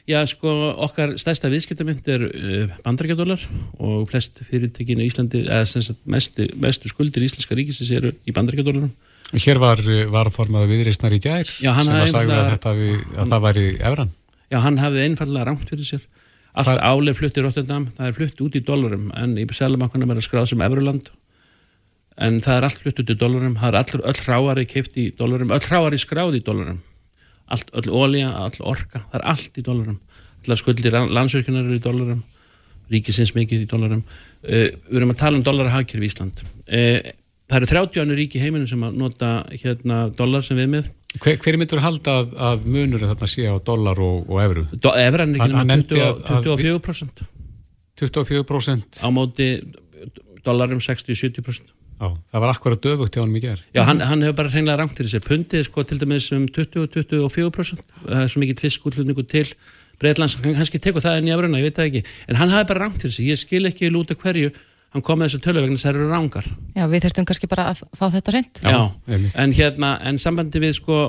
Já, 0.05 0.19
sko, 0.29 0.51
okkar 0.85 1.15
stærsta 1.17 1.49
viðskiptamynd 1.49 2.05
er 2.13 2.23
uh, 2.27 2.73
bandarækjadólar 2.85 3.41
og 3.81 4.03
flest 4.11 4.37
fyrirtekinu 4.45 5.01
í 5.01 5.09
Íslandi, 5.09 5.41
eða 5.47 5.65
sem 5.65 5.97
mestu, 6.05 6.45
mestu 6.61 6.91
skuldir 6.91 7.25
íslenska 7.25 7.57
ríkisins 7.57 7.89
eru 7.89 8.11
í 8.21 8.35
bandarækjadólarum. 8.35 8.91
Hér 9.33 9.57
var, 9.63 9.81
var 10.13 10.29
formað 10.33 10.69
viðreysnar 10.69 11.15
í 11.17 11.19
gær 11.23 11.49
Já, 11.49 11.71
sem 11.81 11.97
að 11.97 12.11
sagði 12.13 12.37
að, 12.37 12.51
þetta, 12.53 12.75
að 13.17 13.33
það 13.33 13.43
væri 13.47 13.65
efran. 13.79 14.13
Já, 14.53 14.59
hann 14.61 14.77
hafði 14.77 15.07
einfallega 15.07 15.49
rangt 15.49 15.73
fyrir 15.73 15.89
sér. 15.89 16.07
Allt 16.55 16.79
áleg 16.85 17.17
flutt 17.17 17.41
í 17.41 17.43
Rotterdam, 17.43 17.89
það 17.97 18.11
er 18.11 18.17
flutt 18.19 18.43
út 18.45 18.55
í 18.55 18.61
dólarum 18.63 19.09
en 19.17 19.33
í 19.41 19.43
Sælumakkunum 19.49 20.13
er 20.13 20.21
það 20.21 20.27
skráð 20.29 20.51
sem 20.53 20.61
Evruland 20.63 21.09
en 22.21 22.37
það 22.45 22.59
er 22.59 22.67
allt 22.69 22.83
flutt 22.83 23.01
út 23.01 23.09
í 23.11 23.17
dólarum, 23.19 23.57
það 23.59 23.73
er 23.73 23.77
all, 23.81 24.03
öll 24.11 24.21
hráari 24.21 24.69
keift 24.69 24.95
í 25.01 25.09
dólarum, 25.17 25.51
öll 25.51 25.65
hráari 25.65 25.99
skráð 25.99 26.37
í 26.37 26.45
dólarum 26.45 26.77
allt, 27.51 27.73
öll 27.81 27.91
ólíja, 27.91 28.31
all 28.45 28.55
orka 28.65 29.03
það 29.03 29.19
er 29.19 29.27
allt 29.33 29.59
í 29.59 29.65
dólarum, 29.65 29.99
allar 30.43 30.61
skuldir 30.61 30.95
landsverkunar 30.95 31.65
eru 31.65 31.77
í 31.77 31.83
dólarum 31.83 32.23
ríkisins 32.91 33.33
mikið 33.35 33.65
í 33.65 33.69
dólarum. 33.69 34.03
Uh, 34.45 34.67
við 34.89 34.99
erum 34.99 35.13
að 35.13 35.21
tala 35.21 35.39
um 35.39 35.45
dólarahagkjör 35.45 36.03
í 36.03 36.09
Ísland. 36.09 36.43
Uh, 36.65 36.99
það 37.49 37.57
eru 37.59 37.69
30 37.71 38.03
annir 38.03 38.19
ríki 38.21 38.41
heiminu 38.41 38.67
sem 38.69 38.83
að 38.85 38.99
nota 39.01 39.31
hérna 39.53 40.03
dólar 40.17 40.45
sem 40.45 40.59
við 40.59 40.69
með. 40.75 40.91
Hver, 41.15 41.39
hver 41.41 41.57
myndur 41.61 41.81
halda 41.83 42.19
að, 42.21 42.35
að 42.49 42.65
munur 42.67 43.05
þarna 43.05 43.29
sé 43.31 43.47
á 43.47 43.55
dólar 43.63 44.01
og, 44.03 44.27
og 44.27 44.41
evru? 44.43 44.65
Evran 44.75 45.35
er 45.37 45.45
ekki 45.45 45.65
náttúrulega 45.71 46.41
24% 46.51 47.25
24% 47.95 48.99
á 48.99 49.07
móti 49.15 49.47
dólarum 50.43 50.81
60-70% 50.83 51.71
Já, 51.95 52.09
það 52.11 52.43
var 52.43 52.51
akkurat 52.51 52.81
döfugt 52.83 53.15
hjá 53.15 53.21
hann 53.23 53.31
mikið 53.31 53.51
er. 53.53 53.63
Já, 53.71 53.81
hann, 53.87 54.01
hann 54.03 54.23
hefur 54.25 54.37
bara 54.41 54.51
hreinlega 54.51 54.81
rangt 54.81 54.97
til 54.97 55.05
þessi 55.07 55.21
pundið, 55.23 55.63
sko, 55.69 55.83
til 55.87 55.99
dæmis 56.01 56.27
um 56.35 56.45
20-24%, 56.51 57.83
það 58.03 58.23
er 58.23 58.31
svo 58.33 58.41
mikið 58.43 58.63
fiskútlutningu 58.65 59.23
til 59.31 59.45
Breitlands, 60.01 60.35
hann 60.41 60.57
kannski 60.57 60.81
tekur 60.83 61.03
það 61.03 61.21
inn 61.21 61.29
í 61.29 61.35
afröna, 61.35 61.61
ég 61.61 61.69
veit 61.69 61.79
það 61.79 61.87
ekki, 61.89 62.01
en 62.27 62.39
hann 62.41 62.51
hafi 62.51 62.67
bara 62.73 62.83
rangt 62.83 62.99
til 62.99 63.11
þessi, 63.13 63.29
ég 63.29 63.39
skil 63.39 63.69
ekki 63.69 63.91
lúta 63.93 64.17
hverju, 64.19 64.51
hann 64.95 65.05
kom 65.07 65.21
með 65.21 65.31
þessu 65.31 65.43
töluvegna 65.45 65.77
þess 65.77 65.87
að 65.87 65.93
það 65.93 66.01
eru 66.01 66.11
rangar. 66.11 66.49
Já, 66.75 66.83
við 66.91 67.05
þurftum 67.05 67.29
kannski 67.29 67.51
bara 67.51 67.69
að 67.71 67.85
fá 67.95 68.05
þetta 68.17 68.35
reynd. 68.35 68.59
Já, 68.59 68.81
Já 69.15 69.17
en 69.45 69.55
hérna, 69.55 69.93
en 70.11 70.19
sambandi 70.19 70.63
við, 70.65 70.75
sko, 70.81 70.99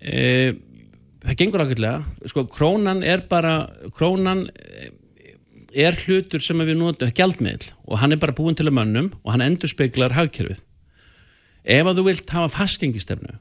e, 0.00 0.24
það 1.26 1.40
gengur 1.42 1.66
ákveðlega, 1.66 2.28
sko, 2.32 2.46
krónan 2.56 3.04
er 3.04 3.26
bara, 3.28 3.58
krónan, 3.96 4.46
e, 4.48 4.94
er 5.74 5.98
hlutur 6.04 6.42
sem 6.44 6.58
við 6.58 6.78
notum, 6.78 7.10
gjaldmiðl 7.12 7.72
og 7.86 8.00
hann 8.00 8.14
er 8.14 8.20
bara 8.22 8.36
búin 8.36 8.56
til 8.56 8.68
að 8.68 8.76
mönnum 8.78 9.12
og 9.22 9.32
hann 9.34 9.44
endur 9.44 9.70
speiklar 9.70 10.16
hagkerfið 10.16 10.62
ef 11.68 11.86
að 11.86 12.00
þú 12.00 12.04
vilt 12.08 12.34
hafa 12.34 12.52
fastgengistefnu 12.56 13.38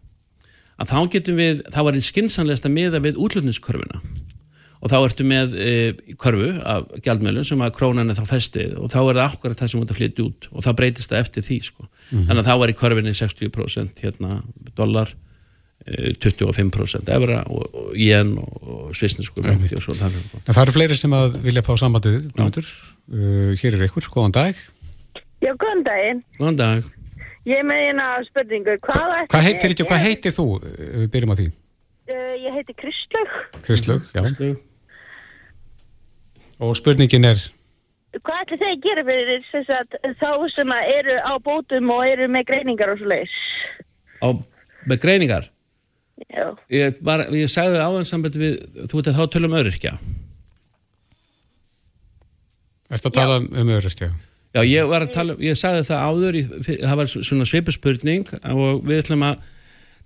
að 0.77 0.91
þá 0.91 0.97
getum 1.13 1.39
við, 1.39 1.61
þá 1.73 1.79
er 1.83 1.93
einn 1.95 2.05
skinsanlegast 2.05 2.67
að 2.67 2.75
miða 2.75 3.03
við 3.03 3.19
útlutningskörfuna 3.23 4.01
og 4.77 4.91
þá 4.91 4.97
ertu 4.99 5.25
með 5.25 5.55
e, 5.57 5.69
körfu 6.21 6.51
af 6.61 6.91
gjaldmiðlun 7.05 7.47
sem 7.49 7.63
að 7.65 7.73
krónan 7.79 8.11
er 8.11 8.17
þá 8.19 8.27
festið 8.29 8.75
og 8.77 8.91
þá 8.93 8.99
er 9.01 9.19
það 9.19 9.23
akkurat 9.23 9.61
það 9.61 9.71
sem 9.71 9.81
út 9.81 9.93
að 9.93 10.01
flytja 10.01 10.25
út 10.27 10.49
og 10.51 10.65
þá 10.65 10.69
breytist 10.77 11.13
það 11.13 11.23
eftir 11.23 11.47
því 11.47 11.57
sko. 11.65 11.87
mm 11.87 12.11
-hmm. 12.11 12.27
þannig 12.27 12.43
að 12.43 12.49
þá 12.49 12.55
er 12.57 12.73
í 12.73 12.77
körfinni 12.81 13.13
60% 13.17 14.03
hérna, 14.05 14.41
dólar 14.77 15.15
25% 15.87 17.11
efra 17.15 17.41
og, 17.47 17.63
og 17.71 17.93
jen 17.97 18.33
og 18.41 18.91
svisnesku 18.97 19.43
Það 19.43 20.61
eru 20.63 20.75
fleiri 20.75 20.97
sem 20.99 21.15
að 21.15 21.39
vilja 21.45 21.63
fá 21.63 21.73
sambandið 21.79 22.27
uh, 22.37 23.53
hér 23.55 23.77
er 23.77 23.87
ykkur, 23.87 24.09
góðan 24.11 24.35
dag. 24.35 24.59
Já, 25.43 25.53
góðan 25.53 25.85
daginn. 25.85 26.23
Góðan 26.39 26.59
dag. 26.59 26.93
Ég 27.47 27.63
með 27.63 27.83
eina 27.87 28.07
spurningu. 28.27 28.75
Hvað, 28.83 29.13
hvað, 29.31 29.45
heit, 29.45 29.61
fyrir, 29.63 29.87
hvað 29.87 30.03
heitir 30.03 30.35
þú? 30.35 30.47
Við 30.67 31.11
byrjum 31.13 31.31
á 31.31 31.39
því. 31.39 31.49
Uh, 32.07 32.33
Ég 32.43 32.55
heiti 32.55 32.75
Kristlaug. 32.75 33.37
Kristlaug, 33.63 34.09
já. 34.11 34.23
Kristlaug. 34.25 34.63
Og 36.57 36.73
spurningin 36.77 37.27
er? 37.27 37.39
Hvað 38.17 38.39
ætla 38.43 38.57
þeir 38.57 38.71
að 38.71 38.85
gera 38.85 39.03
fyrir 39.05 39.43
sagt, 39.67 39.97
þá 40.17 40.29
sem 40.55 40.71
eru 40.79 41.17
á 41.21 41.33
bótum 41.43 41.91
og 41.93 42.05
eru 42.07 42.29
með 42.33 42.47
greiningar 42.49 42.93
og 42.93 43.01
svo 43.01 43.11
leiðis? 43.11 43.35
Með 44.89 45.01
greiningar? 45.03 45.49
Já. 46.25 46.45
Ég, 46.73 47.01
bara, 47.05 47.27
ég 47.33 47.49
sagði 47.51 47.77
það 47.77 47.83
áðan 47.87 48.07
sambandi 48.09 48.41
við, 48.41 48.55
þú 48.89 48.99
veit 48.99 49.09
að 49.11 49.19
þá 49.19 49.33
tölum 49.35 49.57
öðrurkja. 49.59 49.91
Ertu 52.87 53.09
að 53.11 53.17
tala 53.19 53.35
Já. 53.37 53.45
um 53.61 53.75
öðrurkja? 53.75 54.09
Já, 54.57 54.61
ég 54.65 54.87
var 54.89 55.05
að 55.05 55.13
tala, 55.13 55.35
ég 55.43 55.59
sagði 55.59 55.83
það 55.89 56.05
áður, 56.07 56.39
það 56.71 56.97
var 57.01 57.11
svona 57.13 57.45
svipurspurning 57.45 58.31
og 58.55 58.81
við 58.87 59.03
ætlum 59.03 59.25
að 59.27 59.43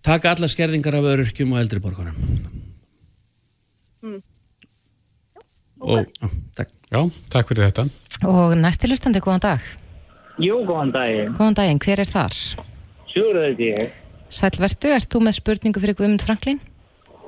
taka 0.03 0.33
alla 0.33 0.49
skerðingar 0.51 0.97
af 0.97 1.07
öðrurkjum 1.13 1.53
og 1.55 1.61
eldri 1.61 1.83
borgarum. 1.83 2.17
Mm. 4.01 4.19
Og, 5.81 6.11
á, 6.19 6.27
takk. 6.57 6.73
Já, 6.91 6.99
takk 7.31 7.53
fyrir 7.53 7.69
þetta. 7.69 7.87
Og 8.27 8.57
næstilustandi, 8.59 9.21
góðan 9.23 9.45
dag. 9.45 9.71
Jú, 10.41 10.59
góðan 10.67 10.91
daginn. 10.93 11.31
Góðan 11.37 11.57
daginn, 11.61 11.81
hver 11.81 12.03
er 12.03 12.09
þar? 12.09 12.35
Sjúröðið 13.13 13.63
ég. 13.69 14.00
Sælvertu, 14.31 14.91
ert 14.95 15.11
þú 15.11 15.21
með 15.25 15.37
spurningu 15.41 15.83
fyrir 15.83 15.97
Guðmund 15.99 16.23
Franklín? 16.23 16.59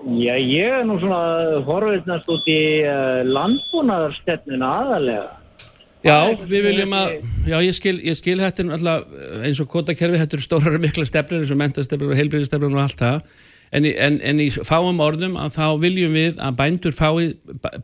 Já, 0.04 0.36
ég 0.36 0.74
er 0.80 0.84
nú 0.88 0.98
svona 1.00 1.62
horfiðnast 1.68 2.28
út 2.32 2.48
í 2.52 2.60
uh, 2.84 3.22
landbúnaðarstefnuna 3.28 4.72
aðalega. 4.82 5.32
Já, 6.04 6.18
við 6.44 6.66
viljum 6.68 6.94
að, 6.98 7.14
já 7.48 7.56
ég 7.64 7.76
skil, 7.78 7.96
ég 8.04 8.18
skil 8.20 8.36
þetta 8.42 8.66
alltaf 8.76 9.14
eins 9.48 9.62
og 9.64 9.70
kvotakerfi, 9.72 10.20
þetta 10.20 10.36
eru 10.36 10.44
stórar 10.44 10.76
mikla 10.84 11.08
stefnir 11.08 11.40
eins 11.40 11.54
og 11.56 11.60
mentastefnir 11.62 12.12
og 12.12 12.20
heilbríðistefnir 12.20 12.76
og 12.76 12.82
allt 12.84 13.00
það, 13.00 13.22
en 13.72 13.88
en, 13.88 14.18
en 14.20 14.42
í 14.44 14.50
fáum 14.52 15.00
orðum 15.04 15.38
að 15.40 15.56
þá 15.56 15.68
viljum 15.80 16.18
við 16.20 16.42
að 16.44 16.58
bændur 16.60 16.98
fái 16.98 17.32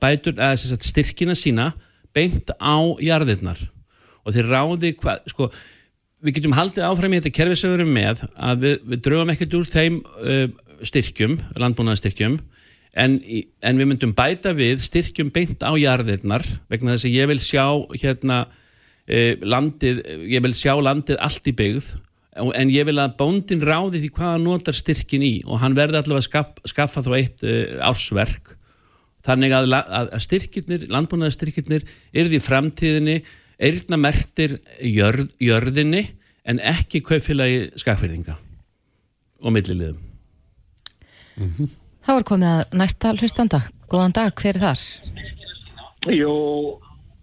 bætur, 0.04 0.36
eða 0.36 0.60
sagt, 0.60 0.90
styrkina 0.92 1.38
sína 1.40 1.72
beint 2.16 2.52
á 2.60 2.78
jarðirnar 3.00 3.64
og 4.26 4.36
þeir 4.36 4.52
ráði 4.52 4.92
hvað, 5.00 5.24
sko, 5.32 5.48
við 6.26 6.40
getum 6.40 6.56
haldið 6.58 6.88
áfram 6.88 7.14
í 7.14 7.20
þetta 7.20 7.36
kerfi 7.36 7.60
sem 7.60 7.72
við 7.72 7.80
erum 7.80 7.94
með 7.96 8.24
að 8.36 8.64
við, 8.66 8.74
við 8.92 9.04
draugum 9.06 9.34
ekkert 9.34 9.56
úr 9.60 9.70
þeim 9.70 10.00
uh, 10.04 10.46
styrkjum, 10.90 11.38
landbúnaðarstyrkjum 11.60 12.38
en, 13.00 13.16
en 13.64 13.80
við 13.80 13.90
myndum 13.92 14.16
bæta 14.18 14.54
við 14.58 14.84
styrkjum 14.84 15.32
beint 15.36 15.64
á 15.64 15.72
jarðirnar 15.80 16.46
vegna 16.72 16.96
þess 16.96 17.08
að 17.08 17.16
ég 17.16 17.32
vil 17.32 17.40
sjá 17.44 17.66
hérna 17.96 18.44
uh, 18.50 19.34
landið, 19.56 20.04
ég 20.36 20.46
vil 20.46 20.56
sjá 20.58 20.76
landið 20.76 21.20
allt 21.24 21.50
í 21.52 21.56
byggð 21.56 21.90
en 22.40 22.72
ég 22.72 22.86
vil 22.88 23.00
að 23.02 23.18
bóndin 23.20 23.64
ráði 23.66 24.04
því 24.04 24.14
hvaða 24.16 24.40
notar 24.44 24.78
styrkin 24.78 25.26
í 25.26 25.34
og 25.48 25.60
hann 25.64 25.76
verði 25.76 26.00
allavega 26.00 26.28
skaf, 26.28 26.56
skaffa 26.68 27.04
þá 27.04 27.12
eitt 27.18 27.44
uh, 27.48 27.80
ársverk. 27.90 28.56
Þannig 29.28 29.52
að, 29.52 29.74
að 29.76 30.14
styrkirnir, 30.24 30.86
landbúnaðarstyrkirnir 30.94 31.84
er 32.16 32.30
því 32.32 32.40
framtíðinni 32.40 33.18
eirnamertir 33.60 34.60
jörð, 34.82 35.30
jörðinni 35.44 36.06
en 36.48 36.62
ekki 36.64 37.02
kaupfélagi 37.06 37.70
skakfyrðinga 37.80 38.38
og 39.44 39.56
milliliðum. 39.56 40.00
Mm 41.38 41.54
-hmm. 41.58 41.70
Þá 42.06 42.14
er 42.16 42.24
komið 42.24 42.48
að 42.50 42.78
næsta 42.80 43.12
hlustanda. 43.14 43.60
Góðan 43.90 44.14
dag, 44.14 44.32
hver 44.34 44.56
er 44.56 44.62
þar? 44.62 44.80
Jú, 46.08 46.34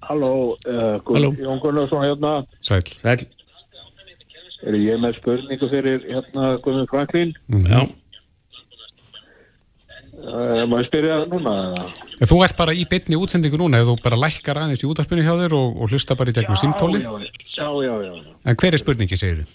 halló, 0.01 0.55
uh, 0.69 1.01
Jón 1.41 1.61
Gunnarsson 1.61 2.05
hérna. 2.05 2.47
Sæl. 2.61 2.83
Sæl. 3.03 3.27
Er 4.67 4.75
ég 4.75 4.99
með 5.01 5.19
spurningu 5.21 5.69
fyrir 5.69 6.01
hérna 6.07 6.57
Guðmund 6.63 6.89
Franklín? 6.89 7.35
Mm 7.47 7.65
-hmm. 7.65 7.71
Já. 7.71 7.81
Má 10.17 10.79
ég 10.81 10.87
spyrja 10.89 11.19
núna? 11.29 11.53
Þú 12.25 12.39
ert 12.47 12.57
bara 12.57 12.73
í 12.73 12.87
bytni 12.89 13.19
útsendingu 13.21 13.59
núna 13.61 13.83
eða 13.83 13.93
þú 13.93 13.97
bara 14.07 14.19
lækkar 14.25 14.63
aðeins 14.63 14.81
í 14.81 14.89
útarpunni 14.89 15.25
hjá 15.27 15.35
þér 15.37 15.55
og, 15.59 15.75
og 15.77 15.93
hlusta 15.93 16.17
bara 16.17 16.33
í 16.33 16.37
gegnum 16.37 16.57
símtólið? 16.57 17.09
Já, 17.53 17.69
já, 17.85 17.93
já. 18.07 18.13
En 18.49 18.57
hver 18.57 18.73
er 18.73 18.81
spurningi, 18.81 19.19
segir 19.21 19.43
þú? 19.43 19.49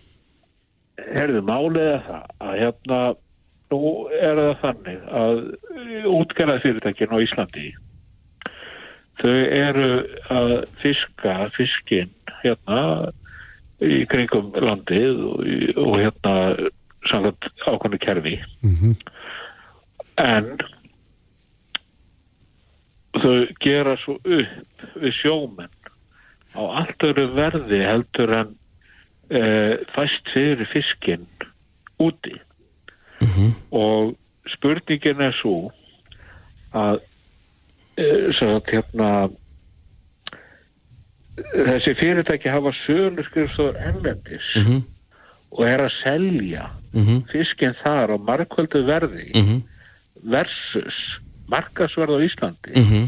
Herðu, 1.12 1.42
málið 1.48 1.88
er 1.90 2.04
það 2.06 2.28
að 2.46 2.60
hérna, 2.62 3.00
nú 3.74 3.94
er 4.20 4.42
það 4.42 4.54
þannig 4.62 5.08
að 5.22 5.42
útgerðarfyrirtækinn 6.12 7.16
á 7.18 7.24
Íslandi 7.26 7.66
þau 9.22 9.34
eru 9.34 9.90
að 10.34 10.54
fiska 10.84 11.40
fiskinn 11.58 12.14
hérna 12.44 12.84
í 13.82 14.04
kringum 14.10 14.54
landið 14.62 15.26
og, 15.26 15.42
og 15.88 15.98
hérna 15.98 16.36
samkvæmt 17.10 17.50
ákvæmni 17.66 18.02
kerfi 18.06 18.38
mm 18.62 18.78
-hmm 18.78 19.12
en 20.18 20.58
þau 23.22 23.36
gera 23.64 23.98
svo 24.02 24.18
upp 24.18 24.86
við 25.02 25.14
sjómenn 25.20 25.78
á 26.56 26.62
allt 26.82 27.04
öru 27.08 27.28
verði 27.36 27.82
heldur 27.86 28.34
en 28.36 28.56
e, 29.32 29.42
fæst 29.96 30.32
fyrir 30.34 30.68
fiskinn 30.72 31.28
úti 32.02 32.36
mm 33.22 33.28
-hmm. 33.28 33.52
og 33.72 34.16
spurningin 34.56 35.22
er 35.22 35.36
svo 35.42 35.72
að 36.74 37.02
e, 37.98 38.34
sagt, 38.40 38.72
hérna, 38.72 39.30
þessi 41.38 41.96
fyrirtæki 42.00 42.50
hafa 42.50 42.72
sölu 42.86 43.24
skrifstóður 43.24 43.80
ennendis 43.88 44.48
mm 44.56 44.64
-hmm. 44.64 44.82
og 45.52 45.68
er 45.68 45.80
að 45.88 45.94
selja 46.04 46.70
mm 46.94 47.04
-hmm. 47.06 47.28
fiskinn 47.32 47.76
þar 47.84 48.16
á 48.16 48.18
markvöldu 48.18 48.86
verði 48.88 49.32
Mhm 49.36 49.71
versus 50.24 50.98
markasverð 51.52 52.18
á 52.18 52.20
Íslandi 52.26 52.74
mm 52.76 52.88
-hmm. 52.88 53.06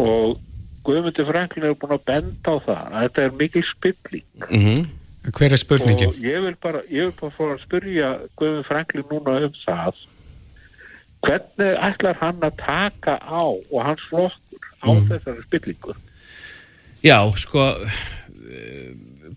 og 0.00 0.40
Guðmundur 0.84 1.26
Franklin 1.26 1.64
er 1.64 1.78
búin 1.80 1.96
að 1.96 2.04
benda 2.06 2.50
á 2.50 2.56
það 2.66 2.84
að 2.92 3.02
þetta 3.02 3.22
er 3.22 3.38
mikil 3.40 3.64
spilling 3.74 4.26
mm 4.50 4.60
-hmm. 4.60 4.88
Hver 5.24 5.52
er 5.52 5.56
spurningin? 5.56 6.08
og 6.08 6.14
ég 6.20 6.40
vil 6.44 6.56
bara, 6.62 6.80
ég 6.90 7.02
vil 7.04 7.14
bara 7.20 7.36
fóra 7.38 7.54
að 7.54 7.64
spyrja 7.64 8.08
Guðmundur 8.36 8.68
Franklin 8.68 9.04
núna 9.10 9.44
um 9.44 9.54
það 9.66 9.94
hvernig 11.24 11.72
ætlar 11.80 12.16
hann 12.20 12.42
að 12.42 12.58
taka 12.58 13.14
á 13.20 13.44
og 13.72 13.80
hans 13.84 14.02
flokkur 14.10 14.64
á 14.84 14.90
mm. 14.92 15.08
þessari 15.08 15.42
spillingu 15.46 15.94
Já, 17.04 17.18
sko 17.36 17.76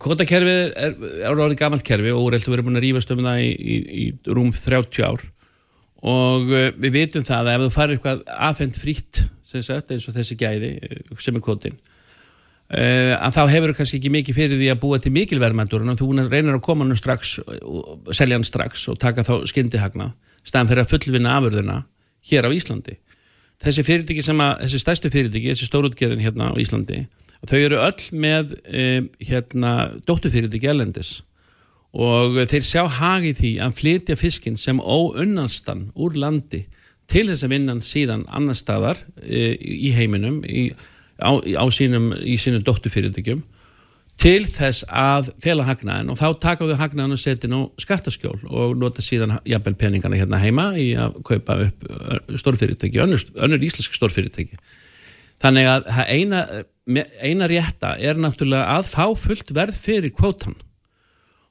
kvotakerfið 0.01 0.73
er, 0.75 0.93
er 1.23 1.31
orðið 1.31 1.59
gammalt 1.61 1.85
kerfi 1.87 2.13
og 2.13 2.27
úreltu 2.27 2.51
verið 2.51 2.67
búin 2.67 2.79
að 2.79 2.85
rífast 2.85 3.11
um 3.13 3.23
það 3.25 3.41
í, 3.43 3.49
í, 3.55 3.75
í 4.03 4.05
rúm 4.27 4.51
30 4.51 5.07
ár 5.07 5.25
og 6.05 6.51
uh, 6.51 6.69
við 6.77 6.93
vitum 6.93 7.25
það 7.25 7.49
að 7.49 7.55
ef 7.55 7.63
þú 7.65 7.73
farir 7.73 7.97
eitthvað 7.97 8.23
afhengt 8.49 8.79
frítt 8.81 9.21
sagt, 9.47 9.91
eins 9.91 10.05
og 10.09 10.17
þessi 10.17 10.37
gæði 10.37 10.71
uh, 10.77 11.15
sem 11.23 11.37
er 11.37 11.43
kvotin 11.43 11.77
uh, 11.77 13.13
að 13.17 13.37
þá 13.37 13.41
hefur 13.53 13.73
þú 13.73 13.77
kannski 13.79 13.99
ekki 14.01 14.13
mikið 14.13 14.37
fyrir 14.37 14.61
því 14.61 14.69
að 14.73 14.81
búa 14.83 15.01
til 15.01 15.13
mikilverðmændur 15.15 15.85
en 15.85 15.99
þú 15.99 16.11
reynir 16.27 16.53
að 16.53 16.63
koma 16.67 16.85
hann 16.85 16.99
strax 16.99 17.37
og 17.41 18.13
selja 18.13 18.37
hann 18.37 18.47
strax 18.47 18.87
og 18.91 18.99
taka 19.01 19.25
þá 19.25 19.35
skyndihagna 19.49 20.11
staðan 20.43 20.71
fyrir 20.71 20.85
að 20.85 20.93
fullvinna 20.93 21.37
afurðuna 21.37 21.81
hér 22.27 22.47
á 22.47 22.51
Íslandi. 22.51 22.97
Þessi 23.63 23.83
fyrirtæki 23.87 24.21
sem 24.23 24.41
að, 24.43 24.61
þessi 24.65 24.79
stærstu 24.83 25.09
fyrirtæki, 25.11 25.49
þessi 25.49 25.67
stórútgerðin 25.67 26.21
hérna 26.21 26.51
á 26.53 26.59
Íslandi 26.61 27.07
þau 27.47 27.57
eru 27.57 27.79
öll 27.81 28.05
með 28.17 28.53
hérna 29.21 29.71
dóttufyrirtæki 30.05 30.69
elendis 30.69 31.17
og 31.95 32.35
þeir 32.49 32.65
sjá 32.65 32.83
hagi 32.99 33.33
því 33.37 33.51
að 33.63 33.77
flytja 33.77 34.17
fiskin 34.19 34.57
sem 34.59 34.79
óunnanstan 34.81 35.87
úr 35.95 36.17
landi 36.19 36.65
til 37.07 37.27
þess 37.29 37.45
að 37.45 37.53
vinna 37.55 37.77
síðan 37.83 38.25
annar 38.27 38.57
staðar 38.59 38.99
e, 39.23 39.55
í 39.55 39.93
heiminum 39.95 40.41
í, 40.43 40.69
á, 41.23 41.31
á 41.39 41.65
sínum, 41.71 42.11
sínum 42.35 42.65
dóttufyrirtækjum 42.67 43.45
til 44.17 44.43
þess 44.49 44.83
að 44.89 45.31
fela 45.43 45.65
hagnaðin 45.67 46.11
og 46.11 46.19
þá 46.19 46.27
taka 46.41 46.67
þau 46.67 46.79
hagnaðin 46.81 47.15
og 47.15 47.21
setja 47.21 47.49
á 47.53 47.61
skattaskjól 47.79 48.39
og 48.49 48.75
nota 48.81 49.05
síðan 49.05 49.37
jafnvel 49.47 49.77
peningana 49.77 50.17
hérna 50.17 50.41
heima 50.41 50.71
í 50.75 50.89
að 50.97 51.19
kaupa 51.27 51.59
upp 51.67 51.85
stórfyrirtæki, 52.41 52.99
önnur, 53.03 53.23
önnur 53.37 53.65
íslensk 53.67 53.93
stórfyrirtæki. 53.93 54.57
Þannig 55.37 55.69
að 55.69 55.91
eina, 56.09 56.39
eina 57.21 57.49
rétta 57.49 57.93
er 58.01 58.17
náttúrulega 58.17 58.79
að 58.79 58.89
fá 58.89 59.05
fullt 59.21 59.53
verð 59.53 59.77
fyrir 59.77 60.15
kvótan 60.17 60.57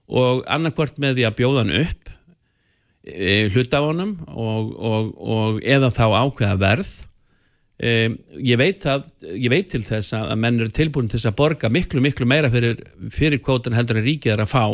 og 0.07 0.45
annarkvört 0.47 1.01
með 1.03 1.19
því 1.19 1.27
að 1.27 1.39
bjóða 1.41 1.65
hann 1.65 1.75
upp 1.83 2.13
e, 3.07 3.49
hluta 3.55 3.83
á 3.83 3.87
honum 3.87 4.17
og, 4.31 4.73
og, 4.77 5.13
og 5.19 5.61
eða 5.67 5.93
þá 5.95 6.05
ákveða 6.23 6.57
verð. 6.63 6.93
E, 7.77 7.93
ég, 8.41 8.57
veit 8.61 8.87
að, 8.89 9.07
ég 9.35 9.51
veit 9.53 9.71
til 9.73 9.83
þess 9.85 10.15
að 10.17 10.35
menn 10.41 10.61
eru 10.63 10.73
tilbúin 10.73 11.11
til 11.11 11.19
þess 11.19 11.31
að 11.33 11.39
borga 11.43 11.73
miklu 11.73 12.03
miklu 12.05 12.29
meira 12.29 12.51
fyrir, 12.53 12.81
fyrir 13.13 13.43
kvótan 13.43 13.77
heldur 13.77 14.01
en 14.01 14.07
ríkið 14.07 14.37
er 14.37 14.45
að 14.47 14.55
fá. 14.55 14.67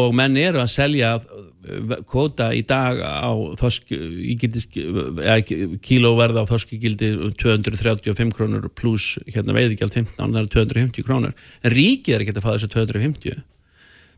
Og 0.00 0.12
menn 0.14 0.36
eru 0.38 0.60
að 0.62 0.68
selja 0.70 1.16
kvóta 2.06 2.52
í 2.54 2.60
dag 2.62 3.00
á 3.02 3.34
þosk, 3.58 3.90
kílóverð 5.82 6.38
á 6.38 6.44
þoskigildi 6.46 7.08
235 7.42 8.30
krónur 8.36 8.68
pluss 8.70 9.18
hérna 9.26 9.56
veiðigjald 9.58 9.96
15, 9.98 10.14
það 10.14 10.38
er 10.44 10.52
250 10.54 11.08
krónur. 11.08 11.34
En 11.66 11.74
ríkið 11.74 12.14
er 12.14 12.22
ekki 12.22 12.36
að 12.36 12.46
fá 12.46 12.52
þessu 12.52 12.70
250 12.70 13.42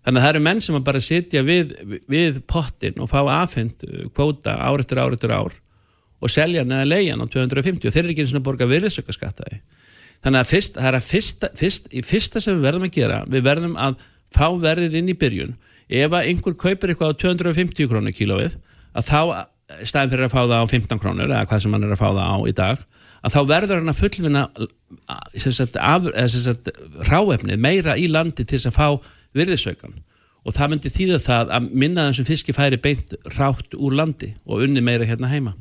þannig 0.02 0.18
að 0.18 0.24
það 0.24 0.32
eru 0.32 0.44
menn 0.48 0.62
sem 0.64 0.78
að 0.78 0.86
bara 0.88 1.02
sitja 1.04 1.44
við, 1.46 1.76
við 2.10 2.40
pottin 2.50 2.98
og 3.02 3.10
fá 3.12 3.20
afhengt 3.22 3.84
kvóta 4.16 4.56
ár 4.58 4.82
eftir 4.82 5.02
ár 5.02 5.14
eftir 5.14 5.34
ár 5.34 5.54
og 6.22 6.30
selja 6.30 6.64
neða 6.66 6.88
leiðan 6.88 7.22
á 7.22 7.26
250 7.26 7.88
og 7.88 7.94
þeir 7.94 8.04
eru 8.04 8.14
ekki 8.14 8.26
eins 8.26 8.34
og 8.38 8.46
borga 8.46 8.68
virðisökkaskattaði 8.70 9.60
þannig 10.22 10.42
að 10.42 10.50
fyrst, 10.52 10.76
það 10.78 10.88
er 10.88 10.98
að 10.98 11.06
fyrsta, 11.08 11.50
fyrst, 11.58 11.88
í 11.90 12.02
fyrsta 12.06 12.42
sem 12.42 12.58
við 12.58 12.66
verðum 12.68 12.86
að 12.86 12.96
gera 12.96 13.22
við 13.30 13.46
verðum 13.46 13.78
að 13.80 13.96
fá 14.32 14.46
verðið 14.60 14.98
inn 15.00 15.12
í 15.12 15.18
byrjun. 15.18 15.56
Ef 15.92 16.14
einhver 16.16 16.56
kaupir 16.56 16.92
eitthvað 16.92 17.12
á 17.12 17.20
250 17.20 17.90
krónur 17.90 18.16
kílóið 18.16 18.56
að 18.96 19.08
þá, 19.08 19.20
stæðin 19.88 20.12
fyrir 20.14 20.28
að 20.28 20.34
fá 20.34 20.40
það 20.40 20.62
á 20.62 20.66
15 20.72 21.02
krónur 21.02 21.30
eða 21.30 21.48
hvað 21.50 21.64
sem 21.64 21.74
hann 21.76 21.86
er 21.86 21.94
að 21.94 22.00
fá 22.00 22.08
það 22.08 22.32
á 22.32 22.36
í 22.48 22.54
dag 22.56 22.84
að 23.22 23.34
þá 23.34 23.40
verður 23.52 23.78
hann 23.78 23.92
að 23.92 24.00
fullvinna 24.00 24.42
ráefnið 27.08 27.62
meira 27.62 27.94
í 27.96 28.08
landi 28.10 28.42
til 28.44 28.58
þess 28.58 28.70
að 28.72 28.78
fá 28.78 28.88
virðisaukan 29.36 30.00
og 30.42 30.56
það 30.56 30.72
myndi 30.72 30.92
þýða 30.92 31.20
það 31.22 31.52
að 31.58 31.68
minna 31.84 32.06
þessum 32.08 32.30
fiski 32.30 32.56
færi 32.56 32.80
beint 32.82 33.14
rátt 33.36 33.76
úr 33.78 33.94
landi 33.98 34.32
og 34.46 34.64
unni 34.66 34.82
meira 34.84 35.08
hérna 35.08 35.30
heima 35.32 35.54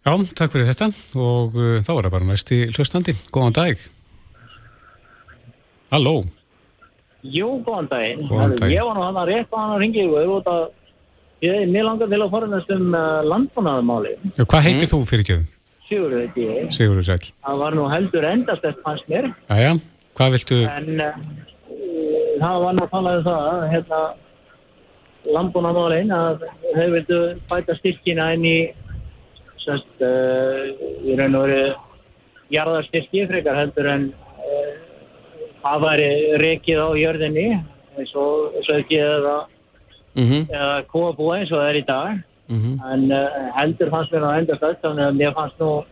Já, 0.00 0.14
takk 0.32 0.54
fyrir 0.54 0.68
þetta 0.70 0.90
og 1.20 1.56
uh, 1.56 1.78
þá 1.84 1.92
er 1.96 2.04
það 2.06 2.12
bara 2.16 2.28
næst 2.32 2.52
í 2.56 2.60
hlustandi 2.72 3.16
Góðan 3.32 3.56
dag 3.58 3.88
Halló 5.90 6.22
Jú, 7.20 7.60
góðan 7.60 7.88
dag. 7.90 8.20
Góðan 8.24 8.54
dag. 8.56 8.70
Ég 8.72 8.84
var 8.86 8.96
nú 8.96 9.02
hann 9.04 9.18
að 9.20 9.26
rétt 9.28 9.50
að 9.50 9.60
hann 9.60 9.72
að 9.74 9.82
ringi 9.82 10.04
og 10.08 10.46
ég 11.44 11.56
er 11.56 11.68
mjög 11.68 11.86
langar 11.86 12.08
til 12.12 12.20
að 12.20 12.32
forðast 12.32 12.72
um 12.72 12.94
uh, 12.96 13.20
landbúnaðumáli. 13.28 14.14
Já, 14.38 14.44
hvað 14.44 14.64
heitir 14.66 14.86
mm. 14.86 14.92
þú 14.92 15.00
fyrir 15.08 15.26
kjöðum? 15.28 15.46
Sigurður 15.90 16.22
heiti 16.24 16.46
ég. 16.46 16.70
Sigurður 16.72 17.06
Sæl. 17.10 17.30
Það 17.44 17.60
var 17.64 17.76
nú 17.76 17.86
heldur 17.92 18.26
endast 18.30 18.64
eftir 18.70 18.86
hans 18.86 19.04
mér. 19.10 19.28
Æja, 19.52 19.74
hvað 20.16 20.36
viltu? 20.36 20.60
En 20.70 21.04
uh, 21.04 21.20
það 22.40 22.64
var 22.64 22.82
að 22.82 22.90
tala 22.94 23.14
um 23.18 23.24
það, 23.28 23.66
hérna, 23.74 24.00
landbúnaðumálin, 25.36 26.12
að 26.16 26.46
þau 26.74 26.88
vildu 26.96 27.20
bæta 27.50 27.76
styrkina 27.78 28.32
inn 28.36 28.48
í, 28.48 28.58
sérst, 29.60 29.94
uh, 30.00 30.72
í 31.04 31.16
raun 31.18 31.36
og 31.36 31.46
veru 31.46 31.62
jarðarstyrki 32.50 33.28
frekar 33.30 33.58
heldur 33.60 33.86
en 33.86 34.10
það 35.60 35.84
væri 35.84 36.08
rekið 36.40 36.80
á 36.82 36.88
jörðinni 36.98 37.46
eins 37.98 38.12
og 38.18 38.56
ekki 38.74 38.98
eða, 39.04 39.36
mm 40.16 40.24
-hmm. 40.24 40.42
eða 40.48 40.82
kóabúa 40.92 41.38
eins 41.38 41.52
og 41.52 41.60
það 41.60 41.70
er 41.70 41.78
í 41.80 41.86
dag 41.86 42.10
mm 42.48 42.58
-hmm. 42.58 42.92
en 42.92 43.12
uh, 43.12 43.28
heldur 43.58 43.90
fannst 43.90 44.12
mér 44.12 44.26
á 44.26 44.38
endast 44.38 44.62
öll 44.62 44.76
þannig 44.82 45.06
að 45.06 45.18
mér 45.20 45.34
fannst 45.34 45.58
nú 45.58 45.84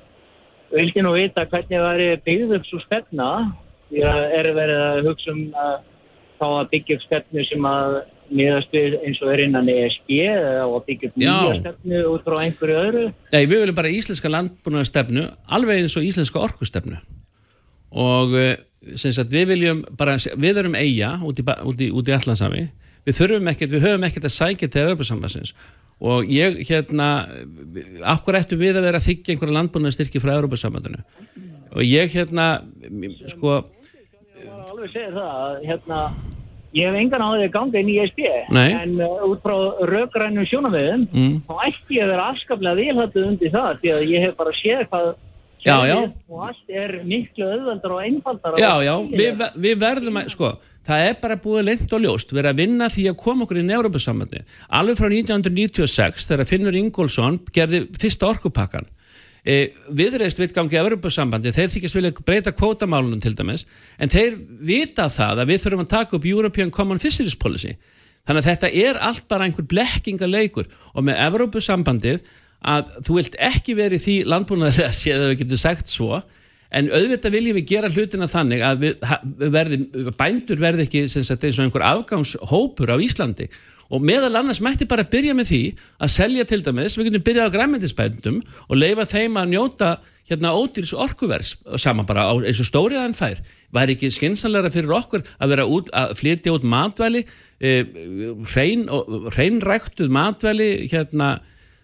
vildi 0.71 1.03
nú 1.03 1.13
vita 1.13 1.45
hvernig 1.45 1.81
væri 1.81 2.21
byggð 2.25 2.57
upp 2.57 2.67
svo 2.67 2.79
stefna 2.81 3.53
því 3.91 4.03
að 4.05 4.21
er 4.39 4.47
verið 4.55 4.81
að 4.91 5.05
hugsa 5.07 5.31
um 5.31 5.45
að 5.55 5.75
þá 6.38 6.46
að 6.48 6.70
byggja 6.74 6.96
upp 6.96 7.05
stefnu 7.07 7.44
sem 7.48 7.68
að 7.68 7.98
miðast 8.29 8.74
við 8.77 8.96
eins 9.01 9.20
og 9.24 9.33
er 9.33 9.42
innan 9.46 9.70
ESG 9.72 10.16
eða 10.29 10.64
að 10.66 10.81
byggja 10.88 11.11
upp 11.11 11.20
nýja 11.22 11.61
stefnu 11.62 12.01
út 12.12 12.27
frá 12.27 12.37
einhverju 12.42 12.81
öðru? 12.83 13.05
Nei, 13.33 13.42
við 13.44 13.55
viljum 13.62 13.79
bara 13.79 13.92
íslenska 13.94 14.33
landbúnaðarstefnu 14.33 15.29
alveg 15.59 15.85
eins 15.85 15.96
og 15.96 16.09
íslenska 16.09 16.42
orkustefnu. 16.44 16.98
Og 17.98 18.37
uh, 18.37 18.51
sagt, 19.01 19.33
við 19.33 19.55
viljum 19.55 19.81
bara, 19.96 20.18
við 20.37 20.61
erum 20.62 20.77
eiga 20.77 21.14
út 21.24 21.40
í, 21.40 21.46
í, 21.46 21.88
í 21.88 22.16
allansami 22.18 22.68
við 23.09 23.16
þurfum 23.16 23.53
ekkert, 23.53 23.72
við 23.72 23.87
höfum 23.87 24.07
ekkert 24.09 24.29
að 24.29 24.35
sækja 24.35 24.68
til 24.68 24.85
Európa-sambassins 24.85 25.55
og 25.98 26.29
ég 26.31 26.61
hérna 26.68 27.09
akkur 28.07 28.38
ættum 28.38 28.61
við 28.61 28.79
að 28.79 28.87
vera 28.87 29.01
að 29.01 29.09
þykja 29.09 29.35
einhverja 29.35 29.57
landbúnaðstyrki 29.57 30.22
frá 30.22 30.35
Európa-sambandinu 30.37 31.01
og 31.72 31.83
ég 31.85 32.12
hérna 32.14 32.48
sko 33.33 33.62
Var 34.68 34.74
alveg 34.74 34.88
að 34.88 34.96
segja 34.96 35.12
það 35.14 35.62
hérna 35.68 36.00
Ég 36.76 36.85
hef 36.85 36.98
engan 37.00 37.22
á 37.24 37.28
því 37.33 37.44
að 37.46 37.54
ganga 37.54 37.81
inn 37.81 37.88
í 37.88 37.94
ESB 38.02 38.18
Nei. 38.52 38.66
en 38.76 38.98
uh, 39.00 39.22
út 39.24 39.40
frá 39.40 39.54
raugrænum 39.88 40.44
sjónavegum 40.50 41.07
mm. 41.09 41.38
þá 41.48 41.54
ætti 41.64 41.96
ég 41.96 42.04
að 42.04 42.11
vera 42.12 42.26
afskaplega 42.35 42.76
vilhættuð 42.76 43.28
undir 43.31 43.54
það 43.54 43.78
því 43.81 43.92
að 43.94 44.04
ég 44.11 44.26
hef 44.26 44.35
bara 44.37 44.52
séð 44.59 44.83
hvað 44.90 45.09
Já, 45.64 45.74
já. 45.88 45.96
og 46.31 46.42
allt 46.46 46.68
er 46.70 46.92
miklu 47.02 47.48
öðvöldar 47.48 47.94
og 47.96 48.02
einfaldar 48.04 48.59
Já, 48.61 48.70
já, 48.85 48.92
við, 49.11 49.40
við 49.59 49.81
verðum 49.81 50.20
að, 50.20 50.28
sko, 50.37 50.50
það 50.87 51.07
er 51.09 51.16
bara 51.24 51.38
búið 51.42 51.64
lengt 51.66 51.94
og 51.96 52.04
ljóst, 52.04 52.31
við 52.31 52.42
erum 52.44 52.52
að 52.52 52.61
vinna 52.62 52.90
því 52.94 53.07
að 53.11 53.16
koma 53.24 53.44
okkur 53.44 53.59
í 53.59 53.64
Európa-sambandi. 53.78 54.44
Alveg 54.78 55.00
frá 55.00 55.09
1996, 55.11 56.28
þegar 56.31 56.48
Finnur 56.52 56.78
Ingólfsson 56.78 57.40
gerði 57.50 57.83
fyrsta 57.98 58.31
orkupakkan, 58.31 58.87
e, 59.49 59.59
viðreist 59.97 60.41
viðgangi 60.41 60.79
Európa-sambandi, 60.81 61.53
þeir 61.57 61.71
þykist 61.73 61.97
vilja 61.97 62.13
breyta 62.21 62.53
kvótamálunum 62.53 63.23
til 63.25 63.33
dæmis, 63.39 63.65
en 63.97 64.13
þeir 64.13 64.37
vita 64.69 65.09
það 65.13 65.45
að 65.45 65.53
við 65.53 65.63
þurfum 65.65 65.85
að 65.87 65.95
taka 65.95 66.19
upp 66.19 66.29
European 66.29 66.75
Common 66.75 67.01
Fisheries 67.03 67.39
Policy. 67.39 67.77
Þannig 68.29 68.43
að 68.45 68.51
þetta 68.51 68.73
er 68.85 68.99
allt 69.09 69.25
bara 69.31 69.47
einhver 69.49 69.65
blekkingaleikur 69.71 70.69
og 70.93 71.07
með 71.09 71.23
Európa-sambandið 71.25 72.27
að 72.69 72.91
þú 73.07 73.17
vilt 73.21 73.39
ekki 73.49 73.77
verið 73.79 74.05
því 74.05 74.17
landbúnaðilega 74.29 74.93
séð 74.97 75.23
að 75.23 75.33
við 75.33 75.41
getum 75.45 75.63
sagt 75.63 75.93
svo 75.93 76.19
en 76.69 76.91
auðvitað 76.93 77.37
viljum 77.39 77.57
við 77.57 77.69
gera 77.71 77.91
hlutina 77.93 78.29
þannig 78.29 78.65
að 78.67 78.83
við 78.83 79.07
verði, 79.55 79.79
bændur 80.19 80.61
verði 80.61 80.85
ekki 80.85 81.05
sagt, 81.09 81.45
eins 81.47 81.57
og 81.57 81.65
einhver 81.65 81.87
afgangshópur 81.89 82.93
á 82.93 82.97
Íslandi 83.01 83.49
og 83.88 84.05
meðal 84.05 84.37
annars 84.37 84.61
mætti 84.64 84.87
bara 84.88 85.07
byrja 85.09 85.35
með 85.37 85.51
því 85.53 85.62
að 86.05 86.12
selja 86.12 86.46
til 86.48 86.61
dæmis, 86.64 86.96
við 86.98 87.09
getum 87.09 87.24
byrjað 87.27 87.51
á 87.51 87.55
græmyndisbændum 87.57 88.40
og 88.68 88.77
leifa 88.77 89.09
þeim 89.09 89.38
að 89.40 89.53
njóta 89.55 89.90
hérna 90.29 90.53
ódýrs 90.53 90.92
orkuvers 90.92 91.55
saman 91.81 92.09
bara 92.09 92.27
á, 92.29 92.35
eins 92.37 92.61
og 92.61 92.68
stóriðan 92.68 93.16
fær. 93.16 93.40
Væri 93.72 93.96
ekki 93.96 94.11
skinsanlega 94.12 94.72
fyrir 94.72 94.92
okkur 94.96 95.24
að 95.40 95.55
vera 95.55 95.68
út, 95.68 95.88
að 95.96 96.16
flytja 96.20 96.53
út 96.57 96.66
matvæli 96.68 97.24
eh, 97.61 97.85
hrein, 98.53 98.85
hreinræktuð 99.33 100.12
matvæli 100.12 100.70
hérna 100.92 101.38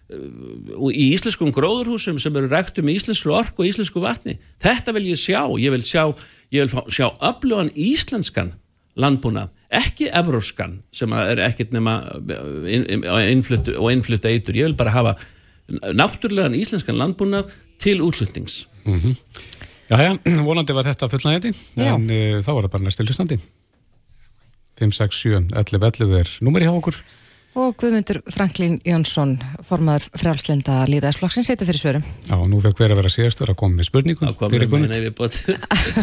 í 0.05 1.05
íslenskum 1.15 1.49
gróðurhúsum 1.49 2.19
sem 2.21 2.35
eru 2.37 2.49
rægt 2.51 2.77
um 2.77 2.89
íslensku 2.93 3.31
ork 3.33 3.57
og 3.57 3.65
íslensku 3.65 4.03
vatni? 4.03 4.37
Þetta 4.61 4.93
vil 4.93 5.07
ég 5.09 5.17
sjá, 5.17 5.41
ég 5.57 5.73
vil 5.73 5.81
sjá 5.81 6.03
ég 6.53 6.65
vil 6.65 6.91
sjá 6.93 7.09
öflugan 7.25 7.71
íslenskan 7.73 8.53
landbúnað, 8.95 9.49
ekki 9.79 10.09
evróskan 10.13 10.79
sem 10.95 11.13
er 11.17 11.41
ekkert 11.45 11.73
nema 11.75 11.97
innflutt 12.67 13.71
og 13.75 13.91
innflutt 13.91 14.27
eitur, 14.29 14.57
ég 14.57 14.69
vil 14.69 14.77
bara 14.79 14.95
hafa 14.95 15.15
náttúrulegan 15.67 16.57
íslenskan 16.57 16.97
landbúnað 16.99 17.51
til 17.81 18.01
útlutnings 18.05 18.65
mm 18.85 18.99
-hmm. 18.99 19.15
Jájá, 19.89 20.17
vonandi 20.47 20.73
var 20.73 20.87
þetta 20.87 21.09
fullnægði 21.09 21.53
en 21.77 22.09
uh, 22.09 22.39
þá 22.41 22.51
var 22.53 22.63
það 22.65 22.71
bara 22.73 22.83
næstu 22.83 23.03
hlustandi. 23.05 23.37
567 24.79 25.53
11 25.53 25.85
11 26.01 26.19
er 26.19 26.31
númeri 26.41 26.65
hjá 26.65 26.73
okkur 26.73 26.97
og 27.55 27.75
Guðmundur 27.79 28.19
Franklín 28.31 28.75
Jónsson 28.83 29.37
formadur 29.63 30.03
frjálslenda 30.19 30.81
líðræðisflokksins 30.91 31.47
setur 31.47 31.69
fyrir 31.69 31.79
svörum. 31.79 32.03
Já, 32.27 32.35
nú 32.51 32.59
fekk 32.63 32.81
hver 32.81 32.91
að 32.91 32.99
vera 32.99 33.11
síðastur 33.13 33.51
að 33.53 33.57
koma 33.61 33.79
með 33.79 33.87
spurningum 33.87 34.33
fyrir 34.51 34.67
Guðmund. 34.71 35.37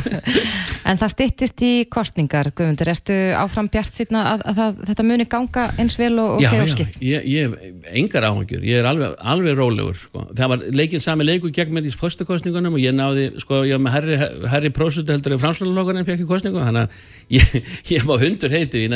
en 0.89 1.01
það 1.03 1.13
stittist 1.13 1.65
í 1.67 1.73
kostningar, 1.93 2.49
Guðmundur, 2.57 2.89
erstu 2.95 3.17
áfram 3.37 3.69
bjart 3.73 3.93
síðan 3.99 4.21
að, 4.23 4.45
að, 4.49 4.63
að 4.65 4.81
þetta 4.89 5.07
muni 5.11 5.27
ganga 5.29 5.67
eins 5.77 5.99
vel 6.01 6.17
og, 6.23 6.41
geðskip? 6.41 6.97
Já, 6.97 7.21
já, 7.21 7.29
ég 7.29 7.53
hef 7.53 7.53
engar 8.01 8.29
áhengjur, 8.31 8.65
ég 8.65 8.81
er 8.81 8.89
alveg, 8.89 9.13
alveg 9.35 9.59
rólegur, 9.61 10.01
sko. 10.01 10.25
Það 10.33 10.53
var 10.55 10.65
leikinn 10.81 11.05
sami 11.05 11.29
leiku 11.29 11.53
gegn 11.53 11.77
mér 11.77 11.91
í 11.91 11.93
postakostningunum 12.01 12.79
og 12.79 12.83
ég 12.83 12.97
náði, 12.97 13.29
sko, 13.45 13.61
ég 13.69 13.77
var 13.77 13.85
með 13.85 13.97
herri, 13.99 14.17
herri 14.55 14.73
prósutu 14.73 15.13
heldur 15.13 15.37
en 15.37 15.45
framsvöldalokkarinn 15.45 16.09
fekk 16.09 16.25
í 16.25 16.29
kostningu, 16.33 16.65
þannig 16.65 16.89
að 16.89 16.91
ég, 17.39 17.45
ég 17.93 18.09
var 18.09 18.21
hundur 18.25 18.53
heiti, 18.53 18.87
ég 18.87 18.91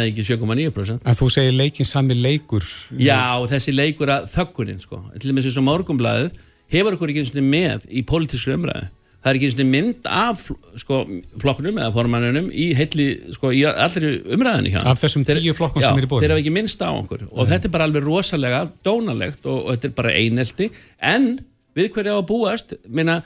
næði 2.47 3.07
ekki 3.07 3.07
7,9%. 3.07 3.27
En 3.27 3.51
þú 3.51 3.61
segir 3.61 3.75
leikinn 3.77 3.97
sami 3.97 4.07
leik 4.07 4.07
leikur. 4.07 4.07
Já, 4.07 4.07
þessi 4.07 4.07
leikur 4.07 4.13
að 4.13 4.29
þökkunin 4.35 4.81
sko. 4.81 5.03
til 5.21 5.31
og 5.31 5.37
með 5.37 5.47
þess 5.47 5.59
að 5.59 5.67
morgumblaðið 5.67 6.31
hefur 6.71 6.97
okkur 6.97 7.11
ekki 7.11 7.23
eins 7.23 7.35
og 7.35 7.43
með 7.43 7.87
í 7.91 8.03
pólitísku 8.07 8.55
umræðu. 8.55 8.89
Það 9.23 9.31
er 9.31 9.39
ekki 9.39 9.47
eins 9.47 9.59
og 9.59 9.67
mynd 9.67 10.07
af 10.07 10.43
sko, 10.79 10.99
flokknum 11.43 11.79
eða 11.81 11.93
formannunum 11.95 12.51
í 12.55 12.75
heilli, 12.79 13.07
sko, 13.35 13.51
í 13.51 13.65
allri 13.67 14.21
umræðinu 14.37 14.71
hjá 14.71 14.85
af 14.87 15.01
þessum 15.03 15.25
tíu 15.27 15.55
flokkum 15.57 15.83
sem 15.83 15.99
er 15.99 16.07
í 16.07 16.11
bóðin 16.11 16.23
þeir 16.23 16.35
hafa 16.35 16.43
ekki 16.45 16.53
minnst 16.55 16.85
á 16.85 16.91
okkur. 16.95 17.27
Og 17.33 17.43
Nei. 17.43 17.51
þetta 17.55 17.67
er 17.67 17.75
bara 17.75 17.89
alveg 17.89 18.07
rosalega 18.07 18.61
dónalegt 18.87 19.47
og, 19.47 19.65
og 19.65 19.75
þetta 19.75 19.91
er 19.91 19.97
bara 19.97 20.15
einelti. 20.15 20.71
En 21.03 21.41
við 21.75 21.91
hverja 21.97 22.15
á 22.15 22.19
að 22.21 22.29
búast? 22.31 22.77
Minna, 22.87 23.19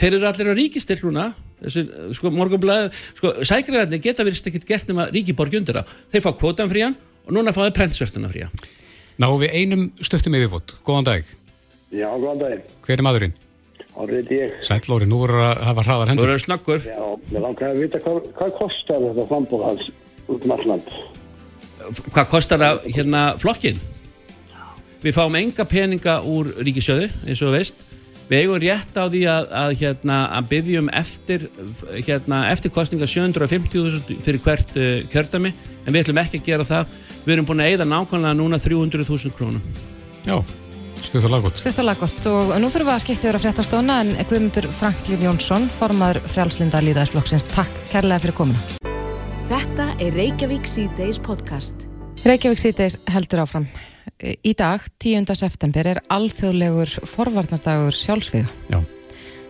þeir 0.00 0.16
eru 0.16 0.30
allir 0.30 0.48
á 0.48 0.54
ríkistilluna 0.56 1.26
þessi, 1.60 1.84
sko, 2.16 2.32
morgumblaðið 2.34 3.02
sko, 3.18 3.34
sækriðarnir 3.50 4.02
geta 4.02 4.26
verið 4.26 4.50
ekkert 4.50 4.68
gert 4.68 4.92
að 4.94 5.12
ríkiborgi 5.16 5.60
undir 5.60 5.80
það 5.80 5.92
þeir 6.14 6.24
fá 6.24 6.30
kvotan 6.38 6.70
frían 6.70 6.96
og 7.28 7.36
núna 7.36 7.52
fáið 7.52 7.74
prentsvertuna 7.76 8.30
fría. 8.32 8.48
Ná 9.20 9.28
við 9.36 9.52
einum 9.52 9.84
stöttum 10.00 10.36
yfirbútt. 10.38 10.78
Góðan 10.86 11.08
dag. 11.10 11.28
Já, 11.92 12.08
góðan 12.14 12.40
dag. 12.40 12.64
Hver 12.86 12.96
er 12.96 13.04
maðurinn? 13.04 13.36
Árið 13.98 14.32
ég. 14.32 14.56
Sæl 14.62 14.80
Lóri, 14.86 15.08
nú 15.10 15.18
voru 15.24 15.42
að 15.42 15.62
hafa 15.66 15.84
hraðar 15.84 16.12
hendur. 16.12 16.28
Þú 16.28 16.34
voru 16.34 16.44
snakkur. 16.44 16.84
Já, 16.86 17.04
ég 17.34 17.42
langar 17.42 17.72
að 17.72 17.80
vita 17.82 18.00
hvað, 18.04 18.20
hvað 18.38 18.52
kostar 18.60 19.04
þetta 19.04 19.26
frambóð 19.32 19.64
hans 19.66 19.88
út 20.28 20.46
um 20.46 20.54
alland. 20.54 20.92
Hvað 22.14 22.30
kostar 22.30 22.62
það 22.62 22.88
hérna 22.94 23.22
flokkin? 23.42 23.82
Við 25.02 25.14
fáum 25.14 25.36
enga 25.38 25.66
peninga 25.68 26.16
úr 26.26 26.52
ríkisjöðu, 26.62 27.10
eins 27.26 27.42
og 27.42 27.54
veist. 27.54 27.84
Við 28.28 28.42
eigum 28.44 28.60
rétt 28.60 28.96
á 28.98 29.04
því 29.08 29.20
að, 29.32 29.44
að, 29.56 29.74
hérna, 29.80 30.16
að 30.36 30.48
byggjum 30.50 30.88
eftir, 31.00 31.46
hérna, 31.96 32.42
eftir 32.52 32.72
kostninga 32.74 33.08
750.000 33.08 34.18
fyrir 34.24 34.42
hvert 34.44 34.74
uh, 34.76 34.88
kjördami 35.08 35.54
en 35.54 35.94
við 35.94 36.02
ætlum 36.02 36.20
ekki 36.22 36.42
að 36.42 36.50
gera 36.50 36.66
það. 36.68 36.98
Við 37.24 37.34
erum 37.34 37.48
búin 37.48 37.62
að 37.62 37.72
eigða 37.72 37.86
nákvæmlega 37.88 38.38
núna 38.38 38.58
300.000 38.62 39.34
krónum. 39.36 39.62
Já, 40.26 40.38
stutt 41.02 41.24
og 41.24 41.32
laggott. 41.32 41.60
Stutt 41.60 41.80
og 41.82 41.88
laggott 41.88 42.28
og 42.30 42.54
nú 42.60 42.70
þurfum 42.70 42.90
við 42.90 42.94
að 42.94 43.04
skipta 43.04 43.28
yfir 43.28 43.38
að 43.38 43.44
fréttastóna 43.46 43.98
en 44.04 44.14
Guðmundur 44.30 44.70
Franklín 44.74 45.24
Jónsson, 45.26 45.68
formadur 45.78 46.22
frjálslinda 46.32 46.82
líðaðisflokksins. 46.86 47.46
Takk 47.52 47.82
kærlega 47.92 48.24
fyrir 48.26 48.38
komuna. 48.38 48.62
Þetta 49.48 49.92
er 50.04 50.18
Reykjavík 50.18 50.66
C-Days 50.68 51.20
podcast. 51.24 51.86
Reykjavík 52.26 52.60
C-Days 52.60 52.98
heldur 53.08 53.44
áfram. 53.46 53.68
Í 54.18 54.52
dag, 54.58 54.82
10. 54.98 55.28
september, 55.38 55.86
er 55.86 56.00
alþjóðlegur 56.12 56.90
forvarnardagur 57.06 57.94
sjálfsvíða. 57.94 58.48
Já. 58.72 58.80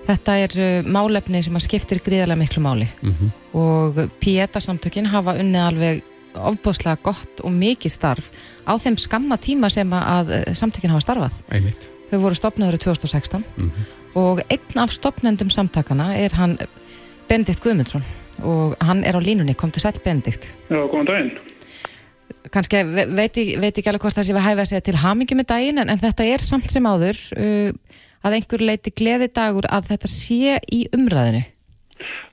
Þetta 0.09 0.37
er 0.41 0.55
uh, 0.57 0.89
málefni 0.89 1.41
sem 1.45 1.57
að 1.59 1.67
skiptir 1.67 2.01
gríðarlega 2.05 2.41
miklu 2.41 2.63
máli 2.65 2.87
mm 2.89 3.15
-hmm. 3.15 3.33
og 3.61 3.99
Pieta 4.21 4.61
samtökin 4.61 5.07
hafa 5.07 5.37
unnið 5.37 5.67
alveg 5.67 6.03
ofbúslega 6.51 6.98
gott 7.03 7.42
og 7.44 7.55
mikið 7.55 7.94
starf 7.94 8.31
á 8.68 8.72
þeim 8.81 8.98
skamma 9.01 9.38
tíma 9.42 9.70
sem 9.72 9.92
að 9.92 10.35
uh, 10.37 10.42
samtökin 10.53 10.94
hafa 10.94 11.07
starfað. 11.07 11.42
Einmitt. 11.53 11.90
Þau 12.09 12.18
voru 12.22 12.38
stopnaður 12.38 12.79
í 12.79 12.83
2016 12.87 13.44
mm 13.44 13.68
-hmm. 13.68 13.92
og 14.22 14.40
einn 14.48 14.83
af 14.85 14.94
stopnendum 14.94 15.51
samtakana 15.51 16.14
er 16.16 16.33
hann 16.35 16.59
Benedikt 17.29 17.62
Guðmundsson 17.62 18.05
og 18.42 18.77
hann 18.81 19.05
er 19.05 19.18
á 19.18 19.20
línunni, 19.20 19.55
kom 19.55 19.70
til 19.70 19.83
sæl 19.83 20.01
Benedikt. 20.05 20.55
Já, 20.70 20.87
góðan 20.88 21.07
daginn 21.07 21.38
kannski 22.53 22.83
veit 23.16 23.37
ég, 23.40 23.57
veit 23.61 23.77
ekki 23.77 23.90
alveg 23.90 24.05
hvort 24.05 24.18
það 24.18 24.29
sé 24.29 24.35
að 24.37 24.46
hæfa 24.46 24.64
að 24.64 24.70
segja 24.70 24.87
til 24.88 25.01
hamingi 25.03 25.37
með 25.38 25.51
daginn 25.53 25.83
en, 25.83 25.92
en 25.92 26.01
þetta 26.01 26.27
er 26.29 26.44
samt 26.44 26.70
sem 26.72 26.88
áður 26.88 27.20
uh, 27.37 27.70
að 28.27 28.38
einhver 28.38 28.64
leiti 28.64 28.94
gleði 28.94 29.31
dagur 29.35 29.68
að 29.70 29.92
þetta 29.92 30.11
sé 30.11 30.59
í 30.74 30.85
umræðinu 30.96 31.44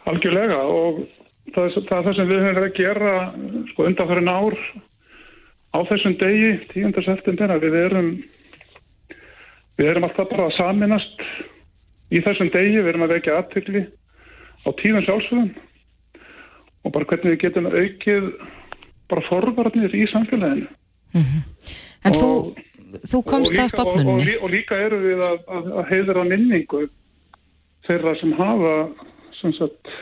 Algjörlega 0.09 0.59
og 0.69 1.05
það, 1.53 1.75
það 1.75 1.97
er 1.97 2.07
það 2.07 2.15
sem 2.15 2.29
við 2.29 2.41
höfum 2.41 2.55
verið 2.59 2.69
að 2.69 2.79
gera 2.79 3.13
sko 3.71 3.89
undanfærin 3.89 4.31
ár 4.31 4.57
á 5.75 5.79
þessum 5.89 6.15
degi, 6.19 6.51
10. 6.71 6.95
september 7.05 7.59
við 7.59 7.77
erum 7.83 8.09
við 9.75 9.91
erum 9.91 10.07
alltaf 10.07 10.29
bara 10.31 10.47
að 10.49 10.57
saminast 10.57 11.23
í 12.13 12.21
þessum 12.23 12.51
degi, 12.53 12.79
við 12.79 12.91
erum 12.93 13.05
að 13.07 13.15
vekja 13.17 13.39
aðtökli 13.39 13.85
á 14.65 14.69
tíðan 14.79 15.07
sjálfsögum 15.07 15.49
og 16.85 16.93
bara 16.93 17.09
hvernig 17.09 17.33
við 17.33 17.41
getum 17.43 17.69
aukið 17.71 18.29
bara 19.09 19.25
forvarnir 19.29 19.93
í 19.93 20.05
samfélaginu. 20.09 20.69
Mm 21.13 21.21
-hmm. 21.21 21.41
En 22.05 22.11
og, 22.11 22.21
þú, 22.21 23.01
þú 23.11 23.21
komst 23.25 23.51
líka, 23.51 23.63
að 23.63 23.73
stopnunni. 23.73 24.35
Og, 24.37 24.43
og 24.43 24.49
líka 24.53 24.77
eru 24.77 24.99
við 25.01 25.23
að, 25.25 25.37
að, 25.47 25.71
að 25.79 25.89
heiðra 25.91 26.23
minningu 26.23 26.81
þeirra 27.87 28.15
sem 28.19 28.33
hafa 28.33 28.75
sem, 29.41 29.53
sagt, 29.53 29.93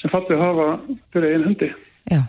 sem 0.00 0.12
fallið 0.12 0.42
hafa 0.42 0.68
fyrir 1.14 1.36
einn 1.36 1.46
hundi. 1.50 1.70
Já. 2.10 2.22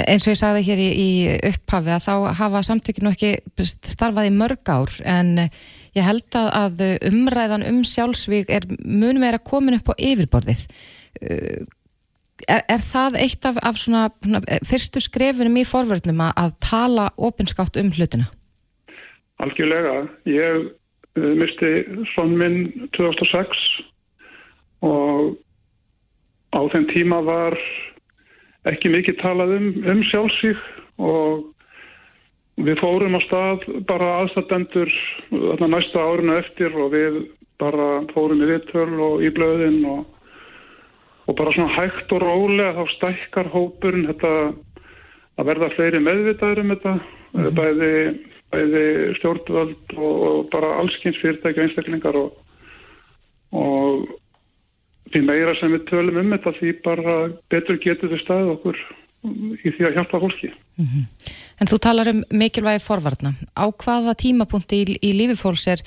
Eins 0.00 0.24
og 0.24 0.32
ég 0.32 0.38
sagði 0.38 0.62
hér 0.68 0.80
í, 0.80 0.88
í 0.90 1.10
upphafi 1.50 1.90
að 1.96 2.04
þá 2.06 2.14
hafa 2.38 2.62
samtökinu 2.68 3.10
ekki 3.10 3.32
starfað 3.66 4.28
í 4.28 4.36
mörg 4.36 4.70
ár 4.70 4.92
en 5.02 5.48
ég 5.96 6.06
held 6.06 6.38
að 6.38 6.84
umræðan 7.10 7.66
um 7.66 7.82
sjálfsvík 7.84 8.52
er 8.54 8.68
munum 8.84 9.26
er 9.26 9.40
að 9.40 9.48
komin 9.50 9.80
upp 9.80 9.90
á 9.90 9.94
yfirborðið 9.98 10.62
er, 12.48 12.62
er 12.68 12.82
það 12.84 13.18
eitt 13.20 13.46
af, 13.48 13.58
af 13.66 13.78
svona, 13.80 14.08
svona, 14.24 14.40
fyrstu 14.66 15.02
skrefinum 15.04 15.58
í 15.60 15.66
forverðnum 15.68 16.22
að, 16.30 16.56
tala 16.64 17.10
opinskátt 17.20 17.78
um 17.80 17.90
hlutina? 17.96 18.28
Algjörlega. 19.40 20.04
Ég 20.28 20.66
uh, 21.18 21.30
misti 21.40 21.72
svon 22.12 22.36
minn 22.40 22.58
2006 22.96 23.62
og 24.86 25.36
á 26.54 26.60
þenn 26.72 26.88
tíma 26.92 27.20
var 27.26 27.56
ekki 28.70 28.92
mikið 28.92 29.20
talað 29.22 29.56
um, 29.56 29.68
um 29.88 30.04
sjálfsík 30.10 30.60
og 31.00 31.44
við 32.60 32.80
fórum 32.82 33.16
á 33.16 33.20
stað 33.24 33.66
bara 33.88 34.16
aðstættendur 34.20 34.90
næsta 35.64 36.02
árinu 36.02 36.36
eftir 36.40 36.74
og 36.76 36.92
við 36.92 37.22
bara 37.60 38.02
fórum 38.12 38.42
í 38.44 38.48
vittöl 38.50 38.90
og 39.00 39.22
í 39.24 39.30
blöðin 39.32 39.84
og 39.88 40.08
og 41.30 41.36
bara 41.36 41.52
svona 41.54 41.74
hægt 41.76 42.12
og 42.12 42.22
rólega 42.24 42.74
þá 42.74 42.84
stækkar 42.96 43.50
hópurinn 43.54 44.08
þetta 44.08 44.30
að 45.38 45.46
verða 45.46 45.68
fleiri 45.76 46.00
meðvitaður 46.02 46.62
um 46.62 46.72
þetta 46.74 46.94
mm 46.94 47.02
-hmm. 47.40 47.52
bæði, 47.58 47.92
bæði 48.50 48.84
stjórnvöld 49.18 49.94
og, 49.96 50.14
og 50.28 50.48
bara 50.50 50.78
allskynns 50.80 51.20
fyrirtæki 51.22 51.60
og 51.60 51.64
einstaklingar 51.66 52.16
og, 52.16 52.32
og 53.52 54.08
því 55.12 55.24
meira 55.26 55.54
sem 55.58 55.72
við 55.74 55.86
tölum 55.90 56.20
um 56.22 56.32
þetta 56.36 56.56
því 56.58 56.72
bara 56.84 57.16
betur 57.52 57.80
getur 57.82 58.12
þau 58.12 58.20
staðið 58.24 58.54
okkur 58.56 58.80
í 59.60 59.74
því 59.76 59.88
að 59.88 59.96
hjálpa 59.98 60.22
fólki 60.22 60.48
mm 60.50 60.86
-hmm. 60.86 61.04
En 61.60 61.68
þú 61.68 61.76
talar 61.76 62.08
um 62.08 62.22
mikilvægi 62.32 62.80
forvarna 62.80 63.34
á 63.52 63.64
hvaða 63.68 64.14
tímapunkti 64.16 64.76
í, 64.80 64.96
í 65.04 65.10
lífi 65.12 65.36
fólks 65.36 65.66
er 65.68 65.82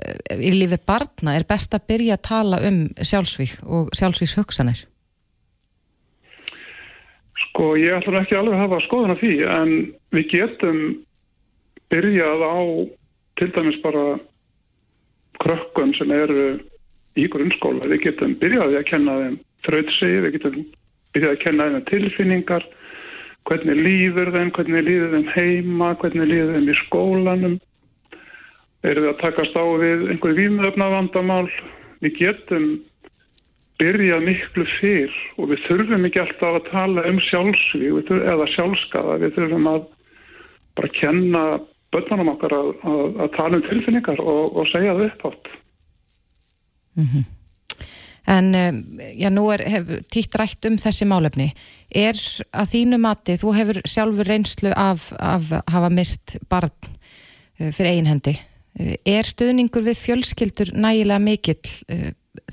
Eh, 0.00 0.38
í 0.48 0.52
lífi 0.54 0.78
barna 0.86 1.34
er 1.36 1.46
best 1.48 1.74
að 1.76 1.86
byrja 1.92 2.16
að 2.16 2.26
tala 2.28 2.60
um 2.68 2.78
sjálfsvík 2.96 3.60
og 3.66 3.90
sjálfsvíks 3.96 4.36
hugsanir? 4.38 4.84
Sko 7.48 7.74
ég 7.80 7.96
ætlum 7.98 8.20
ekki 8.20 8.38
alveg 8.38 8.56
að 8.56 8.64
hafa 8.64 8.80
skoðan 8.86 9.14
af 9.16 9.20
því 9.20 9.34
en 9.56 9.72
við 10.14 10.28
getum 10.32 10.80
byrjað 11.92 12.44
á 12.46 12.58
til 13.40 13.50
dæmis 13.56 13.80
bara 13.82 14.04
krökkum 15.42 15.92
sem 15.98 16.12
eru 16.14 16.44
í 17.18 17.26
grunnskóla. 17.30 17.88
Við 17.90 18.04
getum 18.08 18.36
byrjaði 18.42 18.78
að 18.78 18.86
kenna 18.90 19.16
þeim 19.22 19.40
þrautsegi, 19.66 20.20
við 20.26 20.36
getum 20.36 20.60
byrjaði 21.14 21.36
að 21.36 21.42
kenna 21.44 21.70
þeim 21.70 21.88
tilfinningar, 21.90 22.68
hvernig 23.48 23.82
líður 23.88 24.32
þeim, 24.36 24.52
hvernig 24.58 24.86
líður 24.86 25.16
þeim 25.16 25.28
heima, 25.34 25.90
hvernig 26.02 26.30
líður 26.30 26.54
þeim 26.58 26.70
í 26.70 26.78
skólanum 26.84 27.58
erum 28.86 29.04
við 29.04 29.10
að 29.12 29.20
takast 29.20 29.56
á 29.56 29.64
við 29.80 30.06
einhverju 30.12 30.38
výmöfna 30.38 30.88
vandamál. 30.94 31.48
Við 32.00 32.16
getum 32.16 32.68
byrjað 33.80 34.24
miklu 34.24 34.66
fyrr 34.78 35.16
og 35.40 35.50
við 35.52 35.64
þurfum 35.66 36.06
ekki 36.08 36.22
alltaf 36.22 36.58
að 36.58 36.70
tala 36.70 37.04
um 37.08 37.20
sjálfsvík 37.24 38.12
eða 38.16 38.48
sjálfskaða. 38.54 39.18
Við 39.24 39.36
þurfum 39.36 39.68
að 39.74 39.82
bara 40.78 40.92
kenna 40.96 41.44
börnunum 41.92 42.32
okkar 42.34 42.54
að, 42.56 42.70
að, 42.86 43.04
að 43.24 43.32
tala 43.36 43.58
um 43.58 43.66
tilfinningar 43.66 44.22
og, 44.22 44.56
og 44.56 44.70
segja 44.72 44.94
það 44.96 45.08
upp 45.10 45.26
átt. 45.30 45.52
Mm 46.96 47.06
-hmm. 47.06 47.24
En 48.26 48.54
já, 49.16 49.30
nú 49.30 49.50
er 49.50 49.62
títt 50.12 50.34
rætt 50.34 50.64
um 50.64 50.76
þessi 50.76 51.04
málefni. 51.04 51.52
Er 51.90 52.14
að 52.52 52.70
þínu 52.72 52.98
mati, 52.98 53.32
þú 53.32 53.54
hefur 53.56 53.80
sjálfur 53.84 54.28
reynslu 54.28 54.72
af 54.76 55.12
að 55.18 55.62
hafa 55.66 55.88
mist 55.88 56.36
barn 56.48 56.70
fyrir 57.58 57.90
einhendi. 57.90 58.38
Er 59.04 59.26
stuðningur 59.26 59.82
við 59.82 59.98
fjölskyldur 59.98 60.72
nægilega 60.78 61.18
mikill 61.18 61.72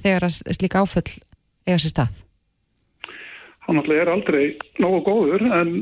þegar 0.01 0.23
að 0.23 0.39
slíka 0.57 0.81
áföll 0.81 1.11
eiga 1.67 1.77
sér 1.77 1.93
stað? 1.93 2.23
Hann 3.67 3.81
alltaf 3.81 3.99
er 3.99 4.11
aldrei 4.11 4.45
nógu 4.79 5.03
góður 5.05 5.43
en, 5.43 5.73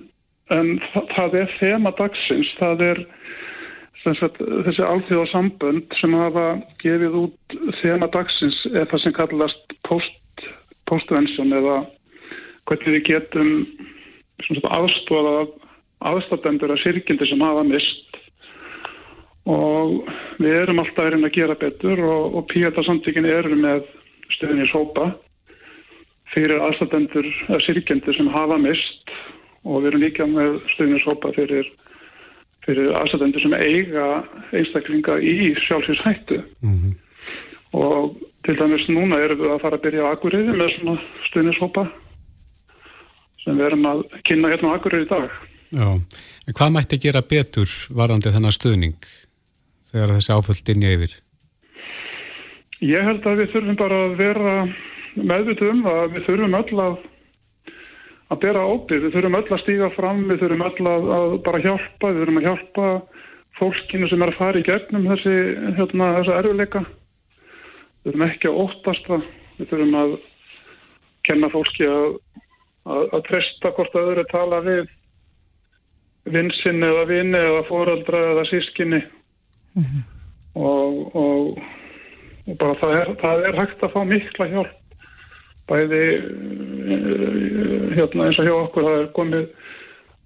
en 0.53 0.72
það, 0.91 1.12
það 1.16 1.38
er 1.41 1.56
þema 1.60 1.93
dagsins, 1.99 2.51
það 2.60 2.84
er 2.89 3.01
sagt, 4.20 4.39
þessi 4.39 4.84
alþjóða 4.86 5.28
sambönd 5.32 5.97
sem 5.99 6.14
hafa 6.14 6.45
gefið 6.84 7.18
út 7.24 7.58
þema 7.82 8.10
dagsins 8.14 8.62
er 8.72 8.86
það 8.91 9.01
sem 9.03 9.16
kallast 9.16 9.76
post, 9.88 10.45
postvention 10.86 11.53
eða 11.56 11.80
hvernig 12.70 12.97
við 12.97 13.06
getum 13.10 13.51
aðstofað 14.70 15.53
aðstofendur 16.06 16.74
að 16.76 16.82
sirkildi 16.84 17.28
sem 17.30 17.41
hafa 17.41 17.64
mist 17.66 18.20
og 19.49 20.10
við 20.41 20.58
erum 20.64 20.82
alltaf 20.82 21.08
erinn 21.08 21.28
að 21.28 21.38
gera 21.38 21.58
betur 21.60 22.01
og, 22.01 22.36
og 22.38 22.47
Píata-samtíkin 22.51 23.28
eru 23.30 23.58
með 23.60 23.86
stuðnishópa 24.36 25.12
fyrir 26.34 26.62
aðstofendur 26.66 27.30
að 27.53 27.64
sirkildi 27.68 28.18
sem 28.18 28.30
hafa 28.34 28.58
mist 28.62 29.14
og 29.66 29.82
við 29.82 29.91
erum 29.91 30.06
líka 30.06 30.28
með 30.30 30.60
stuðnishópa 30.74 31.32
fyrir, 31.38 31.70
fyrir 32.66 32.93
aðstofendur 32.97 33.43
sem 33.43 33.55
eiga 33.57 34.05
einstaklinga 34.55 35.18
í 35.22 35.53
sjálfsvíshættu 35.66 36.39
mm 36.61 36.78
-hmm. 36.78 36.93
og 37.78 38.16
til 38.45 38.57
dæmis 38.59 38.88
núna 38.89 39.20
erum 39.22 39.41
við 39.41 39.51
að 39.53 39.61
fara 39.61 39.78
að 39.78 39.86
byrja 39.86 40.05
á 40.05 40.11
Akureyri 40.13 40.53
með 40.53 40.72
svona 40.78 40.95
stuðnishópa 41.30 41.88
sem 43.43 43.57
við 43.57 43.66
erum 43.66 43.86
að 43.86 44.03
kynna 44.24 44.49
hérna 44.53 44.74
á 44.74 44.76
Akureyri 44.76 45.05
í 45.05 45.09
dag 45.09 45.30
Já, 45.76 45.88
en 46.47 46.53
hvað 46.53 46.74
mætti 46.74 46.97
gera 47.01 47.22
betur 47.22 47.70
varandi 47.89 48.32
þennan 48.32 48.57
stuðning 48.57 49.01
þegar 49.91 50.16
þessi 50.16 50.34
áföld 50.34 50.70
inn 50.70 50.84
í 50.84 50.93
yfir? 50.93 51.11
Ég 52.82 53.03
held 53.07 53.26
að 53.26 53.39
við 53.41 53.51
þurfum 53.53 53.78
bara 53.80 53.97
að 54.05 54.16
vera 54.20 54.53
meðvitið 55.16 55.70
um 55.72 55.84
það 55.84 56.13
við 56.13 56.26
þurfum 56.28 56.57
öll 56.59 56.80
að 56.86 56.97
að 58.34 58.41
bera 58.41 58.65
ábyrð, 58.65 59.05
við 59.05 59.15
þurfum 59.15 59.38
öll 59.39 59.53
að 59.53 59.61
stíga 59.61 59.89
fram 59.93 60.21
við 60.30 60.41
þurfum 60.41 60.65
öll 60.65 60.89
að, 60.91 61.09
að 61.15 61.34
bara 61.45 61.61
hjálpa 61.61 62.09
við 62.11 62.21
þurfum 62.21 62.39
að 62.39 62.47
hjálpa 62.47 62.88
fólkinu 63.55 64.09
sem 64.11 64.23
er 64.26 64.32
að 64.32 64.39
fara 64.39 64.61
í 64.61 64.65
gegnum 64.65 65.09
þessi 65.11 65.36
hérna, 65.78 66.07
þessi 66.17 66.34
erfuleika 66.39 66.82
við 66.86 68.07
þurfum 68.07 68.26
ekki 68.28 68.49
að 68.49 68.61
óttast 68.63 69.09
það. 69.09 69.28
Við 69.55 69.69
þurfum 69.71 69.97
að 70.01 70.15
kenna 71.26 71.49
fólki 71.53 71.89
að, 71.89 72.07
að, 72.86 73.03
að 73.15 73.26
treysta 73.30 73.73
hvort 73.78 73.95
að 73.95 74.09
öðru 74.11 74.26
tala 74.34 74.61
við 74.65 74.84
vinsinn 76.36 76.82
eða 76.86 77.05
vini 77.09 77.38
eða 77.38 77.61
fóraldra 77.69 78.21
eða 78.32 78.45
sískinni 78.49 79.01
mm 79.78 79.84
-hmm. 79.84 80.01
og, 80.57 81.15
og, 81.15 81.61
og 82.47 82.57
bara 82.57 82.78
það 82.82 82.95
er, 82.99 83.13
það 83.21 83.45
er 83.49 83.59
hægt 83.61 83.86
að 83.86 83.93
fá 83.93 84.01
mikla 84.09 84.49
hjálp 84.49 84.84
bæði 85.70 86.03
eh, 86.16 87.86
hérna 87.97 88.28
eins 88.28 88.39
og 88.41 88.49
hjá 88.49 88.55
okkur 88.55 88.88
það 88.88 88.99
er 89.01 89.11
komið 89.18 89.49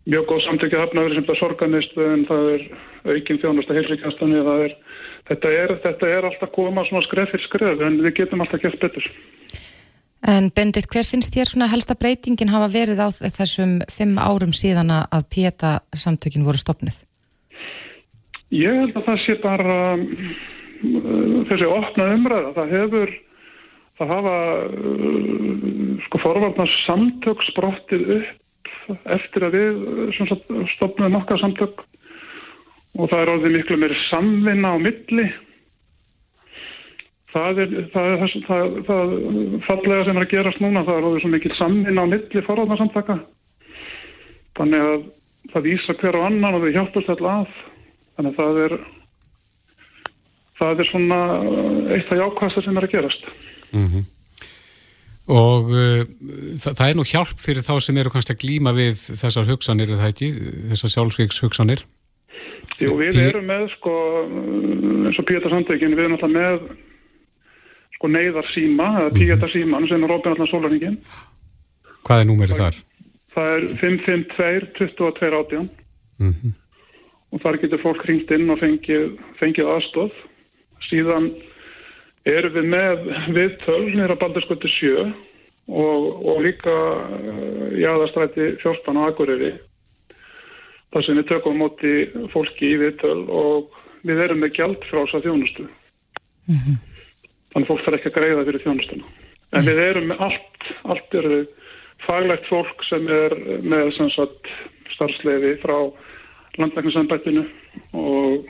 mjög 0.10 0.30
góð 0.30 0.46
samtökja 0.46 0.84
hafnaður 0.84 1.18
sem 1.18 1.28
það 1.28 1.42
sorganist 1.44 1.98
en 2.06 2.28
það 2.30 2.52
er 2.54 2.68
aukinn 3.14 3.42
þjónast 3.44 3.72
að 3.72 3.82
heilríkjastanir 3.82 4.78
þetta 5.30 5.52
er, 5.54 5.76
þetta 5.84 6.14
er 6.16 6.30
alltaf 6.30 6.56
koma 6.56 6.86
svona 6.88 7.06
skref 7.06 7.34
fyrir 7.34 7.46
skref 7.46 7.84
en 7.86 8.00
við 8.04 8.16
getum 8.24 8.42
alltaf 8.46 8.64
gett 8.64 8.80
betur 8.82 9.12
En 10.28 10.50
Bendit, 10.52 10.88
hver 10.92 11.08
finnst 11.08 11.32
þér 11.32 11.48
svona 11.48 11.70
helsta 11.72 11.96
breytingin 11.96 12.52
hafa 12.52 12.68
verið 12.74 13.00
á 13.00 13.08
þessum 13.08 13.78
fimm 13.88 14.18
árum 14.20 14.52
síðan 14.52 14.92
að 14.92 15.24
PETA 15.32 15.78
samtökin 15.96 16.44
voru 16.44 16.60
stopnið? 16.60 17.06
Ég 18.52 18.82
held 18.82 18.98
að 18.98 19.06
það 19.08 19.24
sé 19.24 19.36
bara 19.40 19.78
um, 19.96 20.04
þessi 21.48 21.70
opna 21.70 22.10
umræða. 22.18 22.52
Það 22.58 22.76
hefur, 22.76 23.16
það 24.00 24.14
hafa 24.14 24.36
uh, 24.66 25.98
sko 26.06 26.22
forvarnar 26.24 26.72
samtök 26.86 27.44
sprottið 27.50 28.06
upp 28.20 28.36
eftir 29.12 29.46
að 29.46 29.58
við 29.58 30.64
stopnum 30.74 31.14
nokkað 31.14 31.44
samtök 31.44 31.84
og 32.98 33.12
það 33.12 33.22
er 33.22 33.32
orðið 33.36 33.56
miklu 33.58 33.78
meiri 33.80 33.98
samvinna 34.08 34.74
á 34.74 34.78
milli. 34.82 35.28
Það 37.30 37.62
er 37.62 37.74
það, 37.94 38.08
er, 38.10 38.34
það, 38.48 38.78
það 38.88 39.12
fallega 39.68 40.06
sem 40.08 40.18
er 40.18 40.26
að 40.26 40.32
gerast 40.32 40.64
núna 40.64 40.86
það 40.88 40.96
er 40.96 41.10
alveg 41.10 41.24
svo 41.24 41.34
mikil 41.36 41.52
saminn 41.60 42.02
á 42.02 42.06
milli 42.10 42.46
forðarsamtaka 42.48 43.20
þannig 44.58 44.88
að 44.88 45.04
það 45.54 45.68
vísa 45.68 45.96
hver 46.00 46.18
á 46.18 46.22
annan 46.26 46.58
og 46.58 46.66
þau 46.66 46.74
hjálpast 46.80 47.14
alltaf 47.14 47.36
að. 47.36 47.60
Þannig 48.18 48.32
að 48.32 48.40
það 48.40 48.64
er 48.64 48.76
það 50.60 50.82
er 50.82 50.90
svona 50.90 51.20
eitt 51.96 52.10
af 52.12 52.20
jákvæðstar 52.24 52.66
sem 52.66 52.82
er 52.82 52.90
að 52.90 52.96
gerast 52.98 53.30
mm 53.72 53.88
-hmm. 53.88 54.04
og 55.28 55.70
uh, 55.70 56.02
það, 56.58 56.74
það 56.78 56.90
er 56.90 56.96
nú 56.96 57.06
hjálp 57.06 57.40
fyrir 57.40 57.64
þá 57.64 57.80
sem 57.80 57.98
eru 57.98 58.10
kannski 58.10 58.34
að 58.34 58.42
glýma 58.44 58.74
við 58.74 58.96
þessar 59.22 59.50
hugsanir 59.50 59.90
er 59.90 60.02
það 60.02 60.12
ekki, 60.14 60.30
þessar 60.74 60.96
sjálfsvíks 60.96 61.42
hugsanir 61.44 61.86
Jú, 62.80 62.94
við 63.00 63.18
erum 63.18 63.48
með 63.50 63.66
sko 63.74 63.94
eins 65.08 65.20
og 65.20 65.26
Píta 65.28 65.50
Sandveikin, 65.52 65.96
við 65.96 66.06
erum 66.06 66.16
alltaf 66.16 66.32
með 66.32 66.70
sko 68.00 68.08
neyðar 68.08 68.48
síma, 68.54 68.88
eða 69.02 69.12
píeta 69.18 69.48
mhm. 69.48 69.52
síman 69.52 69.88
sem 69.92 70.06
er 70.06 70.14
ofin 70.16 70.32
allan 70.32 70.52
sólarningin. 70.52 70.98
Hvað 72.08 72.24
er 72.24 72.30
númerið 72.30 72.62
þar? 72.62 72.80
Það 73.36 73.52
er 73.56 73.66
552-2218 73.82 75.68
mm 76.20 76.32
-hmm. 76.32 76.54
og 77.32 77.44
þar 77.44 77.60
getur 77.62 77.84
fólk 77.84 78.06
hringt 78.08 78.32
inn 78.32 78.50
og 78.50 78.60
fengið, 78.64 79.20
fengið 79.40 79.72
aðstóð. 79.76 80.16
Síðan 80.88 81.34
erum 82.28 82.56
við 82.58 82.70
með 82.74 83.08
viðtöl 83.38 83.82
nýra 83.94 84.18
Baldurskötu 84.20 84.72
7 84.74 85.06
og, 85.06 86.06
og 86.26 86.44
líka 86.44 86.76
eh, 87.78 87.88
aðastræti 87.88 88.54
14 88.64 89.00
á 89.00 89.02
Akureyri. 89.08 89.54
Það 90.90 91.06
sem 91.06 91.20
við 91.20 91.30
tökum 91.30 91.60
móti 91.62 91.96
fólki 92.34 92.74
í 92.74 92.80
viðtöl 92.82 93.24
og 93.30 93.76
við 94.08 94.24
erum 94.26 94.42
með 94.42 94.56
gjald 94.58 94.86
frá 94.90 95.04
þess 95.04 95.20
að 95.20 95.28
þjónustu. 95.28 95.68
Mm 96.50 96.62
-hmm 96.62 96.86
þannig 97.54 97.70
fólk 97.70 97.86
þarf 97.86 97.98
ekki 98.00 98.12
að 98.12 98.18
greiða 98.18 98.46
fyrir 98.48 98.64
þjónustuna. 98.66 99.10
En 99.58 99.66
við 99.66 99.82
erum 99.82 100.08
með 100.12 100.24
allt, 100.28 100.68
allt 100.94 101.18
eru 101.18 101.40
faglegt 102.06 102.48
fólk 102.50 102.86
sem 102.88 103.10
er 103.12 103.36
með 103.66 103.92
sagt, 104.14 104.52
starfsleifi 104.94 105.56
frá 105.64 105.76
landlækningsanbættinu 106.60 107.46
og 107.98 108.50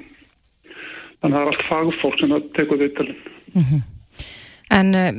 þannig 1.21 1.23
að 1.23 1.33
það 1.33 1.41
er 1.41 1.51
allt 1.53 1.67
fagfólk 1.69 2.19
sem 2.19 2.35
tekur 2.57 2.81
við 2.81 2.95
til. 2.99 3.09
Mm 3.53 3.63
-hmm. 3.63 3.81
En 4.69 4.93
eh, 4.95 5.13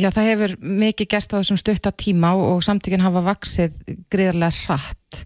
já, 0.00 0.08
það 0.10 0.28
hefur 0.30 0.54
mikið 0.60 1.10
gerst 1.12 1.34
á 1.36 1.40
þessum 1.40 1.60
stuttatíma 1.60 2.32
og 2.40 2.62
samtökinn 2.64 3.04
hafa 3.04 3.20
vaksið 3.26 3.76
greiðarlega 4.12 4.56
hratt. 4.64 5.24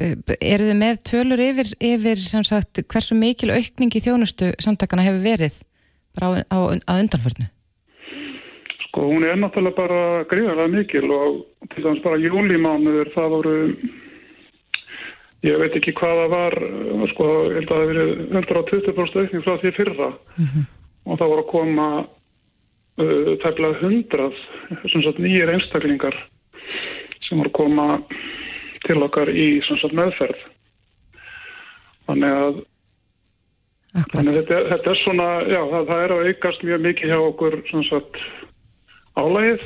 Eh, 0.00 0.16
eru 0.40 0.66
þið 0.66 0.78
með 0.80 1.00
tölur 1.06 1.42
yfir, 1.44 1.70
yfir 1.78 2.18
sagt, 2.42 2.82
hversu 2.90 3.14
mikil 3.14 3.52
aukning 3.54 3.94
í 3.94 4.02
þjónustu 4.02 4.50
samtökana 4.58 5.06
hefur 5.06 5.22
verið 5.22 5.60
bara 6.18 6.42
á, 6.50 6.58
á, 6.58 6.92
undanförnu? 6.98 7.46
Sko 8.88 9.06
hún 9.06 9.22
er 9.22 9.38
náttúrulega 9.38 9.78
bara 9.78 10.00
gríðarlega 10.30 10.74
mikil 10.74 11.06
og 11.14 11.44
til 11.70 11.84
dæmis 11.84 12.02
bara 12.02 12.18
júlimánuður 12.18 13.12
það 13.14 13.34
voru 13.36 13.54
ég 15.46 15.62
veit 15.62 15.76
ekki 15.78 15.94
hvaða 16.00 16.26
var 16.32 16.58
sko 17.12 17.28
ég 17.52 17.60
held 17.60 17.70
að 17.70 17.70
það 17.70 17.84
hefur 17.84 17.94
verið 17.94 18.10
120% 18.34 19.22
aukning 19.22 19.46
frá 19.46 19.54
því 19.62 19.74
fyrra 19.76 20.10
mm 20.10 20.46
-hmm. 20.46 20.64
Og 21.10 21.18
það 21.18 21.32
voru 21.32 21.44
að 21.44 21.50
koma 21.50 21.88
uh, 22.00 23.32
tæmlega 23.42 23.80
hundrað 23.82 24.38
nýjir 25.18 25.52
einstaklingar 25.56 26.16
sem 27.26 27.40
voru 27.40 27.50
að 27.50 27.58
koma 27.58 27.86
til 28.86 29.00
okkar 29.04 29.30
í 29.34 29.48
sagt, 29.66 29.94
meðferð 29.96 30.46
þannig 32.10 32.36
að. 32.42 32.60
Þannig 33.90 34.30
að 34.30 34.36
þetta, 34.38 34.58
þetta 34.70 34.90
er 34.92 34.98
svona, 35.00 35.28
já, 35.50 35.60
það, 35.66 35.88
það 35.88 36.00
er 36.04 36.12
að 36.14 36.28
aukast 36.30 36.60
mjög 36.62 36.82
mikið 36.84 37.10
hjá 37.10 37.20
okkur 37.26 37.56
sagt, 37.88 38.18
álægið 39.18 39.64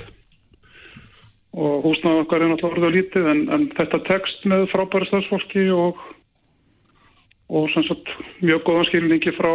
og 1.54 1.84
húsnaðu 1.84 2.22
okkar 2.22 2.42
er 2.42 2.50
náttúrulega 2.50 2.88
orðið 2.88 2.96
lítið 2.96 3.28
en, 3.30 3.42
en 3.54 3.66
þetta 3.76 4.00
tekst 4.08 4.46
með 4.48 4.64
frábæri 4.72 5.10
stafsfólki 5.10 5.66
og, 5.76 6.00
og 7.52 7.68
sagt, 7.76 8.14
mjög 8.40 8.64
góðan 8.64 8.88
skilningi 8.88 9.34
frá 9.36 9.52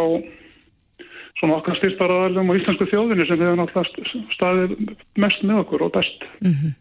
svona 1.40 1.58
okkar 1.60 1.78
styrstaraðalum 1.80 2.52
og 2.52 2.60
íslensku 2.60 2.88
þjóðinni 2.92 3.28
sem 3.28 3.40
hefur 3.40 3.60
náttúrulega 3.60 4.24
staðið 4.36 4.74
mest 5.24 5.46
með 5.48 5.62
okkur 5.64 5.86
og 5.88 5.94
best. 5.96 6.26
Mm 6.44 6.56
-hmm. 6.56 6.74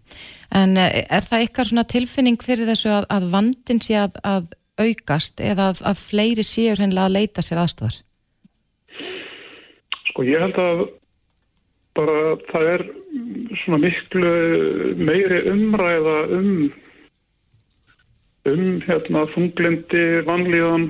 En 0.61 0.77
eh, 0.77 1.05
er 1.17 1.25
það 1.31 1.45
ykkar 1.47 1.71
svona 1.71 1.85
tilfinning 1.85 2.43
fyrir 2.43 2.67
þessu 2.67 2.91
að, 2.91 3.07
að 3.17 3.31
vandin 3.35 3.81
sé 3.81 3.95
að, 4.01 4.19
að 4.25 4.51
aukast 4.79 5.41
eða 5.41 5.71
að, 5.73 5.83
að 5.91 6.05
fleiri 6.11 6.45
séur 6.47 6.81
hennilega 6.83 7.07
að 7.07 7.17
leita 7.19 7.43
sér 7.43 7.63
aðstofar? 7.63 7.99
Sko 10.11 10.25
ég 10.27 10.43
held 10.43 10.59
að 10.59 10.85
bara 11.99 12.19
það 12.51 12.71
er 12.75 12.85
svona 13.63 13.81
miklu 13.83 14.33
meiri 14.97 15.41
umræða 15.51 16.19
um 16.39 16.53
um 18.49 18.81
hérna 18.87 19.25
þunglindi, 19.35 20.05
vanlíðan 20.27 20.89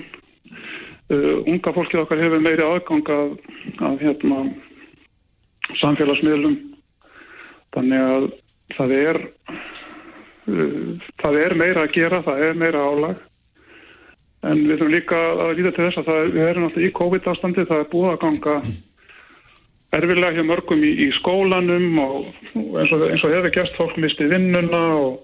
uh, 1.15 1.37
unga 1.49 1.75
fólkið 1.77 2.03
okkar 2.05 2.23
hefur 2.23 2.43
meiri 2.45 2.65
aðgang 2.65 3.13
af, 3.15 3.55
af 3.91 4.03
hérna 4.03 4.43
samfélagsmiðlum. 5.83 6.59
Þannig 7.77 8.05
að 8.09 8.29
það 8.77 8.95
er 8.99 9.23
uh, 10.49 11.09
það 11.23 11.41
er 11.45 11.57
meira 11.63 11.87
að 11.87 11.97
gera, 11.97 12.23
það 12.27 12.45
er 12.49 12.61
meira 12.65 12.85
álag. 12.85 13.25
En 14.47 14.61
við 14.69 14.77
þurfum 14.77 14.95
líka 14.95 15.23
að 15.35 15.57
líta 15.59 15.73
til 15.75 15.89
þess 15.89 16.01
að 16.03 16.13
það, 16.13 16.29
við 16.37 16.45
erum 16.47 16.69
alltaf 16.69 16.85
í 16.87 16.93
COVID-ástandi, 16.95 17.65
það 17.67 17.81
er 17.83 17.91
búið 17.91 18.13
að 18.13 18.21
ganga 18.23 18.61
erfilega 19.97 20.37
hjá 20.37 20.45
mörgum 20.45 20.85
í, 20.85 20.91
í 21.07 21.09
skólanum 21.17 22.01
og 22.03 22.27
eins 22.55 22.93
og, 22.93 23.05
og 23.09 23.33
hefur 23.33 23.55
gæst 23.55 23.79
fólk 23.79 23.97
misti 24.01 24.29
vinnuna 24.29 24.83
og, 24.99 25.23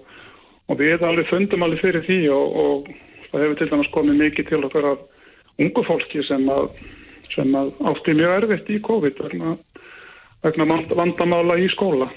og 0.71 0.81
við 0.81 1.05
alveg 1.05 1.29
fundum 1.29 1.67
alveg 1.67 1.83
fyrir 1.83 2.07
því 2.07 2.21
og, 2.33 2.57
og 2.65 2.89
það 3.31 3.45
hefur 3.45 3.59
til 3.61 3.69
dæmis 3.73 3.93
komið 3.95 4.23
mikið 4.23 4.49
til 4.51 4.63
okkar 4.69 4.89
af 4.95 5.05
ungu 5.63 5.85
fólki 5.87 6.25
sem 6.27 6.45
að, 6.51 6.69
sem 7.35 7.55
að 7.59 7.73
átti 7.93 8.17
mjög 8.19 8.37
erfitt 8.41 8.71
í 8.75 8.81
COVID 8.85 9.25
vegna, 9.27 9.57
vegna 10.45 10.69
vandamála 10.95 11.59
í 11.63 11.69
skóla. 11.73 12.11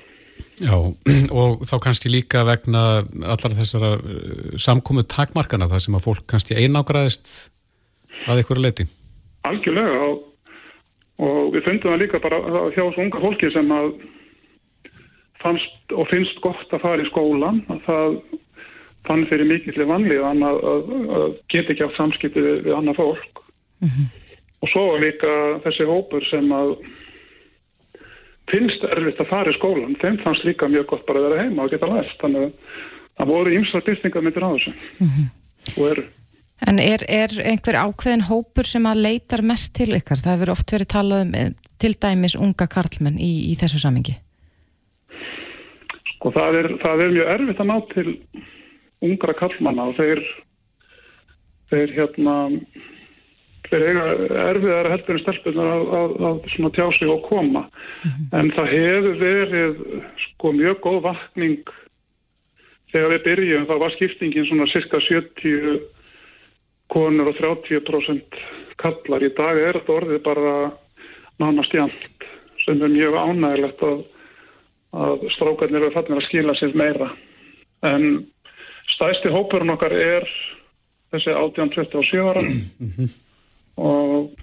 Já, 0.62 0.76
og 1.40 1.66
þá 1.70 1.76
kannski 1.88 2.14
líka 2.14 2.46
vegna 2.48 3.04
allar 3.26 3.58
þessara 3.58 3.96
samkomu 4.62 5.06
takmarkana 5.10 5.70
þar 5.70 5.86
sem 5.86 5.98
að 5.98 6.08
fólk 6.10 6.26
kannski 6.30 6.58
einágraðist 6.58 7.52
að 8.28 8.44
ykkur 8.44 8.62
leiti. 8.62 8.88
Algjörlega 9.48 10.02
og 10.08 10.26
og 11.24 11.54
við 11.56 11.66
fundum 11.66 11.94
það 11.94 12.02
líka 12.04 12.22
bara 12.22 12.40
hjá 12.74 12.84
þessu 12.84 13.04
unga 13.04 13.22
fólki 13.24 13.50
sem 13.54 13.72
að 13.74 13.88
fannst 15.42 15.96
og 15.96 16.10
finnst 16.12 16.42
gott 16.44 16.74
að 16.74 16.84
fara 16.84 17.04
í 17.04 17.10
skólan 17.10 17.64
að 17.74 17.82
það 17.88 18.20
fann 19.08 19.26
fyrir 19.30 19.50
mikillir 19.50 19.90
vanlíðan 19.90 20.44
að, 20.46 20.62
að, 20.72 20.92
að 21.18 21.28
geta 21.54 21.74
ekki 21.74 21.86
átt 21.88 21.98
samskipti 22.00 22.44
við, 22.44 22.62
við 22.68 22.78
annað 22.78 23.00
fólk 23.02 23.42
mm 23.84 23.90
-hmm. 23.90 24.12
og 24.62 24.74
svo 24.74 24.86
líka 25.02 25.34
þessi 25.66 25.90
hópur 25.90 26.28
sem 26.30 26.52
að 26.52 26.76
finnst 28.52 28.84
erfitt 28.88 29.24
að 29.24 29.32
fara 29.32 29.52
í 29.52 29.58
skólan 29.58 29.98
þeim 30.02 30.22
fannst 30.24 30.46
líka 30.48 30.70
mjög 30.72 30.86
gott 30.94 31.08
bara 31.08 31.20
að 31.20 31.28
vera 31.30 31.42
heima 31.44 31.66
og 31.66 31.74
geta 31.74 31.92
læst 31.92 32.22
þannig 32.22 32.48
að 32.48 32.54
það 33.18 33.34
voru 33.34 33.58
ymsla 33.58 33.84
byrtingar 33.90 34.24
myndir 34.24 34.48
á 34.48 34.50
þessu 34.56 34.72
mm 34.76 35.10
-hmm. 35.10 35.28
og 35.78 35.92
eru 35.92 36.08
En 36.66 36.80
er, 36.82 37.04
er 37.06 37.30
einhver 37.46 37.78
ákveðin 37.78 38.26
hópur 38.32 38.66
sem 38.66 38.86
að 38.90 39.04
leitar 39.06 39.44
mest 39.46 39.76
til 39.78 39.92
ykkar? 39.94 40.18
Það 40.18 40.34
hefur 40.34 40.54
oft 40.56 40.72
verið 40.74 40.90
talað 40.90 41.26
um 41.28 41.36
eh, 41.38 41.52
til 41.78 41.94
dæmis 41.94 42.34
unga 42.34 42.66
karlmenn 42.66 43.20
í, 43.22 43.52
í 43.52 43.54
þessu 43.60 43.82
samingi. 43.84 44.16
Sko 46.16 46.32
það 46.34 46.58
er, 46.62 46.70
það 46.82 47.04
er 47.04 47.14
mjög 47.14 47.34
erfitt 47.36 47.62
að 47.62 47.70
ná 47.70 47.78
til 47.92 48.16
ungra 49.06 49.36
karlmanna 49.38 49.90
og 49.92 49.98
þeir, 49.98 50.22
þeir 51.72 51.94
hérna, 51.96 52.36
þeir 53.68 53.86
eiga 53.90 54.06
erfiðar 54.48 54.92
heldur 54.94 55.18
en 55.18 55.24
stelpunar 55.26 55.74
að, 55.74 55.92
að, 55.98 56.40
að 56.68 56.72
tjá 56.78 56.86
sig 56.98 57.12
og 57.12 57.22
koma. 57.28 57.68
Mm 57.68 58.12
-hmm. 58.12 58.30
En 58.40 58.52
það 58.56 58.74
hefur 58.76 59.20
verið 59.22 59.84
sko 60.28 60.54
mjög 60.56 60.82
góð 60.86 61.02
vakning 61.10 61.76
þegar 62.92 63.14
við 63.14 63.24
byrjum, 63.24 63.68
það 63.68 63.84
var 63.84 63.96
skiptingin 63.96 64.48
svona 64.48 64.68
cirka 64.72 65.00
70 65.04 65.80
konur 66.88 67.32
og 67.32 67.36
30% 67.36 68.38
kallar. 68.80 69.24
Í 69.24 69.34
dag 69.36 69.60
er 69.60 69.80
þetta 69.80 69.98
orðið 69.98 70.22
bara 70.24 70.54
nánast 71.42 71.74
jæmt 71.74 72.28
sem 72.64 72.82
er 72.82 72.92
mjög 72.92 73.16
ánægilegt 73.16 73.84
að, 73.84 74.04
að 74.94 75.28
strákarnir 75.36 75.84
eru 75.84 75.94
fannir 75.96 76.22
að 76.22 76.28
skila 76.28 76.56
sér 76.58 76.76
meira. 76.80 77.10
En 77.86 78.26
stæsti 78.96 79.32
hópurinn 79.34 79.74
okkar 79.76 79.94
er 79.94 80.28
þessi 81.14 81.34
18-27 81.34 82.24
ára 82.24 82.44
og 83.78 84.34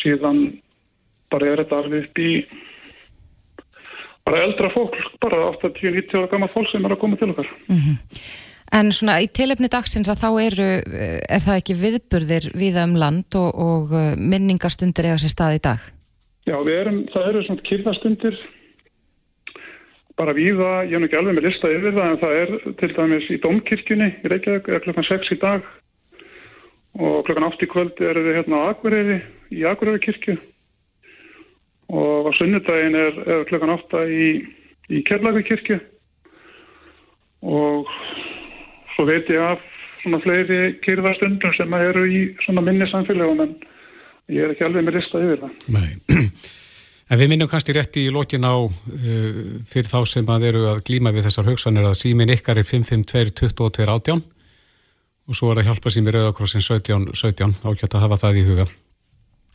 síðan 0.00 0.40
bara 1.32 1.52
er 1.52 1.62
þetta 1.62 1.82
alveg 1.82 2.08
upp 2.08 2.22
í 2.22 2.32
bara 4.26 4.42
eldra 4.42 4.70
fólk, 4.74 4.96
bara 5.22 5.52
80-90 5.52 6.18
ára 6.18 6.32
gammal 6.32 6.50
fólk 6.50 6.72
sem 6.72 6.84
er 6.84 6.96
að 6.96 7.02
koma 7.02 7.18
til 7.20 7.30
okkar. 7.30 7.50
Mm 7.68 7.78
-hmm. 7.78 7.98
En 8.74 8.90
svona 8.92 9.20
í 9.22 9.28
tilefni 9.30 9.68
dagsins 9.70 10.08
að 10.10 10.22
þá 10.24 10.30
eru, 10.42 10.70
er 11.34 11.42
það 11.44 11.58
ekki 11.60 11.74
viðburðir 11.82 12.48
viða 12.58 12.84
um 12.88 12.96
land 12.98 13.36
og, 13.38 13.50
og 13.54 13.92
uh, 13.94 14.16
minningarstundir 14.18 15.06
eða 15.06 15.22
sér 15.22 15.32
stað 15.32 15.58
í 15.58 15.62
dag? 15.68 15.78
Já, 16.46 16.56
erum, 16.80 17.06
það 17.12 17.28
eru 17.28 17.42
svona 17.46 17.66
kyrðastundir 17.68 18.36
bara 20.16 20.34
viða, 20.36 20.70
ég 20.88 20.96
er 20.96 21.02
nú 21.02 21.08
ekki 21.08 21.18
alveg 21.18 21.36
með 21.36 21.48
lista 21.48 21.70
yfir 21.72 21.96
það 21.96 22.10
en 22.10 22.20
það 22.22 22.36
er 22.40 22.52
til 22.80 22.92
dæmis 22.96 23.30
í 23.32 23.40
Domkirkjunni 23.42 24.10
í 24.12 24.30
Reykjavík, 24.32 24.68
er 24.72 24.84
klokkan 24.84 25.08
6 25.10 25.32
í 25.34 25.40
dag. 25.42 25.66
Og 26.96 27.18
klokkan 27.26 27.48
8 27.50 27.66
í 27.66 27.68
kvöld 27.68 28.00
er 28.00 28.20
við 28.24 28.38
hérna 28.38 28.62
á 28.64 28.68
Akureyri 28.72 29.18
í 29.52 29.66
Akureyri 29.68 30.00
kirkju 30.06 30.38
og 31.92 32.26
á 32.26 32.30
sunnudagin 32.34 32.96
er, 32.98 33.18
er 33.28 33.44
klokkan 33.50 33.74
8 33.76 34.06
í, 34.10 34.30
í 34.90 35.02
Kjellagi 35.06 35.44
kirkju 35.46 35.78
og 37.46 37.92
svo 38.96 39.06
veit 39.06 39.28
ég 39.30 39.42
af 39.44 39.62
svona 40.02 40.22
fleiri 40.24 40.78
kyrðastundum 40.82 41.54
sem 41.54 41.76
eru 41.78 42.06
í 42.08 42.22
svona 42.44 42.64
minni 42.64 42.88
samfélagum 42.90 43.44
en 43.44 43.54
ég 44.32 44.42
er 44.42 44.54
ekki 44.54 44.66
alveg 44.66 44.86
með 44.86 44.98
lista 44.98 45.22
yfir 45.22 45.44
það. 45.44 45.54
Nei, 45.76 45.90
en 47.10 47.20
við 47.20 47.32
minnum 47.32 47.50
kannski 47.50 47.74
rétt 47.76 47.98
í 48.00 48.08
lokin 48.12 48.46
á 48.46 48.54
uh, 48.56 48.70
fyrir 49.66 49.90
þá 49.90 50.00
sem 50.08 50.32
að 50.32 50.48
eru 50.50 50.64
að 50.72 50.82
glíma 50.88 51.12
við 51.14 51.28
þessar 51.28 51.50
hugsanir 51.50 51.86
að 51.86 51.98
símin 52.00 52.32
ykkar 52.34 52.60
er 52.60 52.68
552-22-18 52.68 54.24
og 55.26 55.34
svo 55.34 55.50
er 55.52 55.62
að 55.62 55.70
hjálpa 55.70 55.92
sími 55.92 56.14
Rauðakrossin 56.14 56.64
17-17 56.64 57.60
ákvæmt 57.66 57.96
að 57.98 58.04
hafa 58.04 58.20
það 58.22 58.40
í 58.40 58.46
huga. 58.46 58.66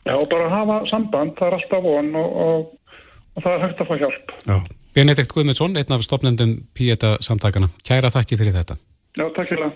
Já, 0.02 0.16
bara 0.28 0.48
hafa 0.50 0.78
samband, 0.90 1.36
það 1.38 1.48
er 1.48 1.58
alltaf 1.58 1.84
von 1.84 2.08
og, 2.18 2.38
og, 2.44 2.96
og 3.36 3.44
það 3.44 3.52
er 3.54 3.62
hægt 3.66 3.84
að 3.84 3.88
fá 3.88 3.94
hjálp. 4.02 4.34
Já, 4.48 4.56
Benedikt 4.92 5.32
Guðmundsson, 5.32 5.78
einn 5.80 5.96
af 5.96 6.04
stopnendum 6.04 6.56
Píeta 6.76 7.14
samtakana. 7.24 7.70
Kæra 7.86 8.10
þakki 8.12 8.40
fyrir 8.40 8.58
þetta. 8.58 8.76
Já, 9.16 9.24
takk 9.36 9.48
fyrir 9.48 9.64
það. 9.68 9.72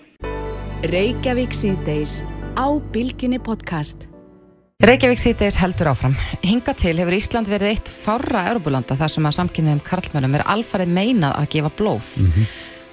Reykjavík 4.77 5.17
síðdeis 5.17 5.55
heldur 5.57 5.87
áfram. 5.89 6.13
Hinga 6.45 6.75
til 6.77 6.91
hefur 7.01 7.15
Ísland 7.17 7.47
verið 7.49 7.71
eitt 7.71 7.87
fára 7.89 8.43
erbúlanda 8.51 8.93
þar 8.99 9.09
sem 9.09 9.25
að 9.25 9.33
samkynniðum 9.39 9.79
karlmönum 9.81 10.35
er 10.37 10.43
alfarið 10.53 10.91
meinað 10.93 11.31
að 11.33 11.47
gefa 11.55 11.71
blóð. 11.79 12.09
Mm 12.21 12.27
-hmm. 12.35 12.51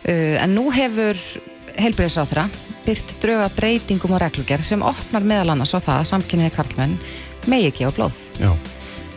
uh, 0.09 0.37
en 0.45 0.55
nú 0.57 0.63
hefur 0.73 1.21
heilbyrðisráþra 1.77 2.47
byrst 2.87 3.13
drauga 3.21 3.51
breytingum 3.57 4.15
og 4.17 4.21
reglugjör 4.23 4.63
sem 4.65 4.83
opnar 4.83 5.21
meðal 5.21 5.51
annars 5.53 5.75
á 5.77 5.81
það 5.85 5.99
að 5.99 6.09
samkynniði 6.13 6.55
karlmönn 6.57 6.95
megi 7.47 7.71
gefa 7.71 7.93
blóð. 7.99 8.17
Já. 8.41 8.57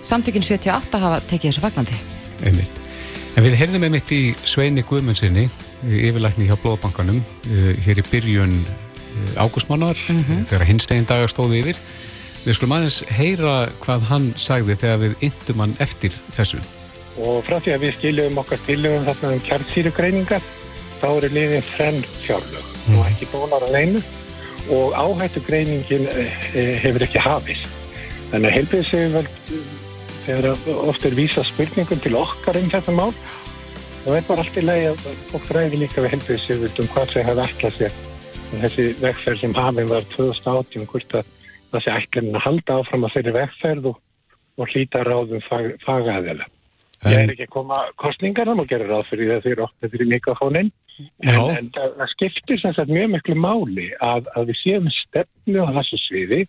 Samtökinn 0.03 0.43
78 0.43 0.99
hafa 0.99 1.21
tekið 1.21 1.51
þessu 1.51 1.63
fagnandi. 1.63 1.95
Einmitt. 2.43 2.75
En 3.37 3.43
við 3.47 3.55
heyrðum 3.55 3.83
einmitt 3.83 4.11
í 4.11 4.35
Sveini 4.43 4.83
Guðmundsinni 4.83 5.47
yfirlækni 5.87 6.51
hjá 6.51 6.59
Blóðbankanum 6.59 7.23
eh, 7.47 7.79
hér 7.79 8.03
í 8.03 8.07
byrjun 8.11 8.59
ágústmánar 9.37 9.95
mm 9.95 10.23
-hmm. 10.23 10.43
þegar 10.43 10.67
hins 10.67 10.91
eginn 10.91 11.07
dagar 11.07 11.31
stóði 11.31 11.63
yfir. 11.63 11.79
Við 12.47 12.55
skulum 12.55 12.77
aðeins 12.77 13.01
heyra 13.11 13.53
hvað 13.83 14.03
hann 14.07 14.27
sagði 14.39 14.77
þegar 14.79 14.99
við 15.01 15.23
yndum 15.27 15.63
hann 15.65 15.73
eftir 15.83 16.13
þessu. 16.31 16.61
Og 17.19 17.41
frá 17.43 17.57
því 17.59 17.73
að 17.73 17.81
við 17.83 17.97
skiljum 17.97 18.39
okkar 18.39 18.61
tilögum 18.63 19.07
þarna 19.09 19.31
um 19.35 19.41
kjarnsýrugreiningar 19.49 20.45
þá 21.01 21.07
eru 21.09 21.31
liðin 21.33 21.65
þrenn 21.73 21.99
fjárlög 22.21 22.69
mm. 22.85 22.95
og 23.01 23.09
ekki 23.09 23.27
bólar 23.33 23.65
að 23.67 23.75
leinu 23.75 24.03
og 24.77 24.95
áhættugreiningin 24.95 26.07
eh, 26.13 26.71
hefur 26.85 27.03
ekki 27.03 27.25
hafist. 27.25 27.67
Þannig 28.31 28.47
að 28.47 28.57
heilbíðsefjöld 28.61 29.29
þegar 30.23 30.71
oft 30.87 31.05
er 31.11 31.19
vísa 31.19 31.43
spurningum 31.51 31.99
til 32.03 32.15
okkar 32.19 32.59
um 32.61 32.71
þetta 32.71 32.95
mál 32.95 33.11
það 34.05 34.17
er 34.21 34.27
bara 34.29 34.43
allt 34.45 34.59
í 34.59 34.63
lagi 34.63 34.91
að 34.93 35.07
fólk 35.33 35.49
ræði 35.55 35.81
líka 35.83 36.03
við 36.03 36.15
helbiðsjöfut 36.15 36.79
um 36.79 36.93
hvað 36.93 37.11
það 37.11 37.27
hefði 37.27 37.45
alltaf 37.47 37.81
sér 37.81 37.97
þessi 38.61 38.87
vegferð 39.01 39.41
sem 39.41 39.55
hafinn 39.57 39.91
var 39.91 40.07
2018 40.15 40.87
hvort 40.93 41.17
að 41.19 41.33
það 41.71 41.85
sé 41.85 41.95
ætlinn 42.01 42.35
að 42.35 42.45
halda 42.45 42.77
áfram 42.81 43.07
að 43.07 43.15
þeirri 43.15 43.33
vegferð 43.37 43.89
og, 43.91 43.99
og 44.57 44.73
hlýta 44.73 45.03
ráðum 45.07 45.43
fag, 45.47 45.73
fagaðila. 45.85 46.47
Ég 47.05 47.19
er 47.19 47.31
ekki 47.33 47.45
að 47.45 47.53
koma 47.53 47.77
kostningar 48.01 48.49
að 48.49 48.63
gera 48.71 48.87
ráð 48.89 49.09
fyrir 49.11 49.35
það 49.35 49.43
þegar 49.45 49.63
okkur 49.67 49.91
fyrir 49.93 50.09
mikrofónin 50.09 50.71
en, 50.97 51.35
en 51.37 51.67
það, 51.75 51.91
það 51.99 52.11
skiptir 52.15 52.61
sem 52.63 52.73
sagt 52.73 52.89
mjög 52.89 53.11
miklu 53.13 53.35
máli 53.37 53.91
að, 54.01 54.31
að 54.33 54.49
við 54.49 54.59
séum 54.63 54.87
stefnu 54.95 55.61
á 55.61 55.69
þessu 55.77 55.99
sviði 56.07 56.39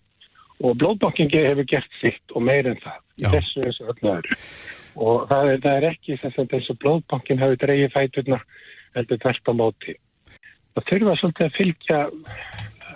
og 0.64 0.79
blóðbankingi 0.81 1.45
hefur 1.45 1.69
gert 1.69 2.01
sitt 2.01 2.33
og 2.33 2.47
meir 2.49 2.71
en 2.71 2.81
það 2.81 2.97
í 3.21 3.33
þessu 3.37 3.66
þessu 3.66 3.91
öllu 3.93 4.12
öðru 4.14 4.39
og 4.99 5.29
það 5.31 5.53
er, 5.53 5.61
það 5.66 5.77
er 5.77 5.87
ekki 5.93 6.19
þess 6.23 6.41
að 6.41 6.51
þessu 6.55 6.77
blóðbankin 6.83 7.43
hafi 7.43 7.61
dreyið 7.62 7.93
fæturna 7.95 8.41
heldur 8.97 9.21
þert 9.23 9.51
á 9.51 9.53
móti. 9.55 9.95
Það 10.75 10.89
þurfa 10.91 11.14
svolítið 11.21 11.47
að 11.47 11.57
fylgja 11.59 12.01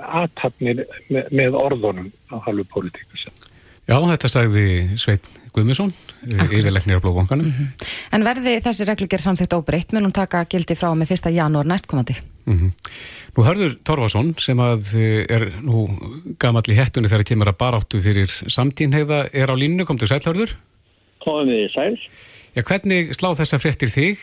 aðtapnir 0.03 0.85
með, 1.09 1.31
með 1.31 1.59
orðunum 1.59 2.11
á 2.33 2.37
halvu 2.47 2.67
pólitíkus. 2.73 3.29
Já, 3.89 3.97
þetta 3.99 4.29
sagði 4.31 4.67
Sveit 5.01 5.27
Guðmusson, 5.53 5.91
yfirleiknir 6.25 6.97
á 6.97 7.05
Blóðbankanum. 7.05 7.45
Mm 7.45 7.53
-hmm. 7.53 7.89
En 8.17 8.25
verði 8.25 8.55
þessi 8.65 8.87
reglugjör 8.89 9.21
samþýtt 9.21 9.53
óbreytt, 9.53 9.93
mun 9.93 10.07
hún 10.07 10.15
taka 10.17 10.47
gildi 10.49 10.75
frá 10.75 10.95
með 10.97 11.13
1. 11.13 11.33
janúar 11.35 11.67
næstkomandi? 11.67 12.17
Mm 12.47 12.59
-hmm. 12.59 12.71
Nú 13.37 13.45
hörður 13.45 13.77
Torfason 13.85 14.35
sem 14.39 14.59
að 14.59 14.95
eh, 14.97 15.27
er 15.29 15.53
nú 15.61 15.89
gamall 16.39 16.69
í 16.69 16.77
hettunni 16.77 17.09
þegar 17.09 17.25
kemur 17.25 17.49
að 17.49 17.59
baráttu 17.59 18.01
fyrir 18.01 18.31
samtínheiða 18.47 19.29
er 19.33 19.51
á 19.51 19.55
línu, 19.57 19.85
kom 19.85 19.99
til 19.99 20.09
sæl 20.09 20.21
hörður? 20.21 20.57
Komum 21.25 21.49
við 21.49 21.73
sæl. 21.75 21.99
Já, 22.57 22.63
hvernig 22.63 23.15
slá 23.15 23.35
þessa 23.37 23.59
fréttir 23.59 23.89
þig? 23.89 24.19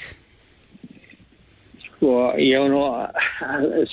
Sko, 1.99 2.11
ég 2.39 2.55
hef 2.55 2.69
nú 2.71 2.83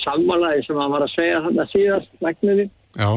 sammálaði 0.01 0.63
sem 0.63 0.77
að 0.79 0.93
var 0.95 1.03
að 1.03 1.15
segja 1.15 1.41
hann 1.43 1.59
að 1.59 1.73
síðast 1.75 2.21
læknuði. 2.23 2.69
Já 2.97 3.09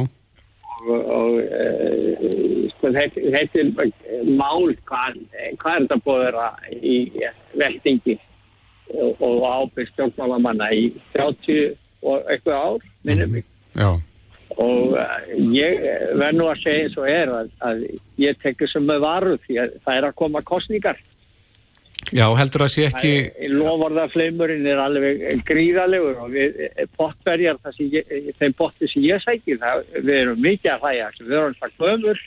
og, 0.89 1.11
og 1.15 1.39
e, 1.41 2.69
sko, 2.75 2.91
þetta, 2.95 3.23
er 3.61 4.29
mál 4.29 4.71
hvað, 4.89 5.19
hvað 5.61 5.75
er 5.75 5.87
þetta 5.87 5.99
búið 6.05 6.21
að 6.21 6.27
vera 6.27 6.47
í 6.81 6.97
veltingi 7.61 8.17
og, 8.95 9.21
og 9.21 9.43
ábyrg 9.47 9.91
stjórnmálamanna 9.93 10.71
í 10.77 10.87
30 11.15 11.75
og 12.01 12.31
eitthvað 12.33 12.65
ár 12.65 12.87
minnum 13.07 13.37
mig 13.37 13.45
Já. 13.77 13.91
og 14.57 14.97
uh, 14.97 15.19
ég 15.55 15.85
verð 16.19 16.39
nú 16.39 16.49
að 16.51 16.63
segja 16.65 16.87
eins 16.87 16.99
og 16.99 17.11
er 17.11 17.35
að, 17.37 17.53
að 17.69 17.85
ég 18.23 18.41
tekur 18.43 18.73
sem 18.73 18.87
með 18.89 19.05
varu 19.05 19.37
því 19.45 19.61
að 19.63 19.77
það 19.85 20.01
er 20.01 20.09
að 20.09 20.19
koma 20.23 20.45
kostningar 20.49 21.03
Já, 22.11 22.27
heldur 22.35 22.65
að 22.65 22.73
sé 22.73 22.89
ekki... 22.89 23.13
Lofvarðafleimurinn 23.53 24.67
er 24.67 24.81
alveg 24.83 25.45
gríðalegur 25.47 26.19
og 26.25 26.35
við 26.35 26.59
pottverjar 26.99 27.61
þeim 27.71 28.55
potti 28.59 28.89
sem 28.91 29.05
ég 29.07 29.23
sækir, 29.23 29.61
það, 29.63 29.85
við 30.01 30.15
erum 30.17 30.43
mikið 30.43 30.73
að 30.75 30.87
hlæja, 30.87 31.09
við 31.21 31.37
erum 31.39 31.59
það 31.61 31.77
gömur 31.85 32.23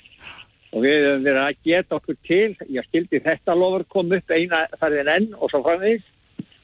og 0.73 0.85
við 0.85 0.95
erum 0.97 1.25
verið 1.27 1.41
að 1.43 1.59
geta 1.67 1.97
okkur 1.99 2.19
til, 2.29 2.49
ég 2.73 2.87
skildi 2.87 3.21
þetta 3.27 3.57
lofur 3.59 3.85
kom 3.91 4.13
upp 4.15 4.33
eina 4.33 4.63
þarðin 4.79 5.11
enn 5.17 5.27
og 5.37 5.51
svo 5.51 5.61
framvegis 5.65 6.07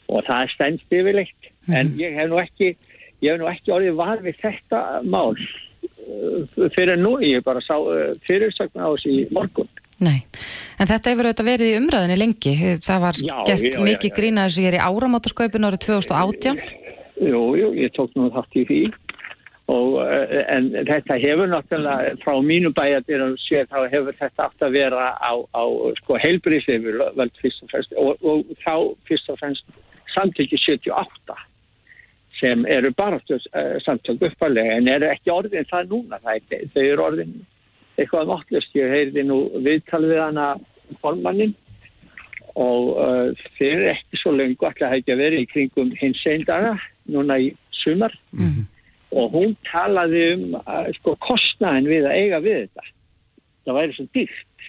og 0.10 0.24
það 0.26 0.46
er 0.46 0.54
stendst 0.56 0.96
yfirleitt, 1.00 1.50
mm. 1.68 1.76
en 1.76 1.92
ég 2.00 2.16
hef 2.18 2.32
nú 2.32 2.40
ekki, 2.42 2.72
ég 3.22 3.36
hef 3.36 3.42
nú 3.42 3.50
ekki 3.52 3.76
orðið 3.76 4.00
var 4.00 4.24
við 4.24 4.40
þetta 4.42 4.82
mál 5.06 5.36
uh, 5.36 6.72
fyrir 6.74 6.98
nú, 6.98 7.18
ég 7.22 7.44
bara 7.46 7.62
sá 7.66 7.76
uh, 7.78 8.16
fyrirsögn 8.26 8.80
á 8.82 8.88
þessi 8.96 9.28
morgun. 9.36 9.70
Nei. 10.06 10.24
En 10.80 10.88
þetta 10.88 11.12
hefur 11.12 11.28
auðvitað 11.28 11.50
verið 11.50 11.70
í 11.74 11.78
umræðinni 11.80 12.18
lengi. 12.20 12.56
Það 12.86 13.04
var 13.04 13.20
já, 13.20 13.36
gert 13.50 13.68
já, 13.74 13.80
mikið 13.84 14.16
grína 14.16 14.48
þess 14.48 14.60
að 14.60 14.64
ég 14.64 14.72
er 14.72 14.78
í 14.78 14.86
áramótasköpun 14.88 15.68
árið 15.68 15.86
2018. 15.90 16.62
Jú, 17.20 17.42
jú, 17.60 17.72
ég 17.76 17.92
tók 17.98 18.16
nú 18.16 18.30
þátt 18.32 18.60
í 18.62 18.66
því. 18.70 18.80
Og, 19.70 20.00
eh, 20.02 20.46
en 20.50 20.72
þetta 20.88 21.20
hefur 21.22 21.52
náttúrulega 21.52 22.16
frá 22.24 22.40
mínu 22.42 22.72
bæjadir 22.74 23.22
og 23.22 23.36
sér 23.44 23.68
þá 23.70 23.84
hefur 23.92 24.16
þetta 24.18 24.48
átt 24.48 24.66
að 24.66 24.78
vera 24.80 25.12
á, 25.14 25.34
á 25.54 25.64
sko, 26.00 26.18
heilbríðsleifur 26.24 27.04
og, 27.04 27.20
og, 27.22 28.26
og 28.26 28.58
þá 28.64 28.74
fyrst 29.06 29.30
og 29.30 29.38
fremst 29.44 29.78
samtöki 30.16 30.58
78 30.58 31.38
sem 32.40 32.66
eru 32.66 32.92
bara 32.98 33.20
uh, 33.20 33.78
samtök 33.86 34.24
uppalega 34.30 34.80
en 34.80 34.88
eru 34.88 35.10
ekki 35.12 35.32
orðin 35.34 35.68
það 35.70 35.94
núna 35.94 36.20
það 36.24 36.40
er, 36.40 36.68
þau 36.74 36.84
eru 36.84 37.06
orðin 37.06 37.34
eitthvað 38.00 38.30
náttúrst, 38.32 38.76
ég 38.78 38.94
heyrði 38.94 39.26
nú 39.28 39.40
viðtal 39.66 40.04
við 40.06 40.22
hana 40.24 40.48
formannin 41.04 41.54
og 42.60 42.90
uh, 42.98 43.46
fyrir 43.58 43.92
ekki 43.94 44.20
svo 44.20 44.34
lengu 44.36 44.68
alltaf 44.68 44.96
að 44.98 45.22
vera 45.22 45.40
í 45.40 45.48
kringum 45.50 45.94
hins 46.00 46.22
einn 46.28 46.46
daga 46.48 46.76
núna 47.10 47.38
í 47.40 47.54
sumar. 47.84 48.14
Mm 48.32 48.50
-hmm. 48.50 48.66
og 49.12 49.32
hún 49.34 49.56
talaði 49.72 50.34
um 50.34 50.56
uh, 50.56 50.90
sko 51.00 51.16
kostnaðin 51.16 51.88
við 51.88 52.10
að 52.10 52.18
eiga 52.18 52.40
við 52.40 52.60
þetta. 52.66 52.84
Það 53.66 53.80
væri 53.80 53.94
svo 53.94 54.06
dýrt. 54.14 54.68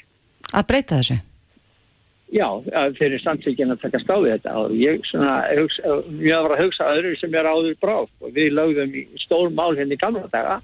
Að 0.55 0.67
breyta 0.69 1.01
þessu? 1.01 1.19
Já, 2.31 2.47
fyrir 2.99 3.19
samtíkinn 3.25 3.73
að 3.75 3.81
taka 3.83 3.99
stáði 3.99 4.31
þetta. 4.31 4.53
Og 4.59 4.75
ég 4.79 5.01
svona, 5.11 5.43
hugsa, 5.59 5.83
mjög 6.07 6.43
var 6.43 6.53
að 6.55 6.63
hugsa 6.65 6.91
öðru 6.95 7.17
sem 7.19 7.35
er 7.35 7.49
áður 7.51 7.77
bráð. 7.83 8.09
Og 8.23 8.35
við 8.37 8.53
lögðum 8.55 8.95
í 8.95 9.03
stór 9.25 9.51
mál 9.51 9.75
henni 9.75 9.97
hérna 9.99 10.03
gamla 10.05 10.29
daga 10.31 10.61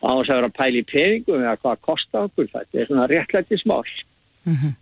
á 0.00 0.10
þess 0.10 0.30
að 0.30 0.38
vera 0.38 0.50
að 0.50 0.58
pæli 0.60 0.84
peningum 0.88 1.42
eða 1.42 1.58
hvað 1.62 1.82
kostar 1.88 2.28
okkur 2.28 2.48
þetta 2.52 2.80
er 2.80 2.88
svona 2.88 3.08
réttlætti 3.10 3.58
smál 3.60 3.84
mm 4.44 4.54
-hmm. 4.54 4.72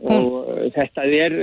og 0.00 0.22
Hún... 0.22 0.72
þetta 0.76 1.04
er 1.04 1.36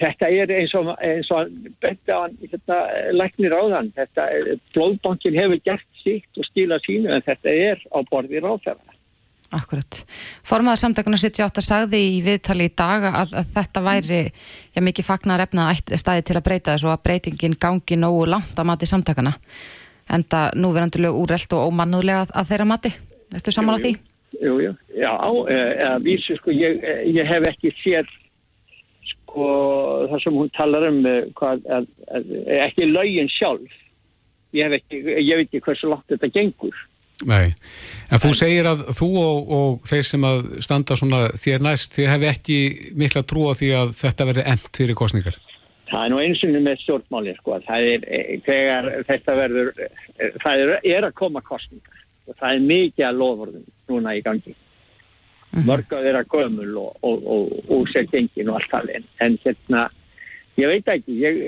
þetta 0.00 0.30
er 0.30 0.54
eins 0.58 0.74
og, 0.74 0.94
eins 1.00 1.30
og 1.30 1.52
betta 1.80 2.12
á 2.16 2.22
þetta 2.52 2.76
læknir 3.12 3.52
áðan 3.52 3.92
þetta 3.96 4.28
blóðbankin 4.74 5.38
hefur 5.40 5.60
gert 5.64 5.88
síkt 6.02 6.38
og 6.38 6.44
skila 6.50 6.78
sínu 6.86 7.12
en 7.12 7.22
þetta 7.22 7.48
er 7.50 7.78
á 7.92 7.98
borði 8.10 8.40
ráðferðar 8.40 8.94
Akkurat. 9.54 10.00
Formaðar 10.42 10.80
samtakuna 10.80 11.18
78 11.20 11.62
sagði 11.62 12.00
í 12.16 12.22
viðtali 12.24 12.66
í 12.66 12.72
dag 12.74 13.04
að, 13.06 13.34
að 13.38 13.50
þetta 13.54 13.82
væri 13.84 14.20
já, 14.74 14.80
mikið 14.82 15.06
fagnar 15.06 15.44
efnað 15.44 15.82
stæði 16.00 16.24
til 16.26 16.36
að 16.38 16.46
breyta 16.48 16.74
þessu 16.74 16.90
að 16.90 17.02
breytingin 17.06 17.56
gangi 17.60 17.98
nógu 18.00 18.24
langt 18.32 18.58
að 18.58 18.68
mati 18.70 18.88
samtakana 18.88 19.36
enda 20.12 20.48
núverandilegu 20.58 21.22
úrreld 21.24 21.54
og 21.56 21.70
ómannuðlega 21.70 22.26
að 22.32 22.50
þeirra 22.50 22.68
mati. 22.68 22.92
Erstu 23.34 23.54
saman 23.54 23.78
á 23.78 23.84
því? 23.84 23.94
Jú, 24.42 24.58
jú, 24.60 24.72
já, 24.98 25.12
eða 25.14 25.94
vísu 26.02 26.36
sko, 26.40 26.52
ég, 26.54 26.82
ég 27.14 27.28
hef 27.28 27.46
ekki 27.52 27.70
séð 27.80 28.10
sko 29.12 29.46
það 30.10 30.24
sem 30.24 30.36
hún 30.38 30.50
talar 30.56 30.88
um 30.88 30.98
eh, 31.06 31.22
hvað, 31.38 31.62
að, 31.70 31.86
að, 32.14 32.34
ekki 32.66 32.90
laugin 32.90 33.30
sjálf 33.30 33.78
ég 34.54 34.66
hef 34.66 34.76
ekki, 34.80 35.00
ég 35.18 35.38
veit 35.38 35.48
ekki 35.48 35.62
hversu 35.64 35.90
látt 35.90 36.10
þetta 36.12 36.30
gengur. 36.34 36.82
Nei, 37.30 37.54
en 38.10 38.20
þú 38.22 38.32
segir 38.34 38.66
að 38.66 38.88
þú 38.98 39.08
og, 39.20 39.52
og 39.54 39.84
þeir 39.86 40.06
sem 40.08 40.24
að 40.26 40.40
standa 40.66 40.96
svona 40.98 41.20
þér 41.38 41.62
næst, 41.62 41.94
þið 41.94 42.10
hefði 42.10 42.30
ekki 42.32 42.58
mikla 42.98 43.22
trú 43.22 43.46
á 43.46 43.52
því 43.54 43.70
að 43.78 43.92
þetta 44.00 44.26
verði 44.30 44.46
endt 44.50 44.80
fyrir 44.80 44.98
kostningar? 44.98 45.38
Það 45.90 46.04
er 46.04 46.12
nú 46.12 46.20
einsunni 46.22 46.60
með 46.64 46.78
stjórnmáli 46.80 47.34
sko, 47.36 47.58
það 47.66 47.88
er, 47.92 48.04
eh, 48.08 48.28
þegar 48.46 48.86
þetta 49.08 49.34
verður, 49.36 49.72
eh, 49.84 50.38
það 50.40 50.62
er, 50.62 50.72
er 50.96 51.06
að 51.08 51.16
koma 51.18 51.42
kostningar 51.44 52.00
og 52.24 52.38
það 52.40 52.54
er 52.54 52.68
mikið 52.70 53.06
að 53.08 53.18
lofurðum 53.20 53.66
núna 53.92 54.14
í 54.16 54.22
gangi. 54.24 54.54
Mörgað 55.68 56.08
er 56.10 56.18
að 56.18 56.30
gömul 56.32 56.70
og, 56.80 56.96
og, 57.06 57.26
og, 57.30 57.52
og 57.70 57.84
sér 57.92 58.08
gengin 58.10 58.48
og 58.50 58.58
allt 58.58 58.72
það 58.72 58.90
en, 59.22 59.36
hérna, 59.44 59.84
ég 60.58 60.72
veit 60.72 60.90
ekki, 60.96 61.18
ég, 61.20 61.38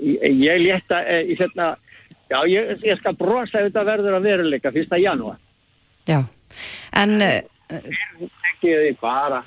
ég, 0.00 0.26
ég 0.40 0.64
létta, 0.64 1.04
ég 1.20 1.38
hérna, 1.38 1.68
já, 2.32 2.40
ég, 2.50 2.82
skal 2.98 3.14
brosa 3.20 3.62
þetta 3.62 3.86
verður 3.86 4.18
að 4.18 4.26
veruleika 4.26 4.74
fyrsta 4.74 4.98
janúar. 4.98 5.38
Já, 6.08 6.24
en... 6.98 7.18
Ekki 7.70 8.72
þið 8.72 8.96
bara 8.98 9.44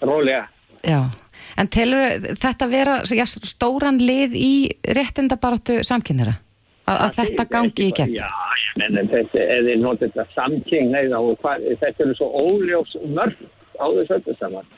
rólega. 0.00 0.46
Já. 0.86 1.02
En 1.58 1.66
telur 1.74 2.20
þetta 2.38 2.68
vera 2.70 2.98
já, 3.02 3.24
stóran 3.26 3.98
lið 3.98 4.36
í 4.38 4.52
réttindabaratu 4.94 5.80
samkynera? 5.86 6.36
Að, 6.88 7.00
að 7.04 7.16
þetta 7.18 7.46
gangi 7.52 7.88
í 7.88 7.94
gegn? 7.96 8.14
Já, 8.16 8.28
en 8.86 8.98
þetta 9.10 9.42
er 9.42 9.70
nót 9.82 10.04
þetta 10.04 10.24
samkynneið 10.36 11.16
og 11.18 11.34
hvað, 11.42 11.66
þetta 11.82 12.04
er 12.06 12.14
svo 12.16 12.28
óljós 12.46 12.94
mörg 13.10 13.42
á 13.76 13.86
þessu 13.98 14.16
öllu 14.20 14.36
saman. 14.38 14.70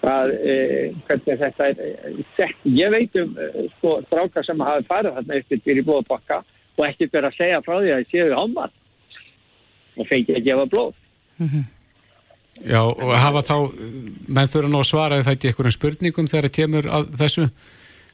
Hvað, 0.00 0.32
eh, 0.38 0.96
hvernig 1.06 1.38
þetta 1.42 1.68
er 1.68 2.18
sett. 2.38 2.66
Ég 2.70 2.92
veit 2.94 3.16
um 3.20 3.36
sko 3.76 4.00
strákar 4.06 4.46
sem 4.46 4.66
hafi 4.66 4.88
farið 4.88 5.16
þarna 5.18 5.40
eftir 5.40 5.62
fyrir 5.64 5.86
blóðbakka 5.86 6.42
og 6.76 6.84
ekkert 6.88 7.16
verið 7.16 7.30
að 7.30 7.38
segja 7.40 7.62
frá 7.64 7.76
því 7.78 7.92
að 7.92 8.02
það 8.02 8.12
séu 8.12 8.36
hámar 8.40 8.74
og 9.96 10.10
fengið 10.10 10.40
að 10.40 10.46
gefa 10.48 10.68
blóð. 10.72 10.92
Mm 11.36 11.48
-hmm. 11.48 11.64
Já, 12.64 12.80
og 12.80 13.12
hafa 13.20 13.42
þá, 13.44 13.56
menn 14.32 14.50
þurfa 14.50 14.70
nú 14.72 14.80
að 14.80 14.88
svara 14.88 15.22
þetta 15.26 15.46
í 15.46 15.50
einhverjum 15.50 15.74
spurningum 15.74 16.28
þegar 16.30 16.48
það 16.48 16.54
kemur 16.56 16.88
að 16.98 17.08
þessu? 17.20 17.48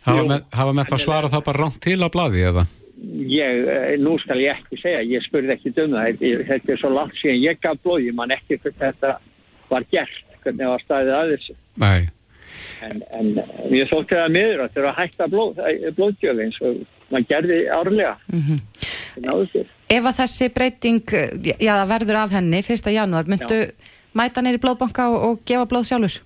Hafa, 0.03 0.23
menn, 0.27 0.47
hafa 0.51 0.73
menn 0.75 0.89
þá 0.89 0.97
svara 0.99 1.31
það 1.31 1.45
bara 1.49 1.63
ránt 1.63 1.79
til 1.85 1.99
að 2.01 2.15
bladi 2.17 2.43
eða? 2.49 2.65
Ég, 3.03 3.61
eh, 3.71 3.93
nú 4.03 4.17
skal 4.23 4.41
ég 4.43 4.59
ekki 4.59 4.81
segja, 4.81 5.03
ég 5.07 5.23
spurði 5.27 5.55
ekki 5.55 5.75
um 5.85 5.95
það, 5.95 6.25
þetta 6.49 6.75
er 6.75 6.81
svo 6.81 6.91
langt 6.95 7.15
síðan 7.21 7.41
ég 7.43 7.63
gaf 7.63 7.79
blóði, 7.83 8.11
mann 8.15 8.35
ekki 8.35 8.59
fyrir 8.63 8.77
þetta 8.81 9.15
var 9.71 9.87
gert, 9.95 10.27
hvernig 10.43 10.65
það 10.65 10.75
var 10.75 10.85
staðið 10.87 11.15
að 11.19 11.33
þessu. 11.37 11.57
Nei. 11.83 12.03
En, 12.83 13.03
en 13.15 13.31
ég 13.77 13.91
þótti 13.91 14.19
það 14.19 14.35
miður 14.35 14.65
að 14.65 14.77
það 14.77 14.99
hægt 14.99 15.23
að 15.23 15.35
blóð, 15.37 15.63
blóðgjöf 15.99 16.45
eins 16.45 16.61
og 16.67 16.83
mann 17.15 17.29
gerði 17.31 17.63
árlega. 17.71 18.17
Mm 18.33 18.45
-hmm. 18.49 18.61
Ef 19.93 20.07
að 20.09 20.19
þessi 20.19 20.49
breyting, 20.55 21.03
já, 21.61 21.75
verður 21.87 22.23
af 22.25 22.39
henni, 22.39 22.63
fyrsta 22.67 22.91
janúar, 22.91 23.31
myndu... 23.31 23.67
Já 23.71 23.92
mæta 24.19 24.45
neyri 24.45 24.61
blóðbanka 24.63 25.09
og, 25.13 25.19
og 25.29 25.43
gefa 25.49 25.69
blóð 25.71 25.89
sjálfur? 25.91 26.19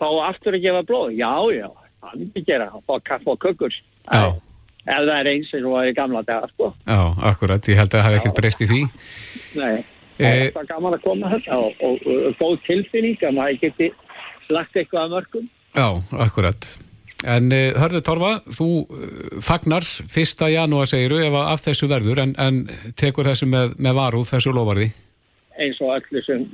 Fá 0.00 0.08
aftur 0.28 0.56
að 0.56 0.64
gefa 0.64 0.82
blóð? 0.88 1.14
Já, 1.18 1.32
já, 1.54 1.68
það 2.00 2.18
myndi 2.22 2.44
gera, 2.46 2.68
fá 2.88 2.94
kaffa 3.04 3.34
og 3.34 3.40
kökur. 3.44 3.78
Já. 4.06 4.28
Ef 4.80 5.00
það 5.04 5.14
er 5.18 5.30
eins 5.34 5.54
og 5.54 5.64
það 5.68 5.86
er 5.86 5.96
gamla 5.98 6.22
dagar, 6.26 6.52
sko. 6.54 6.70
Já, 6.88 7.00
akkurat, 7.30 7.68
ég 7.68 7.80
held 7.80 7.94
að 7.94 8.00
það 8.00 8.06
hef 8.08 8.20
ekkert 8.20 8.38
breyst 8.38 8.62
í 8.64 8.68
því. 8.70 8.82
Nei, 9.60 9.72
eh, 10.18 10.46
það 10.54 10.62
er 10.62 10.70
gaman 10.70 10.96
að 10.96 11.02
koma 11.04 11.32
þetta 11.34 11.58
og, 11.60 11.82
og, 11.88 12.06
og 12.06 12.38
góð 12.40 12.62
tilfinning 12.68 13.26
að 13.28 13.36
maður 13.36 13.60
geti 13.66 13.90
lagt 14.50 14.78
eitthvað 14.78 15.04
að 15.04 15.18
mörgum. 15.18 15.50
Já, 15.76 15.86
akkurat. 16.26 16.70
En 17.28 17.52
uh, 17.52 17.76
hörðu 17.76 18.00
Torfa, 18.04 18.32
þú 18.48 18.68
uh, 18.80 19.36
fagnar 19.44 19.84
fyrsta 19.84 20.48
janúar 20.48 20.88
segiru 20.88 21.20
ef 21.20 21.36
af 21.36 21.64
þessu 21.66 21.90
verður 21.90 22.22
en, 22.24 22.32
en 22.40 22.62
tekur 22.96 23.28
þessu 23.28 23.48
með, 23.50 23.76
með 23.76 23.98
varuð 23.98 24.30
þessu 24.32 24.54
lofarði? 24.56 24.88
Eins 25.60 25.80
og 25.84 25.94
allir 25.96 26.24
sem 26.26 26.46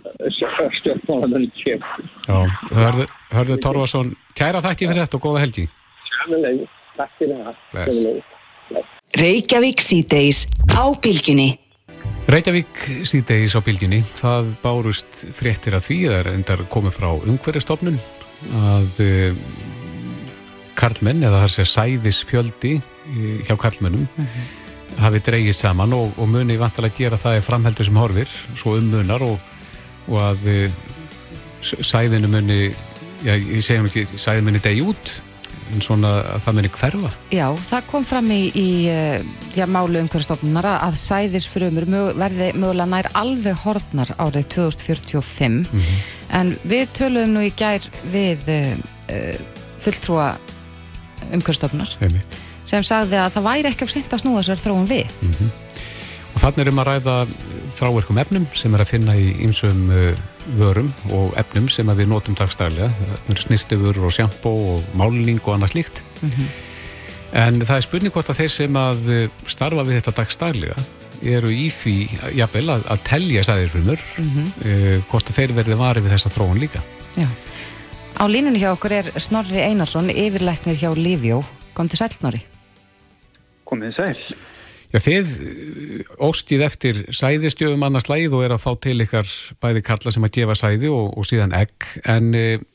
stjórnmálamönnum 0.81 1.53
kemur. 1.61 2.09
Já, 2.27 2.39
hörðu, 2.77 3.07
hörðu 3.35 3.59
Torfarsson, 3.67 4.15
kæra 4.39 4.63
þakki 4.65 4.91
fyrir 4.91 5.05
þetta 5.05 5.21
og 5.21 5.27
góða 5.29 5.45
helgi. 5.45 5.69
Sjöfnulegu, 6.11 6.67
takk 6.97 7.21
fyrir 7.21 7.45
það. 7.47 8.19
Reykjavík 9.17 9.85
síðdeis 9.85 10.45
á 10.75 10.85
bylginni. 11.03 11.55
Reykjavík 12.27 12.81
síðdegis 13.07 13.55
á 13.55 13.63
bylginni, 13.63 14.01
það 14.19 14.57
bárust 14.59 15.21
fréttir 15.39 15.77
að 15.79 15.85
því, 15.85 15.99
það 16.11 16.17
er 16.19 16.31
endar 16.33 16.63
komið 16.75 16.97
frá 16.97 17.11
umhverjastofnun 17.15 18.01
að 18.67 18.97
uh, 19.05 19.39
karlmenn, 20.75 21.23
eða 21.23 21.45
það 21.45 21.47
er 21.47 21.55
sér 21.55 21.71
sæðisfjöldi 21.71 22.73
uh, 22.81 23.37
hjá 23.47 23.55
karlmennum, 23.63 24.09
hafi 25.01 25.21
dreigið 25.27 25.57
saman 25.57 25.95
og, 25.97 26.17
og 26.21 26.31
muni 26.31 26.57
vantilega 26.61 26.97
gera 26.97 27.21
það 27.21 27.41
í 27.41 27.45
framheldur 27.47 27.89
sem 27.89 28.01
horfir, 28.01 28.33
svo 28.57 28.77
um 28.79 28.91
munar 28.93 29.25
og, 29.27 29.39
og 30.09 30.19
að 30.23 30.51
uh, 30.53 30.83
sæðinu 31.61 32.31
muni, 32.31 32.61
já, 33.25 33.35
ég 33.35 33.65
segjum 33.65 33.89
ekki, 33.91 34.07
sæðinu 34.15 34.51
muni 34.51 34.63
degi 34.65 34.85
út, 34.87 35.17
en 35.75 35.83
svona 35.83 36.13
að 36.37 36.45
það 36.45 36.57
muni 36.59 36.71
hverfa. 36.77 37.11
Já, 37.35 37.47
það 37.69 37.87
kom 37.91 38.07
fram 38.07 38.31
í, 38.31 38.41
í 38.55 38.69
eh, 38.93 39.27
já, 39.57 39.65
málu 39.67 39.99
umhverfstofnunar 40.05 40.69
að 40.77 40.99
sæðisfrumur 41.01 41.89
mög, 41.91 42.11
verði 42.23 42.53
mögulega 42.55 42.89
nær 42.93 43.11
alveg 43.19 43.59
horfnar 43.65 44.15
árið 44.23 44.47
2045 44.55 45.61
en 46.39 46.55
við 46.63 46.87
töluðum 46.97 47.35
nú 47.35 47.47
í 47.49 47.53
gær 47.59 47.87
við 48.15 48.47
uh, 48.53 49.39
fulltrúa 49.83 50.37
umhverfstofnunar 51.33 51.97
Einmitt. 51.99 52.46
Sem 52.67 52.83
sagði 52.87 53.19
að 53.23 53.33
það 53.37 53.47
væri 53.47 53.71
ekki 53.71 53.87
af 53.87 53.93
sent 53.95 54.13
að 54.17 54.23
snúa 54.25 54.43
sér 54.47 54.61
þróun 54.63 54.89
við 54.91 55.07
Og 56.37 56.43
þannig 56.43 56.67
er 56.67 56.69
um 56.69 56.81
að 56.83 56.89
ræða 56.91 57.13
þráverkum 57.79 58.19
efnum 58.21 58.43
sem 58.53 58.75
er 58.77 58.83
að 58.85 58.91
finna 58.91 59.15
í 59.17 59.31
ýmsum 59.47 59.79
uh, 59.89 60.19
vörum 60.59 60.91
og 61.17 61.31
efnum 61.41 61.65
sem 61.73 61.89
við 61.97 62.11
notum 62.11 62.35
dagstæðlega. 62.37 62.91
Það 62.93 63.31
eru 63.33 63.45
snirtifur 63.47 64.01
og 64.05 64.13
sjampó 64.13 64.53
og 64.75 64.91
málning 65.01 65.41
og 65.47 65.55
annað 65.55 65.73
slíkt. 65.73 66.03
En 67.37 67.57
það 67.65 67.73
er 67.79 67.85
spurning 67.87 68.13
hvort 68.15 68.29
að 68.33 68.39
þeir 68.43 68.53
sem 68.53 68.77
að 68.81 69.09
uh, 69.15 69.23
starfa 69.49 69.85
við 69.89 69.99
þetta 70.03 70.15
dagstæðlega 70.21 70.85
eru 71.37 71.49
í 71.57 71.71
því, 71.73 71.95
jafnvel, 72.37 72.67
að, 72.75 72.85
að 72.93 73.01
telja 73.09 73.45
sæðirfrumur, 73.49 74.03
Mhm. 74.21 74.51
uh, 74.61 74.99
hvort 75.09 75.31
að 75.33 75.39
þeir 75.41 75.55
verði 75.57 75.79
varið 75.81 76.05
við 76.05 76.15
þessa 76.19 76.33
þróun 76.37 76.61
líka. 76.61 76.83
Já. 77.17 77.29
Á 78.21 78.25
línunni 78.29 78.61
hjá 78.61 78.75
okkur 78.75 78.93
er 78.93 79.09
Snorri 79.21 79.65
Einarsson, 79.65 80.13
yfirlæknir 80.13 80.77
hjá 80.77 80.93
Livjó. 80.97 81.41
Kom 81.73 81.89
til 81.89 81.99
sæl, 82.01 82.13
Snorri. 82.13 82.45
Komið 83.67 83.99
sæl. 83.99 84.39
Já, 84.95 85.01
þið 85.03 85.35
uh, 85.35 86.15
óskið 86.29 86.65
eftir 86.67 87.03
sæðistjöfum 87.15 87.85
annars 87.87 88.09
lægið 88.11 88.39
og 88.39 88.47
er 88.47 88.55
að 88.55 88.63
fá 88.63 88.71
til 88.87 88.97
ykkar 89.03 89.31
bæði 89.63 89.83
kalla 89.87 90.15
sem 90.15 90.27
að 90.27 90.35
gefa 90.39 90.57
sæði 90.59 90.93
og, 90.95 91.13
og 91.19 91.27
síðan 91.29 91.55
egg, 91.59 91.89
en 92.07 92.31
uh, 92.39 92.67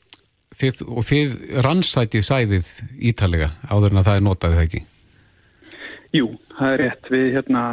þið, 0.58 0.82
og 0.86 1.06
þið 1.08 1.36
rannsætið 1.66 2.26
sæðið 2.28 2.70
ítalega 3.12 3.52
áður 3.70 3.94
en 3.94 4.02
að 4.02 4.10
það 4.10 4.20
er 4.20 4.26
notaðið 4.28 4.60
það 4.60 4.66
ekki. 4.68 4.82
Jú, 6.12 6.28
það 6.58 6.74
er 6.74 6.82
rétt. 6.82 7.10
Við 7.14 7.26
hérna 7.38 7.64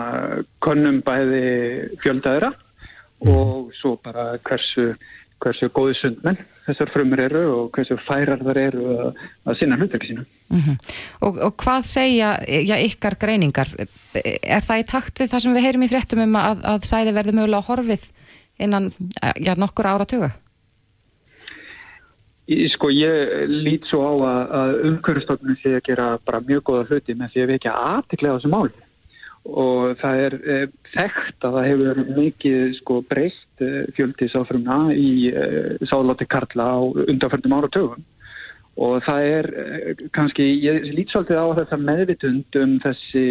könnum 0.63 1.01
bæði 1.03 1.43
fjöldaðira 2.03 2.53
og 3.27 3.73
svo 3.75 3.97
bara 3.99 4.31
hversu, 4.47 4.93
hversu 5.43 5.69
góði 5.75 5.95
sundmenn 5.99 6.39
þessar 6.67 6.91
frumur 6.93 7.21
eru 7.23 7.43
og 7.53 7.69
hversu 7.75 7.97
færar 8.05 8.41
þar 8.43 8.59
eru 8.61 8.89
að, 8.93 9.21
að 9.47 9.57
sinna 9.59 9.77
hlutverki 9.79 10.11
sína. 10.11 10.25
Og, 11.25 11.39
og 11.47 11.55
hvað 11.61 11.87
segja 11.89 12.33
já, 12.45 12.75
ykkar 12.85 13.17
greiningar? 13.21 13.71
Er 14.15 14.65
það 14.65 14.83
í 14.83 14.89
takt 14.89 15.21
við 15.21 15.31
það 15.33 15.45
sem 15.45 15.55
við 15.57 15.67
heyrum 15.67 15.87
í 15.87 15.89
fréttum 15.91 16.23
um 16.25 16.37
að, 16.39 16.61
að 16.73 16.85
sæði 16.89 17.15
verði 17.17 17.37
mögulega 17.39 17.67
horfið 17.69 18.05
innan 18.59 18.91
já, 19.39 19.55
nokkur 19.57 19.89
áratuga? 19.89 20.33
Sko 22.73 22.89
ég 22.89 23.49
lít 23.49 23.85
svo 23.85 24.01
á 24.09 24.13
að, 24.17 24.53
að 24.59 24.71
umhverfstofnun 24.89 25.59
sé 25.61 25.75
að 25.77 25.83
gera 25.85 26.11
bara 26.25 26.41
mjög 26.47 26.63
góða 26.71 26.87
hluti 26.89 27.13
með 27.17 27.35
því 27.35 27.43
að 27.43 27.51
við 27.51 27.59
ekki 27.59 27.73
aðtiklega 27.73 28.39
þessu 28.39 28.53
máli 28.53 28.88
og 29.47 29.97
það 30.01 30.21
er 30.25 30.37
e, 30.39 30.59
þekkt 30.93 31.47
að 31.47 31.57
það 31.57 31.67
hefur 31.69 32.03
mikið 32.17 32.63
sko 32.79 33.01
breyst 33.09 33.63
e, 33.63 33.71
fjöldi 33.97 34.29
sáfrumna 34.33 34.79
í 34.93 35.31
e, 35.31 35.49
sáláti 35.89 36.27
karla 36.29 36.69
á 36.75 36.79
undanförnum 36.83 37.59
áratögum 37.59 38.07
og 38.79 39.01
það 39.03 39.25
er 39.27 39.47
kannski, 40.15 40.45
ég 40.63 40.85
lít 40.95 41.09
svolítið 41.11 41.39
á 41.41 41.47
þetta 41.57 41.79
meðvitund 41.83 42.57
um 42.61 42.75
þessi 42.83 43.23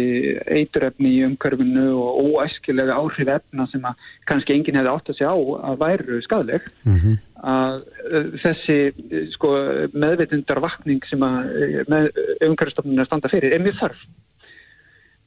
eiturefni 0.45 1.13
í 1.15 1.23
umhverfinu 1.25 1.87
og 1.97 2.19
óæskilega 2.27 2.97
áhrif 2.99 3.31
efna 3.39 3.65
sem 3.71 3.87
að 3.89 4.03
kannski 4.29 4.53
enginn 4.53 4.77
hefði 4.77 4.93
átt 4.93 5.09
að 5.09 5.17
segja 5.17 5.33
á 5.33 5.39
að 5.71 5.81
væru 5.81 6.19
skadleg 6.27 6.69
að 7.39 7.79
uh, 7.79 8.29
þessi 8.43 8.77
uh, 8.91 9.25
sko, 9.33 9.55
meðveitundarvakning 9.95 11.09
sem 11.09 11.25
að 11.25 11.49
að 12.45 13.09
standa 13.09 13.31
fyrir 13.31 13.55
er 13.55 13.65
mjög 13.65 13.81
þarf 13.81 14.05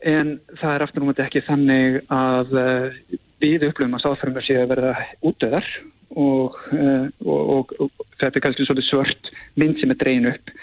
en 0.09 0.36
það 0.61 0.74
er 0.74 0.84
aftur 0.86 1.05
um 1.05 1.11
þetta 1.12 1.26
ekki 1.28 1.44
þannig 1.46 1.98
að 2.12 2.55
uh, 2.59 3.00
við 3.42 3.66
upplöfum 3.68 3.98
að 3.98 4.05
sáþörfum 4.05 4.44
sé 4.44 4.59
að 4.61 4.70
verða 4.74 4.94
útöðar 5.24 5.68
og, 6.12 6.59
uh, 6.74 7.07
og, 7.24 7.53
og, 7.57 7.74
og 7.86 8.07
þetta 8.20 8.32
er 8.38 8.44
kannski 8.46 8.66
svolítið 8.68 8.88
svört 8.90 9.32
mynd 9.61 9.80
sem 9.80 9.94
er 9.94 10.00
dregin 10.00 10.32
upp 10.34 10.57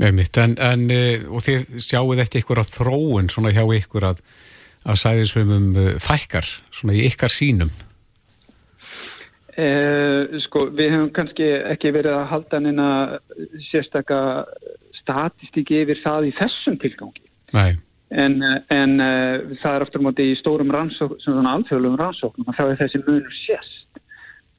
Einmitt, 0.00 0.38
en, 0.40 0.56
en, 0.64 0.86
uh, 0.94 1.28
og 1.34 1.44
þið 1.44 1.76
sjáuð 1.84 2.24
ekki 2.24 2.40
ykkur 2.40 2.62
að 2.62 2.72
þróun 2.78 3.28
svona 3.32 3.52
hjá 3.52 3.66
ykkur 3.76 4.08
að, 4.14 4.24
að 4.88 5.00
sæðisfrumum 5.02 5.70
uh, 5.76 5.94
fækkar, 6.00 6.48
svona 6.72 6.96
í 6.96 7.04
ykkar 7.10 7.32
sínum. 7.34 7.72
Eh, 9.60 10.38
sko, 10.46 10.68
við 10.72 10.92
hefum 10.94 11.08
kannski 11.14 11.46
ekki 11.72 11.90
verið 11.92 12.14
að 12.16 12.28
halda 12.30 12.60
neina 12.62 12.88
sérstaka 13.68 14.20
statistíki 15.00 15.82
yfir 15.82 15.98
það 16.04 16.28
í 16.30 16.34
þessum 16.38 16.78
tilgangi. 16.80 17.24
Nei. 17.56 17.72
En, 18.10 18.40
eh, 18.42 18.62
en 18.74 18.96
uh, 18.98 19.56
það 19.62 19.76
er 19.76 19.84
aftur 19.86 20.02
móti 20.02 20.30
í 20.32 20.38
stórum 20.40 20.72
rannsóknum, 20.74 21.20
svona 21.22 21.54
alþjóðlegum 21.58 22.00
rannsóknum, 22.00 22.54
þá 22.56 22.64
er 22.64 22.80
þessi 22.80 23.02
munur 23.06 23.36
sérst. 23.44 24.00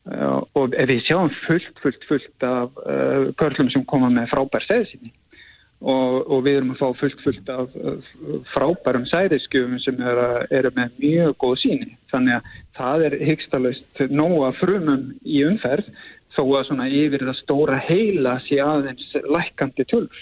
Uh, 0.08 0.39
og 0.58 0.72
við 0.74 1.04
sjáum 1.06 1.30
fullt, 1.43 1.76
fullt, 1.84 2.06
fullt 2.10 2.45
af 2.47 2.80
körlum 3.38 3.70
sem 3.70 3.84
koma 3.86 4.10
með 4.10 4.32
frábær 4.32 4.64
segðsynni 4.66 5.12
og, 5.82 6.16
og 6.30 6.41
við 6.45 6.58
erum 6.60 6.72
að 6.74 6.80
fá 6.80 6.97
fullt, 6.99 7.22
fullt 7.26 7.52
af 7.54 7.76
frábærum 8.54 9.06
sæðiskjöfum 9.10 9.78
sem 9.82 10.02
eru, 10.02 10.26
eru 10.54 10.72
með 10.78 10.97
mjög 11.02 11.38
góð 11.41 11.56
síni. 11.64 11.91
Þannig 12.14 12.38
að 12.38 12.58
það 12.78 13.06
er 13.08 13.18
hyggstalaust 13.30 14.04
nóga 14.14 14.52
frumum 14.60 15.08
í 15.26 15.43
umferð 15.47 15.89
þó 16.36 16.43
að 16.45 16.68
svona 16.70 16.88
yfir 16.88 17.26
það 17.28 17.39
stóra 17.41 17.80
heila 17.88 18.38
sé 18.45 18.62
aðeins 18.64 19.10
lækandi 19.28 19.88
tölur. 19.89 20.22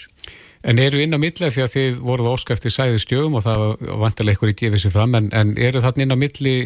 En 0.60 0.78
eru 0.78 1.00
inn 1.00 1.16
á 1.16 1.20
milli 1.20 1.48
því 1.48 1.62
að 1.64 1.74
þið 1.74 2.00
voruð 2.04 2.32
óska 2.34 2.52
eftir 2.52 2.74
sæðistjöfum 2.74 3.38
og 3.38 3.44
það 3.46 3.62
vantilega 4.02 4.36
ykkur 4.36 4.52
í 4.52 4.56
gefið 4.60 4.82
sér 4.82 4.92
fram, 4.92 5.14
en, 5.16 5.30
en 5.32 5.54
eru 5.56 5.80
þarna 5.80 6.04
inn 6.04 6.12
á 6.12 6.18
milli 6.20 6.56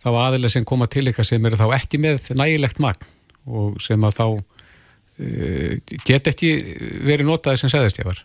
þá 0.00 0.10
aðilega 0.12 0.54
sem 0.54 0.68
koma 0.68 0.88
til 0.90 1.06
ykkar 1.10 1.28
sem 1.28 1.44
eru 1.44 1.58
þá 1.60 1.66
ekki 1.76 2.00
með 2.00 2.30
nægilegt 2.40 2.80
magn 2.82 3.08
og 3.44 3.80
sem 3.84 4.06
að 4.08 4.16
þá 4.16 4.26
uh, 4.30 5.74
get 6.06 6.30
ekki 6.32 6.54
verið 7.04 7.28
notaði 7.28 7.60
sem 7.60 7.72
sæðistjöfar? 7.74 8.24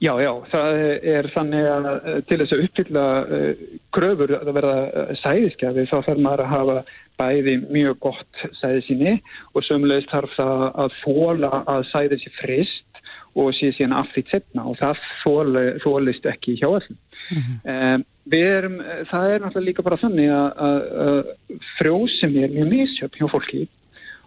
Já, 0.00 0.14
já, 0.16 0.30
það 0.48 0.78
er 1.12 1.26
þannig 1.34 1.66
að 1.68 1.86
eh, 1.92 2.20
til 2.24 2.36
þess 2.40 2.54
að 2.56 2.62
uppfylla 2.64 3.06
uh, 3.20 3.64
kröfur 3.92 4.30
að 4.38 4.52
verða 4.56 5.16
sæðiskjafi 5.20 5.84
þá 5.90 5.96
þarf 6.06 6.22
maður 6.24 6.42
að 6.46 6.52
hafa 6.54 6.76
bæði 7.20 7.56
mjög 7.68 7.98
gott 8.06 8.44
sæðisíni 8.62 9.18
og 9.52 9.66
sömulegist 9.66 10.08
þarf 10.10 10.32
það 10.38 10.64
að 10.70 10.96
þóla 11.02 11.50
að 11.68 11.84
sæði 11.90 12.20
sér 12.22 12.38
frist 12.38 12.89
og 13.38 13.52
sé 13.54 13.70
síðan 13.76 13.98
affýtt 14.00 14.32
setna 14.32 14.64
og 14.66 14.78
það 14.80 15.02
þóli, 15.22 15.64
þólist 15.84 16.26
ekki 16.26 16.56
hjá 16.58 16.68
öllum. 16.68 16.98
Um, 17.30 18.04
við 18.30 18.46
erum, 18.56 18.78
það 19.10 19.34
er 19.34 19.44
náttúrulega 19.44 19.68
líka 19.68 19.84
bara 19.86 20.00
þannig 20.00 20.32
að, 20.34 21.30
frjósum 21.76 22.38
er 22.40 22.54
mjög 22.54 22.72
misjöfn 22.74 23.20
hjá 23.20 23.28
fólki 23.30 23.66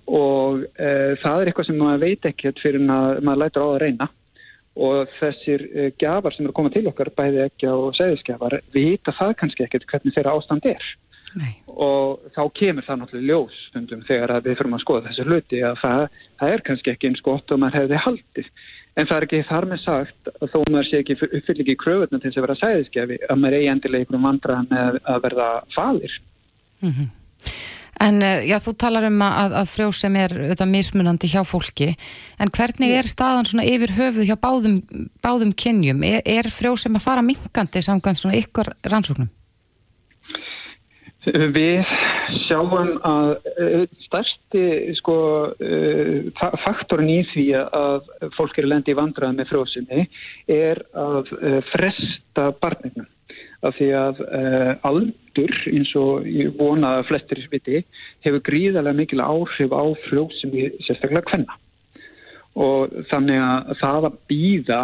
og 0.04 0.64
uh, 0.64 1.14
það 1.22 1.38
er 1.40 1.50
eitthvað 1.50 1.70
sem 1.70 1.80
maður 1.80 2.04
veit 2.04 2.28
ekkert 2.28 2.60
fyrir 2.64 2.84
að 2.92 3.22
maður 3.24 3.42
lætur 3.44 3.64
á 3.64 3.68
að 3.70 3.82
reyna 3.84 4.10
og 4.74 5.14
þessir 5.20 5.64
uh, 5.70 5.90
gjafar 6.02 6.36
sem 6.36 6.44
eru 6.44 6.52
að 6.52 6.60
koma 6.60 6.74
til 6.74 6.86
okkar, 6.90 7.14
bæði 7.16 7.44
ekki 7.46 7.70
á 7.70 7.78
segðisgjafar, 8.00 8.60
vita 8.76 9.16
það 9.16 9.34
kannski 9.42 9.68
ekkert 9.68 9.88
hvernig 9.92 10.16
þeirra 10.16 10.38
ástand 10.40 10.68
er. 10.68 10.94
Nei. 11.34 11.54
Og 11.72 12.22
þá 12.36 12.44
kemur 12.58 12.86
það 12.86 13.00
náttúrulega 13.02 13.30
ljós 13.30 13.62
stundum 13.70 14.04
þegar 14.06 14.36
við 14.46 14.58
fyrir 14.60 14.76
að 14.76 14.84
skoða 14.84 15.08
þessu 15.08 15.26
hluti 15.30 15.62
að 15.66 15.80
það, 15.82 16.04
það 16.42 16.56
er 16.56 16.64
kannski 16.68 16.94
ekki 16.94 17.10
eins 17.10 17.24
gott 17.26 17.54
og 17.54 17.62
maður 17.62 17.80
hefði 17.80 18.02
haldið. 18.06 18.50
En 18.94 19.10
það 19.10 19.16
er 19.18 19.26
ekki 19.26 19.42
þar 19.50 19.66
með 19.72 19.80
sagt 19.82 20.30
að 20.38 20.52
þó 20.54 20.60
maður 20.70 20.88
sé 20.90 21.00
ekki 21.02 21.18
uppfylg 21.18 21.64
ekki 21.64 21.80
kröfunum 21.82 22.22
til 22.22 22.30
þess 22.30 22.38
að 22.38 22.46
vera 22.46 22.60
sæðisgjafi 22.60 23.18
að 23.26 23.40
maður 23.42 23.58
eigi 23.58 23.72
endilega 23.72 24.06
einhverjum 24.06 24.28
vandrað 24.30 24.70
með 24.70 25.00
að 25.02 25.22
verða 25.26 25.50
falir. 25.74 26.18
Mm 26.84 26.94
-hmm. 26.94 27.12
En 28.04 28.20
já, 28.22 28.58
þú 28.60 28.74
talar 28.78 29.06
um 29.08 29.22
að, 29.22 29.54
að 29.62 29.70
frjósem 29.70 30.16
er 30.20 30.34
auðvitað 30.34 30.72
mismunandi 30.72 31.30
hjá 31.30 31.44
fólki, 31.46 31.94
en 32.42 32.52
hvernig 32.52 32.92
er 32.98 33.08
staðan 33.08 33.46
svona 33.46 33.68
yfir 33.70 33.94
höfuð 33.96 34.28
hjá 34.28 34.36
báðum, 34.42 34.82
báðum 35.24 35.54
kynjum? 35.54 36.04
Er, 36.04 36.22
er 36.26 36.50
frjósem 36.52 36.98
að 36.98 37.06
fara 37.06 37.22
minkandi 37.22 37.84
samkvæmt 37.86 38.20
svona 38.20 38.40
ykkur 38.42 38.74
rannsóknum? 38.92 39.30
Við 41.24 41.86
sjáum 42.46 42.94
að 43.06 43.32
uh, 43.50 43.84
stærsti 44.06 44.64
sko, 45.00 45.16
uh, 45.54 46.46
faktorin 46.66 47.12
í 47.12 47.20
því 47.32 47.46
að 47.64 48.10
fólk 48.38 48.60
eru 48.62 48.72
lendi 48.72 48.94
í 48.94 48.98
vandrað 48.98 49.36
með 49.38 49.52
frjóðsynni 49.52 50.06
er 50.52 50.82
að 50.92 51.34
uh, 51.40 51.60
fresta 51.72 52.52
barnignum. 52.62 53.10
Af 53.64 53.78
því 53.78 53.86
að 53.96 54.18
aldur, 54.84 55.52
eins 55.72 55.94
og 55.96 56.26
ég 56.28 56.50
vona 56.58 56.98
að 56.98 57.06
flestir 57.08 57.40
viti, 57.48 57.80
hefur 58.26 58.42
gríðarlega 58.44 58.98
mikil 58.98 59.22
áhrif 59.24 59.72
á 59.72 59.84
frjóðsynni 60.10 60.66
sérstaklega 60.84 61.32
hvenna. 61.32 61.56
Og 62.60 62.92
þannig 63.08 63.40
að 63.40 63.72
það 63.80 64.10
að 64.10 64.20
býða 64.34 64.82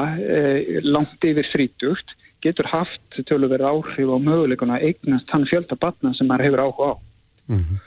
langt 0.87 1.27
yfir 1.27 1.51
þrítugt 1.51 2.15
getur 2.39 2.71
haft 2.71 3.19
tölurverð 3.27 3.67
áhrif 3.67 4.15
á 4.15 4.17
möguleikuna 4.29 4.79
eignast 4.79 5.27
hann 5.35 5.47
fjölda 5.51 5.75
batna 5.75 6.15
sem 6.15 6.31
maður 6.31 6.47
hefur 6.47 6.63
áhuga 6.63 6.91
á. 6.95 7.08
Mm 7.49 7.57
-hmm. 7.57 7.77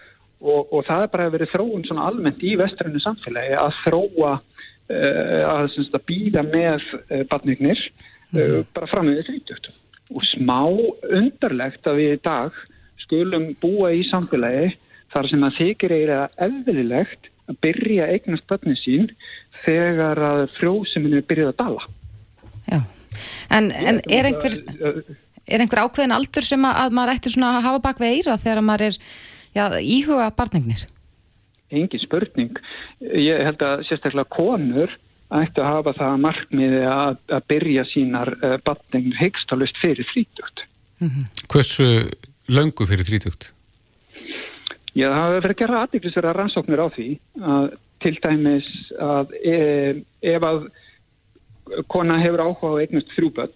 og, 0.40 0.72
og 0.74 0.84
það 0.88 1.02
er 1.02 1.12
bara 1.12 1.28
vera 1.30 1.52
þróun 1.54 1.84
svona 1.86 2.06
almennt 2.08 2.42
í 2.42 2.56
vestrænu 2.58 3.00
samfélagi 3.00 3.54
að 3.54 3.76
þróa 3.84 4.32
uh, 4.32 5.42
að, 5.54 5.78
að 5.94 6.02
býða 6.10 6.42
með 6.42 6.82
uh, 6.90 7.22
batningnir 7.30 7.78
uh, 7.78 8.38
mm 8.38 8.42
-hmm. 8.42 8.66
bara 8.74 8.90
fram 8.90 9.06
með 9.06 9.26
þrítugt 9.30 9.70
og 10.12 10.22
smá 10.34 10.62
undarlegt 11.18 11.86
að 11.86 11.98
við 12.00 12.16
í 12.16 12.22
dag 12.24 12.52
skulum 13.04 13.52
búa 13.60 13.92
í 13.94 14.02
samfélagi 14.10 14.74
þar 15.12 15.28
sem 15.28 15.44
að 15.44 15.58
þykir 15.60 15.92
eira 15.92 16.20
eðlilegt 16.36 17.28
að 17.50 17.58
byrja 17.64 18.06
eignast 18.14 18.46
batni 18.48 18.76
sín 18.78 19.10
þegar 19.64 20.18
að 20.18 20.46
frjóðsuminu 20.58 21.22
byrjuð 21.26 21.52
að 21.52 21.58
dala. 21.60 21.82
Já, 22.70 22.80
en, 23.50 23.70
en 23.72 24.00
er 24.08 24.30
einhver 24.30 24.56
er 25.48 25.62
einhver 25.62 25.82
ákveðin 25.84 26.14
aldur 26.14 26.46
sem 26.46 26.64
að, 26.64 26.78
að 26.84 26.96
maður 26.96 27.14
ætti 27.16 27.34
að 27.42 27.60
hafa 27.66 27.82
bak 27.84 28.00
við 28.02 28.16
eira 28.16 28.38
þegar 28.40 28.64
maður 28.66 28.88
er 28.88 28.98
já, 29.55 29.64
íhuga 29.80 30.30
barnignir? 30.36 30.86
Engin 31.72 32.03
spurning. 32.03 32.59
Ég 33.00 33.40
held 33.46 33.62
að 33.64 33.86
sérstaklega 33.88 34.28
konur 34.32 34.92
ætti 35.32 35.62
að 35.62 35.70
hafa 35.70 35.94
það 35.96 36.20
markmiði 36.26 36.82
að, 36.88 37.16
að 37.32 37.46
byrja 37.48 37.86
sínar 37.88 38.30
uh, 38.36 38.59
barnignir 38.66 39.16
hegstalust 39.20 39.80
fyrir 39.80 40.09
þrítugt. 40.12 40.66
Mm 41.00 41.09
-hmm. 41.09 41.24
Hversu 41.48 41.88
löngu 42.53 42.86
fyrir 42.86 43.09
þrítugt? 43.09 43.53
Já, 44.92 45.09
það 45.09 45.22
hefur 45.22 45.40
verið 45.40 45.55
að 45.55 45.61
gera 45.62 45.82
aðdeklisverða 45.82 46.36
rannsóknir 46.36 46.84
á 46.84 46.88
því 46.92 47.09
að 47.40 47.66
til 48.03 48.16
dæmis 48.20 48.68
að 49.00 49.32
e, 49.40 49.57
ef 50.20 50.42
að 50.42 50.64
kona 51.88 52.18
hefur 52.20 52.42
áhuga 52.44 52.72
á 52.76 52.80
eignast 52.82 53.12
þrjúböld 53.16 53.55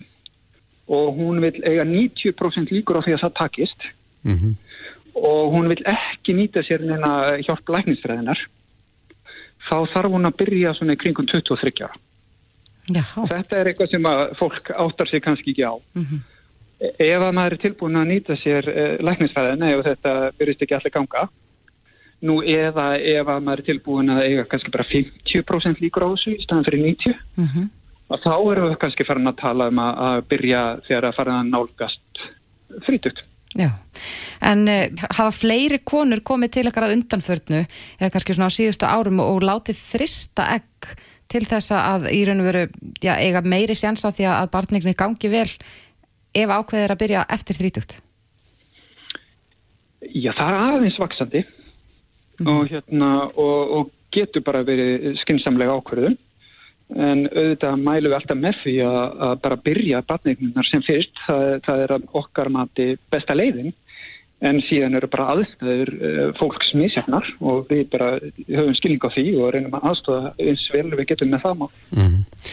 og 0.87 1.19
hún 1.19 1.43
vil 1.43 1.59
eiga 1.67 1.85
90% 1.85 2.73
líkur 2.73 2.97
á 2.97 3.05
því 3.05 3.17
að 3.17 3.25
það 3.27 3.39
takist 3.43 3.89
mm 4.23 4.37
-hmm 4.39 4.55
og 5.17 5.53
hún 5.55 5.69
vil 5.73 5.83
ekki 5.89 6.35
nýta 6.37 6.63
sér 6.67 6.85
neina 6.85 7.39
hjálp 7.41 7.69
lækningsfræðinar 7.73 8.41
þá 9.67 9.77
þarf 9.93 10.13
hún 10.13 10.29
að 10.29 10.39
byrja 10.43 10.75
svona 10.77 10.97
kringum 11.01 11.27
23 11.27 11.87
ára. 11.87 11.97
Já. 12.87 13.03
Þetta 13.17 13.59
er 13.59 13.71
eitthvað 13.71 13.91
sem 13.91 14.07
að 14.07 14.21
fólk 14.39 14.71
áttar 14.71 15.09
sig 15.11 15.23
kannski 15.25 15.51
ekki 15.55 15.65
á. 15.67 15.75
Mm 15.97 16.05
-hmm. 16.05 16.21
Ef 16.99 17.23
að 17.23 17.33
maður 17.33 17.53
er 17.53 17.63
tilbúin 17.65 17.97
að 17.97 18.11
nýta 18.13 18.37
sér 18.37 18.69
uh, 18.69 18.97
lækningsfræðina 19.01 19.71
ef 19.73 19.85
þetta 19.85 20.13
byrjist 20.39 20.63
ekki 20.63 20.75
allir 20.77 20.93
ganga 20.93 21.29
nú 22.23 22.43
eða 22.43 22.97
ef 22.97 23.29
að 23.29 23.43
maður 23.45 23.59
er 23.61 23.69
tilbúin 23.69 24.11
að 24.11 24.25
eiga 24.25 24.45
kannski 24.45 24.71
bara 24.71 24.85
50% 24.85 25.81
líkur 25.81 26.05
á 26.05 26.09
þessu 26.13 26.31
í 26.37 26.43
staðan 26.45 26.65
fyrir 26.65 26.83
90 26.85 27.15
mm 27.37 27.45
-hmm. 27.45 27.67
þá 28.09 28.35
erum 28.53 28.69
við 28.71 28.79
kannski 28.79 29.05
farin 29.05 29.29
að 29.29 29.41
tala 29.41 29.69
um 29.69 29.79
að, 29.79 29.93
að 30.09 30.23
byrja 30.29 30.63
þegar 30.87 31.05
að 31.05 31.17
fara 31.17 31.33
að 31.41 31.51
nálgast 31.51 32.23
frítugt. 32.87 33.25
Já, 33.57 33.71
en 34.45 34.67
uh, 34.69 35.05
hafa 35.17 35.33
fleiri 35.33 35.81
konur 35.85 36.21
komið 36.27 36.53
til 36.59 36.67
ekkar 36.69 36.89
að 36.89 36.97
undanförnu 36.99 37.63
eða 37.65 38.13
kannski 38.13 38.37
svona 38.37 38.51
á 38.53 38.57
síðustu 38.57 38.89
árum 38.89 39.23
og 39.25 39.45
látið 39.47 39.81
frista 39.81 40.51
egg 40.59 40.91
til 41.33 41.43
þess 41.49 41.73
að 41.75 42.11
í 42.13 42.21
raun 42.29 42.43
og 42.43 42.49
veru 42.51 42.65
já, 43.03 43.17
eiga 43.17 43.43
meiri 43.43 43.75
séns 43.79 44.05
á 44.07 44.13
því 44.13 44.29
að 44.31 44.51
barningni 44.53 44.95
gangi 44.99 45.31
vel 45.33 45.49
ef 46.37 46.53
ákveðir 46.53 46.93
að 46.93 47.01
byrja 47.01 47.25
eftir 47.33 47.59
þrítugt? 47.59 47.97
Já, 50.13 50.31
það 50.37 50.47
er 50.47 50.59
aðeins 50.61 51.01
vaksandi 51.01 51.43
mm. 51.43 52.51
og, 52.53 52.63
hérna, 52.71 53.11
og, 53.33 53.75
og 53.79 53.91
getur 54.15 54.45
bara 54.47 54.63
verið 54.67 55.17
skynnsamlega 55.25 55.81
ákveðun 55.81 56.19
en 56.95 57.25
auðvitað 57.33 57.81
mælum 57.83 58.13
við 58.13 58.17
alltaf 58.19 58.39
með 58.39 58.61
því 58.63 58.77
að, 58.87 59.01
að 59.27 59.35
bara 59.43 59.59
byrja 59.65 60.03
batningnunar 60.07 60.69
sem 60.69 60.85
fyrst, 60.87 61.19
það, 61.27 61.43
það 61.67 61.83
er 61.87 61.95
okkar 62.21 62.53
mati 62.55 62.89
besta 63.13 63.37
leiðin. 63.37 63.75
En 64.45 64.61
síðan 64.67 64.99
eru 64.99 65.09
bara 65.09 65.31
aðstæður 65.33 65.91
uh, 65.97 66.25
fólks 66.37 66.75
mísjarnar 66.77 67.29
og 67.41 67.71
við 67.71 67.87
bara 67.95 68.19
höfum 68.21 68.75
skilning 68.77 69.01
á 69.01 69.11
því 69.15 69.31
og 69.41 69.55
reynum 69.55 69.77
að 69.79 69.87
aðstofa 69.91 70.35
eins 70.45 70.65
vel 70.75 70.91
við 70.93 71.07
getum 71.09 71.31
með 71.33 71.47
það 71.47 71.55
má 71.63 71.67
mm 71.67 72.03
-hmm. 72.03 72.51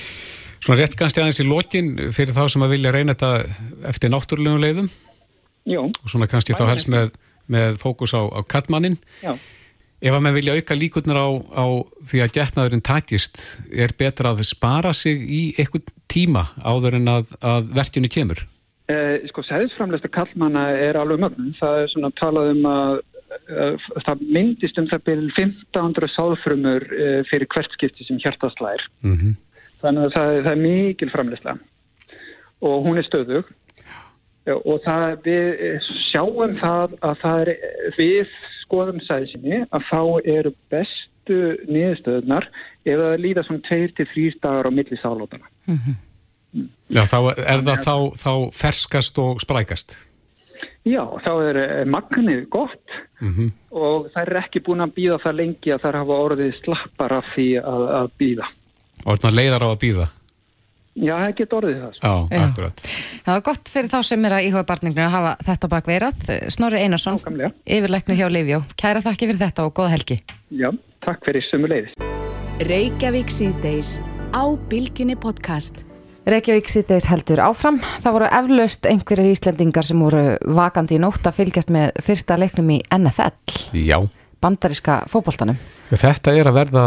Svona 0.63 0.79
rétt 0.79 0.95
kannski 0.95 1.19
aðeins 1.19 1.41
í 1.43 1.47
lokin 1.49 1.89
fyrir 2.15 2.31
þá 2.31 2.47
sem 2.47 2.63
að 2.63 2.73
vilja 2.77 2.91
reyna 2.95 3.13
þetta 3.13 3.31
eftir 3.91 4.09
náttúrulegum 4.09 4.63
leiðum. 4.63 4.87
Jó. 5.67 5.81
og 5.83 6.07
svona 6.07 6.27
kannski 6.27 6.55
þá 6.55 6.65
helst 6.71 6.87
með, 6.87 7.11
með 7.47 7.77
fókus 7.83 8.15
á, 8.15 8.23
á 8.31 8.39
kattmannin 8.47 8.97
Já 9.23 9.35
Ef 10.03 10.11
að 10.11 10.19
maður 10.19 10.35
vilja 10.35 10.55
auka 10.59 10.75
líkurnar 10.75 11.15
á, 11.15 11.27
á 11.55 11.65
því 12.09 12.21
að 12.25 12.33
getnaðurinn 12.35 12.83
takist, 12.83 13.39
er 13.71 13.93
betra 13.95 14.33
að 14.33 14.43
spara 14.43 14.91
sig 14.91 15.21
í 15.23 15.43
eitthvað 15.55 15.93
tíma 16.11 16.49
áður 16.59 16.97
en 16.99 17.07
að, 17.07 17.31
að 17.39 17.69
verkjunu 17.77 18.11
kemur? 18.11 18.43
Eh, 18.91 19.23
sko, 19.31 19.45
sæðisframleista 19.47 20.11
kallmanna 20.11 20.65
er 20.75 20.99
alveg 20.99 21.23
mögum. 21.23 21.53
Það 21.55 21.79
er 21.79 21.91
svona 21.93 22.11
talað 22.19 22.51
um 22.51 22.67
að 22.67 22.99
uh, 22.99 23.87
það 24.03 24.27
myndist 24.35 24.81
um 24.81 24.89
það 24.91 25.05
byrjum 25.07 25.31
1500 25.39 26.13
sáðfrumur 26.17 26.89
uh, 26.91 27.19
fyrir 27.31 27.47
hvert 27.55 27.77
skipti 27.77 28.03
sem 28.09 28.19
hjartaslæðir. 28.19 28.83
Mm 29.07 29.17
-hmm. 29.21 29.37
Þannig 29.79 30.09
að 30.09 30.15
það, 30.17 30.31
það 30.43 30.51
er 30.53 30.63
mikil 30.67 31.11
framleista 31.15 31.57
og 32.63 32.83
hún 32.83 32.99
er 32.99 33.07
stöðug 33.07 33.47
og 34.51 34.77
það, 34.83 35.05
við 35.23 35.87
sjáum 36.11 36.57
það 36.59 36.95
að 36.99 37.15
það 37.23 37.41
er 37.41 37.51
við 37.95 38.35
skoðum 38.73 39.01
sæðisini 39.05 39.59
að 39.69 39.85
þá 39.91 40.01
eru 40.33 40.53
bestu 40.73 41.37
niðurstöðunar 41.69 42.47
ef 42.83 43.03
það 43.03 43.21
líða 43.21 43.45
svona 43.47 43.67
2-3 43.69 44.39
dagar 44.41 44.69
á 44.69 44.71
milli 44.73 44.97
sálótana. 44.97 45.47
Mm 45.69 45.77
-hmm. 45.77 46.01
Já, 46.93 47.05
þá 47.09 47.19
er 47.37 47.61
það 47.65 47.79
þá, 47.85 47.95
þá 48.21 48.33
ferskast 48.53 49.17
og 49.17 49.41
sprækast? 49.41 49.95
Já, 50.85 51.01
þá 51.23 51.31
er 51.49 51.57
eh, 51.57 51.85
magnið 51.85 52.49
gott 52.49 52.97
mm 53.21 53.31
-hmm. 53.31 53.51
og 53.71 54.09
það 54.13 54.27
er 54.27 54.37
ekki 54.43 54.59
búin 54.59 54.83
að 54.83 54.93
býða 54.97 55.17
það 55.23 55.39
lengi 55.39 55.71
að 55.73 55.81
það 55.81 55.95
hafa 55.95 56.19
orðið 56.25 56.51
slappar 56.59 57.13
af 57.13 57.25
því 57.35 57.47
að, 57.57 57.83
að 58.01 58.11
býða. 58.19 58.47
Og 59.05 59.19
það 59.19 59.37
leiðar 59.39 59.63
á 59.63 59.69
að 59.71 59.79
býða? 59.79 60.07
Já, 60.93 61.13
það 61.17 61.31
getur 61.39 61.57
orðið 61.57 61.77
það. 61.81 61.93
Sko. 61.97 62.09
Já, 62.29 62.41
akkurat. 62.43 62.83
Það 63.25 63.37
var 63.37 63.43
gott 63.47 63.71
fyrir 63.73 63.89
þá 63.89 63.97
sem 64.05 64.27
er 64.27 64.35
að 64.37 64.47
íhuga 64.49 64.65
barningnir 64.69 65.07
að 65.07 65.15
hafa 65.15 65.31
þetta 65.47 65.69
bakveirað. 65.71 66.27
Snorri 66.53 66.83
Einarsson, 66.83 67.17
yfirleiknir 67.65 68.19
hjá 68.19 68.27
Livjó. 68.29 68.59
Kæra 68.77 69.01
þakki 69.01 69.31
fyrir 69.31 69.41
þetta 69.41 69.65
og 69.65 69.73
góða 69.79 69.95
helgi. 69.95 70.19
Já, 70.53 70.69
takk 71.05 71.25
fyrir 71.25 71.47
sömu 71.49 71.71
leiðis. 71.71 71.97
Reykjavík 72.69 73.33
síðdeis 73.33 73.97
á 74.37 74.43
Bilginni 74.69 75.17
podcast. 75.17 75.81
Reykjavík 76.29 76.69
síðdeis 76.69 77.09
heldur 77.09 77.41
áfram. 77.43 77.81
Það 78.05 78.19
voru 78.19 78.29
eflaust 78.29 78.85
einhverjir 78.87 79.33
Íslendingar 79.33 79.89
sem 79.89 79.99
voru 79.99 80.27
vakandi 80.45 80.99
í 80.99 81.01
nótt 81.01 81.25
að 81.25 81.41
fylgjast 81.41 81.73
með 81.73 81.97
fyrsta 82.05 82.37
leiknum 82.37 82.69
í 82.77 82.83
NFL. 82.93 83.73
Já 83.81 83.97
bandaríska 84.43 85.03
fókbóltanum. 85.07 85.55
Þetta 85.99 86.33
er 86.33 86.49
að 86.49 86.57
verða 86.57 86.83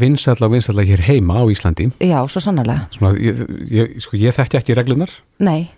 vinsalla 0.00 0.48
og 0.48 0.54
vinsalla 0.56 0.84
hér 0.86 1.04
heima 1.06 1.40
á 1.40 1.44
Íslandi. 1.52 1.90
Já, 2.02 2.18
svo 2.28 2.42
sannarlega. 2.42 2.88
Svona, 2.96 3.14
ég, 3.20 3.42
ég, 3.70 3.96
sko, 4.02 4.18
ég 4.20 4.34
þekkti 4.36 4.60
ekki 4.60 4.78
reglunar. 4.78 5.12
Nei, 5.44 5.68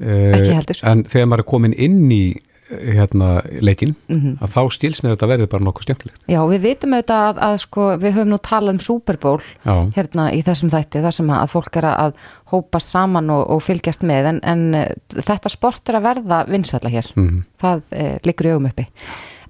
ekki 0.00 0.50
eh, 0.50 0.56
heldur. 0.56 0.82
En 0.86 1.04
þegar 1.08 1.30
maður 1.30 1.44
er 1.44 1.50
komin 1.54 1.78
inn 1.78 2.04
í 2.14 2.24
hérna, 2.70 3.42
leikin, 3.60 3.94
mm 4.08 4.20
-hmm. 4.20 4.36
að 4.40 4.52
þá 4.54 4.72
stils 4.72 5.02
mér 5.02 5.14
þetta 5.14 5.28
verði 5.28 5.48
bara 5.52 5.64
nokkuð 5.64 5.82
stjæmtilegt. 5.82 6.20
Já, 6.28 6.40
við 6.48 6.60
vitum 6.64 6.94
auðvitað 6.94 7.26
að, 7.28 7.40
að 7.48 7.56
sko, 7.64 7.88
við 8.00 8.14
höfum 8.16 8.30
nú 8.32 8.38
talað 8.38 8.72
um 8.72 8.80
Super 8.80 9.18
Bowl 9.20 9.40
Já. 9.64 9.74
hérna 9.96 10.32
í 10.32 10.40
þessum 10.42 10.70
þætti, 10.72 11.02
þar 11.04 11.16
sem 11.18 11.30
að 11.30 11.52
fólk 11.52 11.76
er 11.76 11.84
að 11.90 12.16
hópast 12.52 12.88
saman 12.88 13.30
og, 13.30 13.44
og 13.50 13.62
fylgjast 13.62 14.02
með, 14.02 14.30
en, 14.32 14.40
en 14.42 14.74
eh, 14.74 14.88
þetta 15.20 15.52
sport 15.52 15.88
er 15.88 16.00
að 16.00 16.08
verða 16.08 16.44
vinsalla 16.48 16.90
hér. 16.90 17.12
Mm 17.14 17.28
-hmm. 17.28 17.44
Það 17.60 17.82
eh, 17.90 18.16
liggur 18.24 18.46
í 18.46 18.50
augum 18.54 18.70
uppi. 18.72 18.88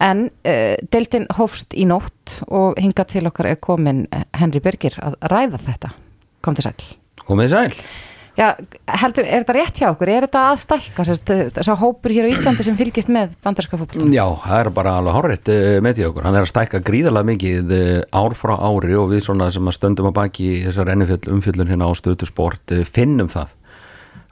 En 0.05 0.27
uh, 0.29 0.75
deiltin 0.93 1.29
hófst 1.39 1.77
í 1.77 1.87
nótt 1.89 2.41
og 2.49 2.81
hinga 2.81 3.07
til 3.09 3.25
okkar 3.29 3.53
er 3.53 3.61
komin 3.63 4.05
eh, 4.13 4.25
Henry 4.37 4.61
Birgir 4.65 4.97
að 5.01 5.17
ræða 5.33 5.61
þetta. 5.65 5.95
Kom 6.45 6.57
til 6.57 6.67
sæl. 6.67 6.91
Komið 7.25 7.55
sæl. 7.55 7.71
Já, 8.35 8.49
heldur, 8.99 9.23
er 9.23 9.45
þetta 9.45 9.55
rétt 9.55 9.79
hjá 9.79 9.87
okkur? 9.93 10.11
Er 10.11 10.25
þetta 10.27 10.41
aðstælka 10.51 11.05
þess 11.07 11.69
að 11.71 11.79
hópur 11.85 12.11
hér 12.11 12.27
á 12.27 12.33
Íslandi 12.35 12.65
sem 12.67 12.75
fylgist 12.75 13.13
með 13.15 13.37
bandarska 13.47 13.79
fólk? 13.79 13.95
Já, 14.11 14.25
það 14.43 14.59
er 14.59 14.71
bara 14.75 14.97
alveg 14.99 15.17
horrið 15.21 15.53
uh, 15.55 15.69
með 15.87 16.01
því 16.01 16.07
okkur. 16.09 16.27
Hann 16.27 16.39
er 16.41 16.47
að 16.47 16.51
stælka 16.51 16.83
gríðarlega 16.89 17.31
mikið 17.31 17.77
ár 18.11 18.35
frá 18.41 18.57
ári 18.59 18.99
og 18.99 19.13
við 19.15 19.23
svona 19.29 19.53
sem 19.55 19.71
að 19.71 19.79
stöndum 19.79 20.11
að 20.11 20.17
baki 20.19 20.51
þessar 20.67 20.91
umfjöllun 20.99 21.71
hérna 21.71 21.89
á 21.89 21.93
stöðusport 21.95 22.75
finnum 22.91 23.31
það 23.33 23.55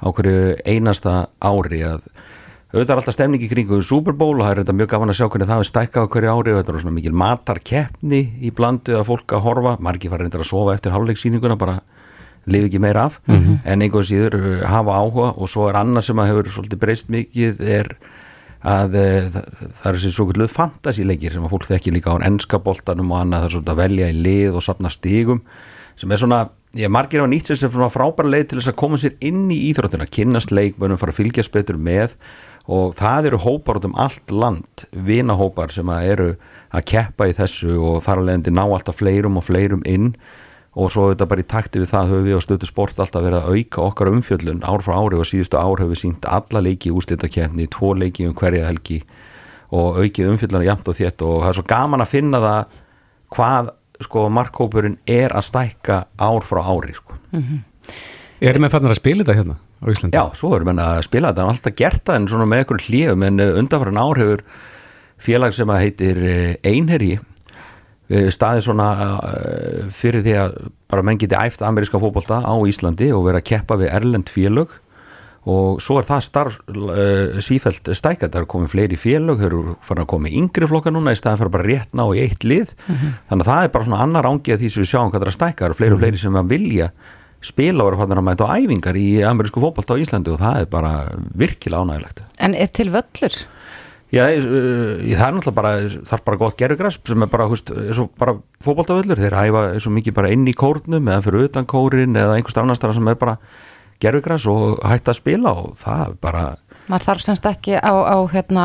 á 0.02 0.06
hverju 0.10 0.42
einasta 0.66 1.16
ári 1.38 1.84
að 1.86 2.10
auðvitað 2.72 2.92
er 2.94 3.00
alltaf 3.02 3.16
stemning 3.16 3.42
í 3.44 3.48
kringu 3.50 3.78
Super 3.84 4.14
Bowl 4.16 4.38
og 4.38 4.46
það 4.46 4.52
er 4.52 4.60
þetta 4.62 4.74
mjög 4.78 4.90
gaman 4.94 5.12
að 5.12 5.18
sjá 5.18 5.26
hvernig 5.26 5.48
það 5.50 5.62
er 5.62 5.68
stækkað 5.68 6.06
á 6.08 6.12
hverju 6.14 6.30
ári. 6.32 6.52
Og 6.52 6.60
þetta 6.60 6.72
er 6.72 6.78
svona 6.80 6.96
mikil 6.96 7.16
matarkeppni 7.20 8.20
í 8.40 8.52
blandu 8.56 8.94
að 8.96 9.08
fólk 9.10 9.34
að 9.36 9.44
horfa, 9.44 9.74
margir 9.84 10.12
fara 10.12 10.24
reyndar 10.24 10.44
að 10.44 10.48
sofa 10.48 10.76
eftir 10.78 10.94
hálfleiksýninguna 10.94 11.58
bara 11.60 11.82
lifi 12.48 12.70
ekki 12.70 12.80
meira 12.80 13.04
af. 13.10 13.20
Mhm. 13.28 13.60
en 13.64 13.84
einhvern 13.84 14.08
síður 14.08 14.38
uh, 14.40 14.64
hafa 14.72 14.96
áhuga. 14.96 15.28
Og 15.36 15.52
svo 15.52 15.68
er 15.68 15.76
annað 15.82 16.08
sem 16.08 16.22
að 16.24 16.32
hefur 16.32 16.50
svolítið 16.56 16.80
breyst 16.86 17.12
mikið 17.12 17.60
er 17.60 17.92
að 18.62 18.96
uh, 18.96 19.28
það, 19.36 19.84
er 19.84 19.98
þessi 19.98 20.14
svo 20.16 20.26
kvölduð 20.30 20.56
fantasíleikir 20.56 21.36
sem 21.36 21.44
að 21.44 21.52
fólk 21.52 21.68
þekki 21.68 21.92
líka 21.92 22.16
á 22.16 22.24
ennska 22.24 22.62
boltanum 22.62 23.12
og 23.12 23.20
annað 23.20 23.44
það 23.44 23.48
er 23.50 23.54
svolítið 23.58 23.76
að 23.76 23.84
velja 23.84 24.08
í 24.08 24.18
lið 24.22 24.56
og 24.56 24.64
safna 24.64 24.92
stigum 24.92 25.44
sem 25.98 26.12
er 26.14 26.20
svona, 26.22 26.38
ég 26.78 26.90
margir 26.92 27.20
hafa 27.20 27.30
nýtt 27.30 27.50
sér 27.50 27.58
sem 27.60 27.72
svona 27.72 27.90
frábæra 27.92 28.30
leið 28.32 28.46
til 28.48 28.58
þess 28.60 28.70
að 28.72 28.78
koma 28.80 29.00
sér 29.00 29.16
inn 29.20 29.44
í 29.52 29.58
íþróttina, 29.70 30.06
kynnast 30.08 30.54
leikmönum, 30.54 31.00
fara 31.00 31.12
að 31.12 31.18
fylgjast 31.20 31.52
betur 31.52 31.76
með 31.76 32.16
og 32.70 32.94
það 32.98 33.32
eru 33.32 33.40
hópar 33.42 33.80
út 33.80 33.88
um 33.88 33.96
allt 33.98 34.30
land, 34.30 34.84
vinahópar 34.94 35.72
sem 35.74 35.88
að 35.90 36.08
eru 36.12 36.28
að 36.72 36.86
keppa 36.92 37.28
í 37.28 37.34
þessu 37.36 37.74
og 37.74 38.02
þar 38.06 38.22
að 38.22 38.28
leiðandi 38.28 38.54
ná 38.54 38.62
alltaf 38.64 39.00
fleirum 39.00 39.38
og 39.40 39.46
fleirum 39.48 39.82
inn. 39.88 40.12
Og 40.72 40.88
svo 40.88 41.10
þetta 41.10 41.26
bara 41.28 41.42
í 41.42 41.48
takti 41.50 41.82
við 41.82 41.90
það 41.90 42.12
höfum 42.12 42.28
við 42.30 42.38
á 42.38 42.44
stöðu 42.46 42.68
sport 42.70 43.00
alltaf 43.02 43.24
verið 43.26 43.42
að 43.42 43.58
auka 43.58 43.82
okkar 43.90 44.08
umfjöllun 44.08 44.62
ár 44.64 44.84
frá 44.84 44.94
ári 44.96 45.18
og 45.20 45.28
síðustu 45.28 45.58
ár 45.58 45.82
höfum 45.82 45.92
við 45.92 46.00
sínt 46.00 46.24
alla 46.24 46.62
leiki 46.64 46.88
í 46.88 46.94
úrslitakefni, 46.96 47.66
tvo 47.68 47.92
leiki 47.98 48.24
um 48.24 48.32
hverja 48.38 48.70
helgi 48.70 49.02
og 49.72 49.98
aukið 50.00 50.30
umfjölluna 50.32 50.64
jæmt 50.64 50.88
og 50.88 50.96
þétt. 50.96 51.26
Og 51.26 51.42
það 51.42 51.50
er 51.50 51.58
svo 51.58 51.66
gaman 51.74 52.04
að 52.06 52.12
finna 52.14 52.40
það 52.46 52.78
hvað 53.36 53.74
sko 54.06 54.24
markhópurinn 54.32 54.96
er 55.04 55.34
að 55.36 55.48
stækka 55.50 55.98
ár 56.16 56.48
frá 56.48 56.62
ári 56.64 56.96
sko. 56.96 57.20
Erum 58.40 58.64
við 58.64 58.72
fannar 58.72 58.94
að 58.94 59.02
spila 59.02 59.26
þetta 59.26 59.38
hérna 59.42 59.60
á 59.82 59.86
Íslandi? 59.90 60.16
Já, 60.16 60.24
svo 60.38 60.54
erum 60.56 60.70
við 60.72 60.84
að 60.84 61.00
spila 61.08 61.32
þetta, 61.32 61.42
en 61.42 61.54
alltaf 61.54 61.76
gert 61.78 62.04
það 62.06 62.20
en 62.20 62.28
svona 62.30 62.46
með 62.48 62.62
einhverjum 62.62 62.86
hljöfum, 62.86 63.26
en 63.28 63.44
undanfæran 63.62 64.00
ár 64.02 64.22
hefur 64.22 64.46
félag 65.22 65.56
sem 65.56 65.70
að 65.70 65.82
heitir 65.84 66.22
eh, 66.26 66.54
Einherji 66.66 67.18
eh, 67.18 68.30
staðið 68.34 68.66
svona 68.68 68.88
eh, 69.28 69.90
fyrir 69.94 70.24
því 70.24 70.38
að 70.44 70.56
bara 70.92 71.04
menn 71.06 71.20
geti 71.20 71.38
æft 71.38 71.62
ameríska 71.66 72.00
fótbolta 72.02 72.42
á 72.42 72.54
Íslandi 72.68 73.12
og 73.14 73.28
vera 73.28 73.42
að 73.42 73.48
keppa 73.52 73.78
við 73.80 73.92
erlend 73.94 74.32
félag 74.32 74.74
og 75.42 75.80
svo 75.82 75.96
er 75.98 76.06
það 76.06 76.20
starf 76.22 76.58
sífælt 77.42 77.88
stækað, 77.98 78.28
það 78.28 78.36
er 78.38 78.44
komið 78.52 78.74
fleiri 78.76 78.98
félag 79.00 79.40
þau 79.40 79.46
eru 79.48 79.62
farin 79.82 80.04
að 80.04 80.12
koma 80.12 80.30
í 80.30 80.36
yngri 80.38 80.68
flokka 80.70 80.92
núna 80.94 81.14
í 81.14 81.18
staðan 81.18 81.40
fyrir 81.40 81.54
bara 81.56 81.66
rétt 81.66 81.96
ná 81.98 82.04
í 82.14 82.20
eitt 82.22 82.46
lið. 82.46 82.76
Mhm. 82.86 83.16
þannig 83.32 83.42
að 83.42 83.50
það 83.50 83.64
er 83.64 83.72
bara 83.74 83.88
svona 83.88 84.04
annar 84.04 84.28
ángi 84.30 84.54
að 84.54 84.62
því 84.62 84.70
sem 84.70 84.84
við 84.84 84.90
sjáum 84.92 85.10
hvað 85.10 85.18
það 85.18 85.26
er 85.26 85.32
að 85.32 85.38
stækka, 85.38 85.58
það 85.58 85.68
eru 85.68 85.78
fleiri 85.80 85.96
og 85.96 86.02
fleiri 86.04 86.22
sem 86.22 86.38
að 86.38 86.54
vilja 86.54 86.88
spila 87.42 87.86
vera 87.88 87.98
fannar 88.00 88.20
að 88.22 88.28
mæta 88.28 88.46
á 88.46 88.54
æfingar 88.54 88.98
í 88.98 89.08
amerísku 89.26 89.62
fótbolta 89.62 89.96
á 89.98 90.02
Íslandi 90.02 90.32
og 90.32 90.40
það 90.42 90.60
er 90.62 90.70
bara 90.70 90.92
virkilega 91.38 91.82
ánægilegt 91.82 92.24
En 92.38 92.54
er 92.54 92.70
til 92.70 92.90
völlur? 92.94 93.36
Já, 94.12 94.26
uh, 94.28 95.00
það 95.08 95.26
er 95.26 95.36
náttúrulega 95.38 95.56
bara 95.56 95.72
það 95.88 96.14
er 96.18 96.24
bara 96.26 96.40
gott 96.42 96.56
gerugræs 96.60 96.98
sem 97.08 97.24
er 97.24 97.30
bara, 97.32 97.48
er 97.48 97.96
svo 97.96 98.08
bara 98.20 98.34
fótboltavöllur, 98.64 99.22
þeir 99.22 99.38
hæfa 99.38 99.62
svo 99.80 99.92
mikið 99.96 100.16
bara 100.18 100.32
inn 100.34 100.44
í 100.44 100.56
kórnum 100.56 101.08
eða 101.08 101.24
fyrir 101.24 101.46
utan 101.48 101.68
kórin 101.68 102.18
eða 102.20 102.36
einhvers 102.36 102.58
annars 102.60 102.82
þar 102.82 102.92
sem 102.98 103.08
er 103.08 103.16
bara 103.20 103.38
gerugræs 104.02 104.44
og 104.52 104.82
hægt 104.84 105.08
að 105.08 105.18
spila 105.22 105.54
og 105.62 105.78
það 105.80 106.04
er 106.04 106.18
bara 106.20 106.44
Maður 106.92 107.06
þarf 107.06 107.22
semst 107.24 107.46
ekki 107.48 107.78
á, 107.80 107.92
á 108.04 108.16
hérna, 108.28 108.62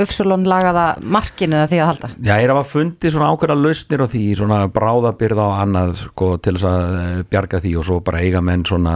uppsulun 0.00 0.46
lagaða 0.48 0.84
markinu 1.04 1.58
eða 1.58 1.68
því 1.68 1.80
að 1.80 1.88
halda. 1.90 2.08
Já, 2.16 2.30
ég 2.32 2.44
er 2.46 2.52
að 2.54 2.70
fundi 2.70 3.10
svona 3.12 3.26
ákveðna 3.34 3.56
lausnir 3.60 4.00
á 4.00 4.06
því, 4.08 4.22
svona 4.38 4.60
bráðabyrða 4.72 5.44
og 5.44 5.58
annað 5.60 5.92
sko, 6.00 6.28
til 6.40 6.54
þess 6.56 6.68
að 6.70 6.94
eh, 7.02 7.18
bjarga 7.28 7.60
því 7.60 7.72
og 7.76 7.84
svo 7.90 7.98
bara 8.06 8.22
eiga 8.24 8.40
menn 8.40 8.64
svona 8.64 8.94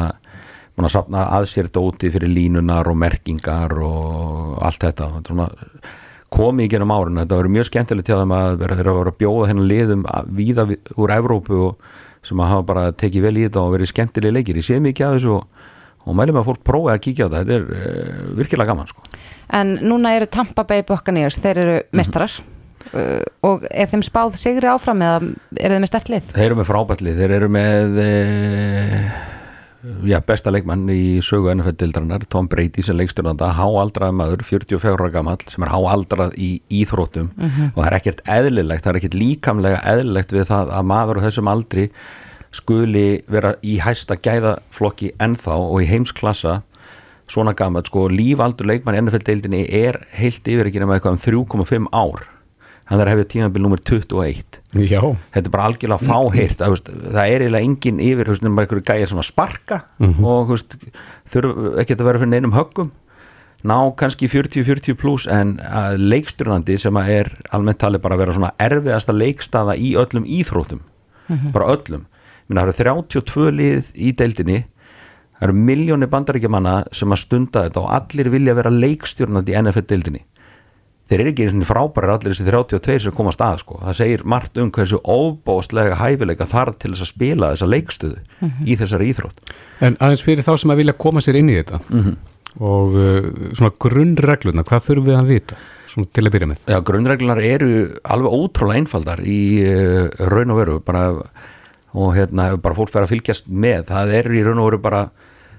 mann 0.75 0.89
að 0.89 0.95
sapna 0.95 1.27
að 1.37 1.51
sér 1.53 1.69
dóti 1.75 2.09
fyrir 2.15 2.33
línunar 2.33 2.89
og 2.89 2.97
merkingar 3.05 3.77
og 3.85 4.57
allt 4.65 4.89
þetta. 4.89 5.11
Svona 5.29 5.51
komið 6.35 6.65
í 6.65 6.73
genum 6.73 6.97
árun, 6.97 7.21
þetta 7.21 7.43
verður 7.43 7.55
mjög 7.59 7.69
skemmtilegt 7.69 8.09
til 8.09 8.17
að 8.17 8.57
vera 8.65 8.81
þeirra 8.81 8.95
að 8.95 8.99
vera 9.03 9.13
að 9.13 9.21
bjóða 9.21 9.51
hennar 9.53 9.71
liðum 9.71 10.09
víða 10.41 10.67
úr 10.97 11.15
Evrópu 11.21 11.61
og 11.69 11.87
sem 12.25 12.41
að 12.41 12.51
hafa 12.55 12.67
bara 12.73 12.89
tekið 12.97 13.27
vel 13.27 13.37
í 13.37 13.45
þetta 13.45 13.63
og 13.63 13.75
verið 13.77 13.91
skemmtilega 13.93 14.39
leikir, 14.39 14.59
ég 14.59 14.67
sé 14.67 14.81
mikið 14.81 15.07
að 15.07 15.17
þessu 15.19 15.33
og, 15.37 15.64
og 16.05 16.17
mælum 16.19 16.37
að 16.41 16.49
fólk 16.51 16.65
prófi 16.67 16.93
að 16.95 17.03
kíkja 17.07 17.27
á 17.27 17.33
þetta, 17.33 17.45
þetta 17.45 17.55
er 17.55 17.65
uh, 17.65 18.35
virkilega 18.41 18.71
gaman 18.73 18.91
sko. 18.91 19.05
En 19.61 19.77
núna 19.85 20.15
eru 20.19 20.27
Tampa 20.33 20.65
Bay 20.69 20.83
Buccaneers, 20.89 21.39
þeir 21.45 21.61
eru 21.65 21.77
mestrar 21.97 22.33
uh, 22.95 23.23
og 23.45 23.65
er 23.71 23.89
þeim 23.93 24.03
spáð 24.05 24.37
sigri 24.41 24.69
áfram 24.69 25.03
eða 25.05 25.21
eru 25.61 25.77
þeim 25.79 25.85
með 25.87 25.93
stert 25.93 26.11
lið? 26.13 26.33
Þeir 26.35 26.47
eru 26.51 26.59
með 26.61 26.69
frábætlið, 26.73 27.21
þeir 27.23 27.35
eru 27.39 27.49
með 27.55 27.99
e, 28.05 28.11
já, 30.09 30.17
besta 30.25 30.53
leikmann 30.53 30.87
í 30.93 31.21
sögu 31.25 31.51
NFL-dildrarnar, 31.53 32.25
Tom 32.33 32.49
Brady 32.49 32.85
sem 32.85 32.97
leikstjórnanda, 32.97 33.51
háaldrað 33.59 34.15
maður, 34.17 34.45
44 34.49 34.95
ára 34.97 35.11
gamall, 35.13 35.41
sem 35.53 35.65
er 35.67 35.73
háaldrað 35.75 36.37
í 36.41 36.51
íþróttum 36.83 37.31
Mhm. 37.37 37.73
og 37.75 37.81
það 37.83 37.89
er 37.91 37.99
ekkert 37.99 38.23
eðlilegt, 38.37 38.85
það 38.85 38.93
er 38.95 39.01
ekkert 39.03 39.19
líkamlega 39.21 39.83
eðlilegt 39.93 40.33
við 40.33 40.49
það 40.49 40.73
að 40.79 40.87
maður 40.93 41.21
á 41.21 41.25
þessum 41.29 41.51
aldri 41.53 41.89
skuli 42.55 43.23
vera 43.31 43.55
í 43.67 43.79
hæsta 43.83 44.17
gæðaflokki 44.23 45.13
ennþá 45.23 45.57
og 45.59 45.83
í 45.83 45.89
heimsklassa 45.91 46.61
svona 47.31 47.55
gammal, 47.57 47.83
sko, 47.89 48.07
lífaldur 48.13 48.69
leikmann 48.69 48.99
í 48.99 49.01
NFL-deildinni 49.01 49.63
er 49.73 49.99
heilt 50.19 50.45
yfir 50.45 50.69
ekki 50.69 50.83
nema 50.83 50.99
eitthvað 50.99 51.17
um 51.17 51.23
3,5 51.65 51.87
ár 51.97 52.27
hann 52.91 53.01
er 53.01 53.09
hefðið 53.09 53.29
tímabil 53.33 53.63
nummer 53.65 53.81
21 53.81 54.59
Já. 54.91 55.01
þetta 55.33 55.49
er 55.49 55.53
bara 55.55 55.69
algjörlega 55.71 56.05
fáheirt 56.05 56.61
að, 56.61 56.75
veist, 56.75 56.91
það 57.15 57.31
er 57.33 57.45
eiginlega 57.47 57.65
engin 57.71 58.03
yfir 58.05 58.29
veist, 58.29 58.45
nema 58.45 58.61
einhverju 58.67 58.85
gæja 58.91 59.07
sem 59.09 59.23
að 59.23 59.31
sparka 59.31 59.79
Mhm. 60.05 60.21
og 60.25 60.53
veist, 60.53 60.77
þurfa 61.33 61.79
ekki 61.81 61.97
að 61.97 62.05
vera 62.11 62.21
fyrir 62.21 62.33
neinum 62.35 62.53
höggum 62.53 62.91
ná 63.65 63.79
kannski 63.97 64.29
40-40 64.29 64.99
pluss 65.01 65.25
en 65.27 65.57
að 65.65 65.97
leikstjórnandi 66.13 66.77
sem 66.79 66.93
að 67.01 67.09
er 67.09 67.31
almennt 67.57 67.81
talið 67.81 68.03
bara 68.05 68.19
að 68.19 68.19
vera 68.27 68.35
svona 68.37 68.53
erfiðasta 68.61 69.17
leikstaða 69.17 69.79
í 69.81 69.95
öllum 69.97 70.29
íþróttum 70.29 70.81
Mhm. 71.33 71.53
bara 71.57 71.73
öllum 71.73 72.05
það 72.51 72.63
eru 72.69 72.77
32 72.81 73.51
lið 73.59 73.91
í 73.97 74.13
deildinni 74.17 74.61
það 75.39 75.49
eru 75.49 75.57
miljónir 75.71 76.11
bandaríkjamanna 76.13 76.75
sem 76.95 77.11
að 77.15 77.23
stunda 77.25 77.65
þetta 77.67 77.81
og 77.83 77.91
allir 77.97 78.31
vilja 78.31 78.55
vera 78.55 78.71
leikstjórnandi 78.71 79.53
í 79.55 79.59
NFL-deildinni 79.63 80.23
þeir 81.05 81.21
eru 81.21 81.33
ekki 81.35 81.45
eins 81.45 81.57
og 81.61 81.67
frábærar 81.69 82.15
allir 82.15 82.33
þessi 82.33 82.47
32 82.49 82.99
sem 83.05 83.13
komast 83.13 83.43
að 83.45 83.59
sko. 83.61 83.81
það 83.83 83.97
segir 83.99 84.23
margt 84.25 84.57
um 84.59 84.71
hversu 84.73 85.01
óbóstlega 85.05 85.99
hæfileika 86.01 86.47
þarf 86.49 86.79
til 86.81 86.93
þess 86.95 87.05
að 87.05 87.11
spila 87.13 87.51
þessa 87.53 87.69
leikstöðu 87.69 88.19
Mhm. 88.41 88.65
í 88.67 88.77
þessari 88.81 89.11
íþrótt 89.13 89.53
En 89.81 89.97
aðeins 90.01 90.23
fyrir 90.25 90.45
þá 90.47 90.57
sem 90.59 90.71
að 90.71 90.77
vilja 90.81 90.93
koma 90.99 91.21
sér 91.21 91.37
inn 91.37 91.51
í 91.51 91.59
þetta 91.63 91.81
Mhm. 91.91 92.17
og 92.61 92.95
uh, 92.95 93.21
svona 93.53 93.73
grunnregluna, 93.79 94.63
hvað 94.65 94.85
þurfum 94.87 95.05
við 95.11 95.19
að 95.19 95.27
vita 95.27 95.57
svona 95.89 96.07
til 96.13 96.25
að 96.25 96.33
byrja 96.33 96.49
með? 96.49 96.59
Já, 96.73 96.81
grunnreglunar 96.81 97.41
eru 97.43 97.99
alveg 98.05 98.33
ótrúlega 98.33 98.79
einfaldar 98.81 99.21
í 99.21 99.41
uh, 99.67 100.09
raun 100.31 100.51
og 100.51 100.57
veru 100.57 100.81
bara, 100.81 101.21
og 101.95 102.15
hérna 102.17 102.49
hefur 102.51 102.63
bara 102.65 102.75
fólk 102.79 102.91
verið 102.95 103.07
að 103.07 103.13
fylgjast 103.15 103.47
með 103.49 103.85
það 103.93 104.15
er 104.19 104.29
í 104.35 104.43
raun 104.47 104.59
og 104.63 104.69
veru 104.71 104.81
bara 104.83 105.03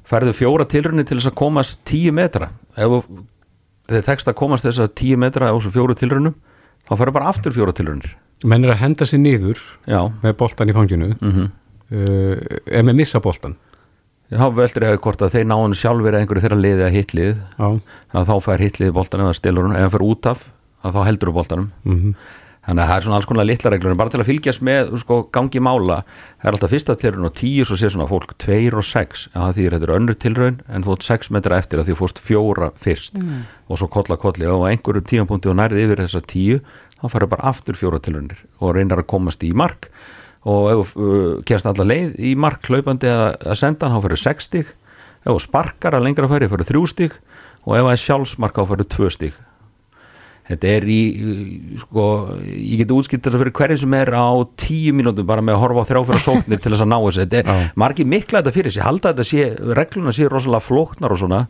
færðu 0.06 0.34
fjóra 0.38 0.66
tilrunni 0.70 1.06
til 1.08 1.18
þess 1.20 1.32
að 1.32 1.38
komast 1.40 1.80
tíu 1.88 2.12
metra 2.14 2.50
ef 2.78 2.96
þeir 3.90 4.06
tekst 4.10 4.28
að 4.30 4.38
komast 4.42 4.66
þess 4.68 4.82
að 4.84 4.94
tíu 5.00 5.18
metra 5.22 5.50
á 5.50 5.56
þessu 5.56 5.72
fjóru 5.74 5.96
tilrunum 5.98 6.36
þá 6.86 6.94
færðu 7.00 7.14
bara 7.18 7.30
aftur 7.32 7.56
fjóra 7.56 7.74
tilrunir 7.78 8.16
Menn 8.46 8.66
er 8.68 8.74
að 8.76 8.82
henda 8.84 9.06
sér 9.08 9.22
niður 9.24 9.62
Já. 9.88 10.02
með 10.22 10.34
boltan 10.42 10.70
í 10.70 10.76
fanginu 10.76 11.14
Mhm. 11.22 11.46
uh, 11.92 12.36
ef 12.68 12.84
með 12.86 12.96
missa 13.00 13.20
boltan 13.24 13.56
þá 14.32 14.50
veldur 14.58 14.84
ég 14.84 14.96
að 14.98 15.02
hvort 15.06 15.22
að 15.22 15.32
þeir 15.38 15.46
náðun 15.48 15.76
sjálfur 15.78 16.16
einhverju 16.18 16.42
þeirra 16.44 16.58
liði 16.60 16.84
að 16.88 16.96
hitlið 16.98 17.36
þá 18.12 18.34
fær 18.44 18.60
hitlið 18.66 18.92
boltan 18.98 19.22
eða 19.22 19.36
stilur 19.38 19.68
hún 19.68 19.76
ef 19.78 19.82
hann 19.86 19.94
fer 19.94 20.06
út 20.06 20.26
af 20.32 20.46
að 20.84 20.94
þá 20.98 21.02
heldur 21.08 21.32
boltanum 21.34 21.72
Mhm. 21.86 22.16
Þannig 22.66 22.82
að 22.82 22.89
það 22.89 22.95
er 22.95 23.05
svona 23.05 23.18
alls 23.20 23.28
konar 23.30 23.47
litla 23.47 23.72
reglur 23.74 23.93
en 23.93 23.99
bara 23.99 24.13
til 24.13 24.22
að 24.22 24.30
fylgjast 24.30 24.63
með 24.66 24.93
sko, 25.01 25.20
gangi 25.36 25.61
mála 25.61 25.99
það 26.05 26.47
er 26.49 26.57
alltaf 26.57 26.74
fyrsta 26.74 26.95
tilraun 27.01 27.30
og 27.30 27.36
tíu 27.38 27.66
svo 27.68 27.78
sé 27.80 27.91
svona 27.93 28.07
fólk 28.09 28.34
tveir 28.41 28.78
og 28.80 28.88
sex, 28.88 29.28
já 29.34 29.41
því 29.53 29.68
þetta 29.68 29.88
er 29.88 29.93
önnur 29.99 30.18
tilraun 30.22 30.57
en 30.66 30.86
þú 30.86 30.95
átt 30.95 31.05
sex 31.05 31.32
metra 31.34 31.59
eftir 31.61 31.82
að 31.82 31.91
því 31.91 31.97
fórst 32.01 32.22
fjóra 32.24 32.72
fyrst. 32.82 33.20
Mm. 33.22 33.45
og 33.70 33.80
svo 33.82 33.89
kolla 33.89 34.18
kolli 34.22 34.45
og 34.49 34.66
á 34.66 34.70
einhverju 34.72 35.05
tímapunkti 35.09 35.49
og 35.49 35.57
nærði 35.57 35.86
yfir 35.86 36.03
þessa 36.03 36.22
tíu 36.26 36.59
þá 36.99 37.07
farið 37.13 37.32
bara 37.34 37.49
aftur 37.51 37.78
fjóra 37.80 38.01
tilraunir 38.01 38.41
og 38.59 38.76
reynar 38.78 39.01
að 39.01 39.09
komast 39.13 39.45
í 39.45 39.51
mark. 39.53 39.89
Og 40.45 40.68
ef 40.70 40.93
þú 40.93 41.05
uh, 41.09 41.30
kemst 41.47 41.66
alla 41.66 41.88
leið 41.88 42.20
í 42.22 42.36
mark 42.38 42.68
hlaupandi 42.70 43.09
að, 43.09 43.39
að 43.41 43.57
senda 43.57 43.89
hann 43.89 43.97
þá 43.97 44.05
farið 44.05 44.22
sex 44.22 44.49
stig. 44.49 44.70
Ef 45.26 45.32
þú 45.32 45.39
sparkar 45.41 45.97
að 45.97 46.05
lengra 46.05 46.30
farið 46.30 46.53
farið 46.53 46.70
þrjú 46.70 46.84
stig. 46.91 47.18
Og 47.66 47.74
ef 47.74 47.88
það 47.88 47.95
er 47.95 48.03
sjálfsmark 48.03 48.61
farið 48.70 48.91
tvö 48.93 49.09
stig 49.13 49.45
þetta 50.50 50.74
er 50.76 50.88
í 50.91 51.00
sko, 51.82 52.08
ég 52.54 52.82
get 52.84 52.93
útskipt 52.93 53.26
þess 53.26 53.38
að 53.38 53.46
fyrir 53.46 53.56
hverju 53.60 53.80
sem 53.84 53.96
er 53.98 54.12
á 54.14 54.30
tíu 54.62 54.93
mínútum 54.98 55.28
bara 55.30 55.43
með 55.46 55.58
að 55.58 55.64
horfa 55.64 55.86
á 55.86 55.89
þrjáfæra 55.91 56.22
sóknir 56.26 56.62
til 56.62 56.74
þess 56.74 56.86
að 56.86 56.91
ná 56.91 56.98
þessu. 57.00 57.24
Þetta 57.24 57.41
er 57.41 57.72
margir 57.82 58.10
mikla 58.12 58.41
þetta 58.41 58.56
fyrir 58.60 58.76
sig 58.76 58.86
halda 58.86 59.14
þetta 59.14 59.28
sé, 59.32 59.48
regluna 59.80 60.14
sé 60.16 60.30
rosalega 60.30 60.68
flóknar 60.68 61.16
og 61.16 61.22
svona. 61.24 61.41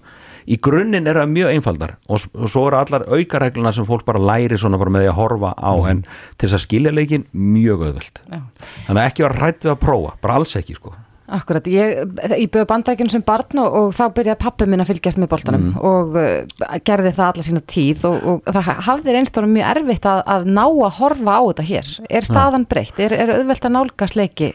Í 0.45 0.59
grunninn 0.61 1.09
er 1.09 1.17
það 1.17 1.31
mjög 1.33 1.55
einfaldar 1.55 1.95
og, 2.05 2.27
og 2.37 2.51
svo 2.53 2.67
eru 2.69 2.77
allar 2.77 3.07
aukaregluna 3.09 3.71
sem 3.73 3.87
fólk 3.87 4.05
bara 4.05 4.21
læri 4.21 4.59
svona 4.61 4.77
bara 4.77 4.93
með 4.93 5.07
að 5.09 5.17
horfa 5.17 5.55
á 5.57 5.73
en 5.89 6.03
til 6.37 6.45
þess 6.45 6.59
að 6.59 6.63
skilja 6.67 6.93
leikin 6.93 7.25
mjög 7.33 7.87
auðvöld 7.87 8.21
Já. 8.29 8.43
þannig 8.85 8.99
að 8.99 9.07
ekki 9.07 9.25
vera 9.25 9.39
rætt 9.41 9.65
við 9.65 9.73
að 9.73 9.81
prófa, 9.81 10.13
bara 10.21 10.37
alls 10.37 10.53
ekki 10.61 10.77
sko 10.77 10.93
Akkurat, 11.25 11.65
ég, 11.65 12.03
ég 12.37 12.51
byrði 12.53 12.67
bandrækjum 12.69 13.09
sem 13.09 13.23
barn 13.25 13.57
og, 13.63 13.73
og 13.79 13.93
þá 13.97 14.03
byrjaði 14.13 14.39
pappi 14.43 14.67
minn 14.69 14.83
að 14.83 14.91
fylgjast 14.91 15.17
með 15.17 15.31
boltanum 15.31 15.63
Mm. 15.65 15.79
og 15.81 16.17
uh, 16.21 16.77
gerði 16.85 17.13
það 17.17 17.31
alla 17.31 17.45
sína 17.47 17.61
tíð 17.65 18.03
og, 18.11 18.27
og 18.29 18.51
það 18.53 18.69
hafði 18.85 19.15
ára 19.17 19.49
mjög 19.49 19.69
erfitt 19.71 20.05
að, 20.11 20.21
að 20.35 20.45
ná 20.53 20.63
að 20.67 20.93
horfa 20.99 21.37
á 21.37 21.41
þetta 21.49 21.65
hér. 21.71 21.89
Er 22.09 22.27
staðan 22.29 22.67
breytt? 22.69 22.99
Er, 23.01 23.15
er 23.17 23.33
auðvelt 23.39 23.65
að 23.65 23.75
nálgast 23.77 24.19
leiki? 24.19 24.51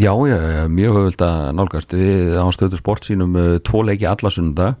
Já, 0.00 0.12
já, 0.28 0.36
já, 0.36 0.62
mjög 0.68 0.98
höfuld 0.98 1.24
að 1.24 1.40
nálgast 1.56 1.96
við 1.96 2.36
á 2.36 2.46
stöðu 2.52 2.78
sport 2.80 3.08
sínum 3.08 3.34
uh, 3.40 3.56
tvo 3.64 3.82
leiki 3.88 4.06
alla 4.08 4.30
sunda 4.32 4.74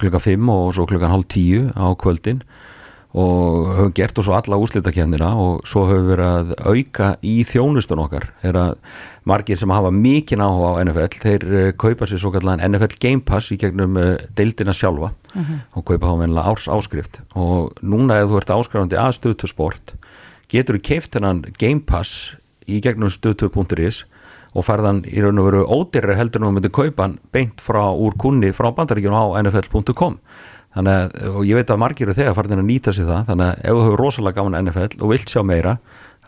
klukka 0.00 0.20
5 0.24 0.48
og 0.56 0.72
svo 0.74 0.88
klukkan 0.88 1.12
hálf 1.12 1.28
10 1.30 1.72
á 1.76 1.86
kvöldin 2.00 2.40
og 2.40 2.71
höfum 3.12 3.92
gert 3.92 4.16
og 4.18 4.24
svo 4.24 4.32
alla 4.38 4.56
úslitakefnina 4.56 5.32
og 5.36 5.66
svo 5.68 5.82
höfum 5.88 6.06
við 6.06 6.12
verið 6.14 6.30
að 6.32 6.52
auka 6.72 7.08
í 7.28 7.34
þjónustun 7.44 8.00
okkar. 8.06 8.28
Er 8.42 8.56
að 8.56 8.70
margir 9.28 9.58
sem 9.60 9.70
hafa 9.70 9.90
mikinn 9.92 10.40
áhuga 10.40 10.70
á 10.72 10.80
NFL 10.86 11.18
þeir 11.20 11.44
uh, 11.52 11.72
kaupa 11.76 12.08
sér 12.08 12.22
svo 12.22 12.32
kallan 12.32 12.62
NFL 12.64 12.96
Game 13.02 13.20
Pass 13.20 13.52
í 13.52 13.58
gegnum 13.60 13.98
uh, 14.00 14.14
deildina 14.36 14.72
sjálfa 14.72 15.12
Mhm. 15.32 15.60
og 15.76 15.84
kaupa 15.88 16.10
þá 16.10 16.16
mennilega 16.20 16.50
árs 16.52 16.66
áskrift. 16.68 17.20
Og 17.36 17.72
núna 17.80 18.18
ef 18.20 18.28
þú 18.28 18.36
ert 18.40 18.50
áskrifandi 18.52 18.98
að 19.00 19.14
stöðtösport 19.16 19.94
getur 20.52 20.76
þú 20.76 20.82
keift 20.84 21.14
hennan 21.16 21.38
Game 21.58 21.80
Pass 21.80 22.34
í 22.68 22.80
gegnum 22.84 23.08
stöðtöp.is 23.08 24.02
og 24.52 24.66
farðan 24.66 24.98
í 25.08 25.22
raun 25.24 25.38
og 25.40 25.46
veru 25.48 25.62
ódýrri 25.64 26.16
heldur 26.18 26.42
en 26.42 26.48
þú 26.50 26.52
myndir 26.58 26.72
kaupa 26.76 27.06
hann 27.06 27.14
beint 27.32 27.60
frá 27.64 27.88
úr 27.96 28.12
kunni 28.20 28.50
frá 28.52 28.68
bandaríkjunum 28.76 29.16
á 29.16 29.40
nfl.com 29.40 30.18
þannig 30.76 30.94
að, 30.96 31.18
og 31.36 31.42
ég 31.48 31.58
veit 31.60 31.70
að 31.74 31.82
margir 31.82 32.08
eru 32.08 32.16
þegar 32.16 32.34
farin 32.38 32.58
að 32.62 32.66
nýta 32.70 32.94
sér 32.96 33.10
það, 33.10 33.26
þannig 33.28 33.46
að 33.50 33.60
ef 33.66 33.76
þú 33.76 33.84
hefur 33.86 34.02
rosalega 34.06 34.38
gaman 34.40 34.56
að 34.58 34.66
NFL 34.68 35.02
og 35.04 35.12
vilt 35.12 35.28
sjá 35.34 35.42
meira 35.44 35.76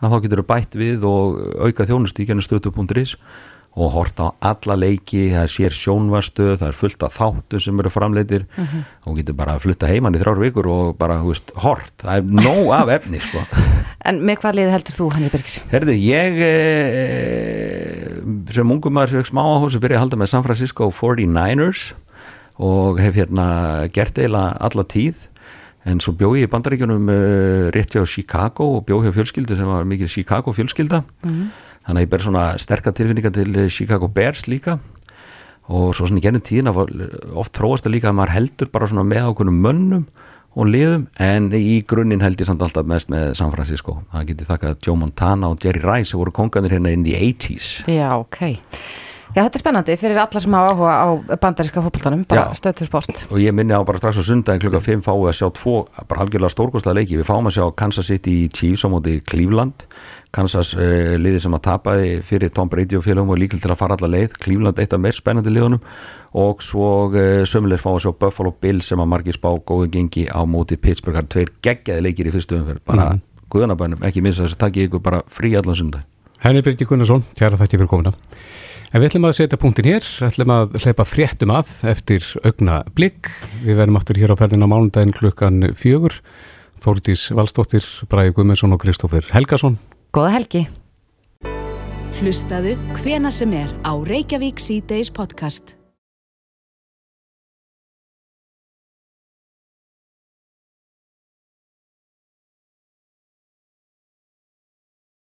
þá 0.05 0.15
getur 0.21 0.41
þú 0.43 0.47
bætt 0.51 0.75
við 0.79 1.05
og 1.09 1.37
auka 1.65 1.85
gennum 1.89 2.45
stötu.is 2.45 3.15
og 3.75 3.89
hort 3.91 4.15
á 4.23 4.31
alla 4.39 4.75
leiki, 4.79 5.33
það 5.33 5.41
er 5.41 5.51
sér 5.51 5.73
sjónvarstöð 5.75 6.53
það 6.61 6.69
er 6.69 6.77
fullt 6.79 7.01
af 7.03 7.17
þáttu 7.17 7.59
sem 7.59 7.79
eru 7.83 7.89
framleitir 7.91 8.45
Mhm. 8.55 8.85
og 9.05 9.17
getur 9.17 9.35
bara 9.35 9.55
að 9.57 9.65
flutta 9.65 9.89
heimann 9.91 10.15
í 10.15 10.21
þrjár 10.21 10.39
vikur 10.39 10.69
og 10.71 10.97
bara, 10.97 11.17
hú 11.19 11.33
veist, 11.33 11.51
hort 11.59 11.91
það 11.99 12.15
er 12.15 12.23
nóg 12.39 12.71
af 12.71 12.87
efni, 13.01 13.19
sko 13.19 13.43
En 14.05 14.21
með 14.21 14.37
hvað 14.43 14.55
liði 14.55 14.71
heldur 14.71 14.95
þú, 14.95 15.05
Hanni 15.15 15.29
Birgir? 15.33 15.61
Herði, 15.71 15.95
ég 16.05 16.39
e, 16.45 16.51
sem 18.53 18.71
ungum 18.71 18.93
maður 18.95 19.15
sem 19.17 19.27
smá 19.27 19.41
áhús 19.43 19.75
byrja 19.81 19.97
að 19.99 20.03
halda 20.05 20.19
með 20.21 20.31
San 20.31 20.45
Francisco 20.45 20.87
49ers 20.93 21.89
og 22.59 22.99
hef 23.03 23.15
hérna 23.19 23.47
gert 23.93 24.17
eiginlega 24.17 24.57
alla 24.67 24.85
tíð. 24.87 25.15
En 25.85 25.99
svo 26.01 26.15
bjóð 26.17 26.39
ég 26.39 26.47
í 26.47 26.51
bandaríkjunum 26.51 27.09
uh, 27.13 27.67
rétt 27.75 27.93
hjá 27.93 28.01
Chicago 28.09 28.71
og 28.77 28.85
bjóð 28.87 29.05
hjá 29.05 29.15
fjölskyldu 29.19 29.57
sem 29.57 29.69
var 29.69 29.85
mikið 29.85 30.09
Chicago 30.09 30.53
fjölskylda. 30.55 31.03
Mhm. 31.25 31.47
þannig 31.85 32.01
að 32.01 32.05
ég 32.05 32.09
ber 32.09 32.23
svona 32.25 32.43
sterkar 32.57 32.93
tilfinningar 32.97 33.33
til 33.35 33.51
eh, 33.61 33.69
Chicago 33.69 34.07
Bears 34.09 34.47
líka. 34.49 34.79
Og 35.69 35.93
svo 35.93 36.07
svona 36.07 36.17
í 36.17 36.23
gennum 36.25 36.41
tíðina 36.41 36.73
oft 36.73 37.53
þróast 37.53 37.85
það 37.85 37.93
líka 37.93 38.09
að 38.09 38.17
maður 38.17 38.33
heldur 38.33 38.71
bara 38.73 38.87
svona 38.89 39.03
með 39.05 39.27
ákveðnum 39.29 39.59
mönnum 39.61 40.07
og 40.55 40.65
liðum. 40.71 41.05
En 41.21 41.51
í 41.53 41.83
grunninn 41.85 42.21
held 42.25 42.41
ég 42.41 42.49
samt 42.49 42.65
alltaf 42.65 42.85
mest 42.89 43.09
með 43.13 43.35
San 43.37 43.53
Francisco. 43.53 43.99
Það 44.13 44.27
getið 44.31 44.49
þakkað 44.49 44.75
Joe 44.87 44.97
Montana 44.97 45.51
og 45.53 45.61
Jerry 45.61 45.83
Rice 45.85 46.09
sem 46.09 46.21
voru 46.21 46.33
konganir 46.33 46.73
hérna 46.73 46.93
in 46.93 47.05
the 47.05 47.13
80s 47.13 47.85
Já, 47.85 48.15
ok. 48.17 48.41
Já, 49.35 49.41
þetta 49.43 49.57
er 49.57 49.59
spennandi 49.59 49.95
fyrir 49.99 50.17
alla 50.21 50.39
sem 50.39 50.53
hafa 50.55 50.67
áhuga 50.71 50.91
á 50.95 51.07
bandaríska 51.43 51.81
fótboltanum, 51.83 52.21
bara 52.23 52.45
Já. 52.47 52.55
stöðtur 52.55 52.87
sport. 52.87 53.17
og 53.27 53.39
ég 53.43 53.51
minni 53.51 53.75
á 53.75 53.83
bara 53.83 53.99
strax 53.99 54.15
á 54.15 54.23
sundaginn 54.23 54.61
klukka 54.63 54.79
5 54.79 55.01
fáum 55.03 55.25
við 55.25 55.31
að 55.33 55.35
sjá 55.35 55.47
tvo 55.51 55.73
bara 56.07 56.21
algjörlega 56.23 56.53
stórkostlega 56.55 56.95
leiki 56.95 57.19
við 57.19 57.27
fáum 57.27 57.49
að 57.49 57.57
sjá 57.57 57.65
Kansas 57.75 58.07
City 58.07 58.47
Chiefs 58.47 58.85
á 58.85 58.87
móti 58.87 59.19
Cleveland 59.27 59.83
Kansas 60.31 60.71
uh, 60.79 61.19
liði 61.19 61.43
sem 61.43 61.51
að 61.51 61.65
tapaði 61.67 62.23
fyrir 62.23 62.53
Tom 62.55 62.71
Brady 62.71 62.95
og 62.95 63.03
félagum 63.03 63.35
og 63.35 63.43
líkil 63.43 63.59
til 63.59 63.73
að 63.75 63.81
fara 63.83 63.99
alla 63.99 64.07
leið 64.15 64.39
Cleveland 64.39 64.79
eitt 64.79 64.95
af 64.95 65.03
meir 65.03 65.19
spennandi 65.19 65.51
liðunum 65.51 65.83
og 66.31 66.63
svo 66.63 67.11
uh, 67.11 67.43
sömulegis 67.43 67.83
fáum 67.83 67.99
að 67.99 68.07
sjá 68.07 68.15
Buffalo 68.23 68.55
Bills 68.55 68.87
sem 68.87 69.03
að 69.03 69.11
margir 69.17 69.35
spá 69.35 69.51
góðu 69.51 69.91
gengi 69.91 70.29
á 70.31 70.39
móti 70.47 70.79
Pittsburgh, 70.79 71.19
það 71.19 71.23
er 71.27 71.31
tveir 71.35 71.55
geggjaði 71.59 72.07
leikir 72.07 72.31
í 72.31 72.35
fyrstu 72.39 72.61
umferð, 72.61 72.85
bara 72.87 73.11
mm. 73.11 73.19
Mhm. 73.19 73.47
guðanabænum 73.51 74.07
ekki 74.07 74.23
missa 74.23 74.47
þess 74.47 74.55
að 74.55 74.63
takk 74.63 74.79
ég 74.79 74.87
ykkur 74.87 75.03
bara 75.03 75.25
frí 75.27 75.57
allan 75.59 75.75
sundag 75.75 76.07
Henni 76.45 76.61
Birgir 76.61 76.85
Gunnarsson, 76.85 77.23
kæra 77.33 77.57
þætti 77.57 77.79
fyrir 77.79 77.89
komuna. 77.89 78.11
En 78.93 79.01
við 79.01 79.09
ætlum 79.09 79.27
að 79.27 79.37
setja 79.39 79.59
punktin 79.59 79.87
hér, 79.89 80.05
ætlum 80.27 80.51
að 80.53 80.77
hleypa 80.83 81.05
fréttum 81.07 81.53
að 81.55 81.71
eftir 81.91 82.25
augna 82.45 82.81
blikk. 82.95 83.31
Við 83.65 83.79
verðum 83.81 83.99
aftur 83.99 84.19
hér 84.21 84.35
á 84.35 84.39
ferðin 84.39 84.65
á 84.65 84.71
mánudaginn 84.71 85.15
klukkan 85.15 85.71
fjögur. 85.77 86.19
Þórdís 86.83 87.29
Valstóttir, 87.35 87.85
Bræði 88.11 88.35
Guðmundsson 88.35 88.75
og 88.75 88.83
Kristófur 88.83 89.25
Helgason. 89.33 89.79
Góða 90.15 90.35
helgi. 90.37 90.65
Hlustaðu 92.19 92.75
hvena 93.01 93.31
sem 93.33 93.51
er 93.57 93.73
á 93.83 93.91
Reykjavík 93.95 94.61
C-Days 94.63 95.11
podcast. 95.11 95.75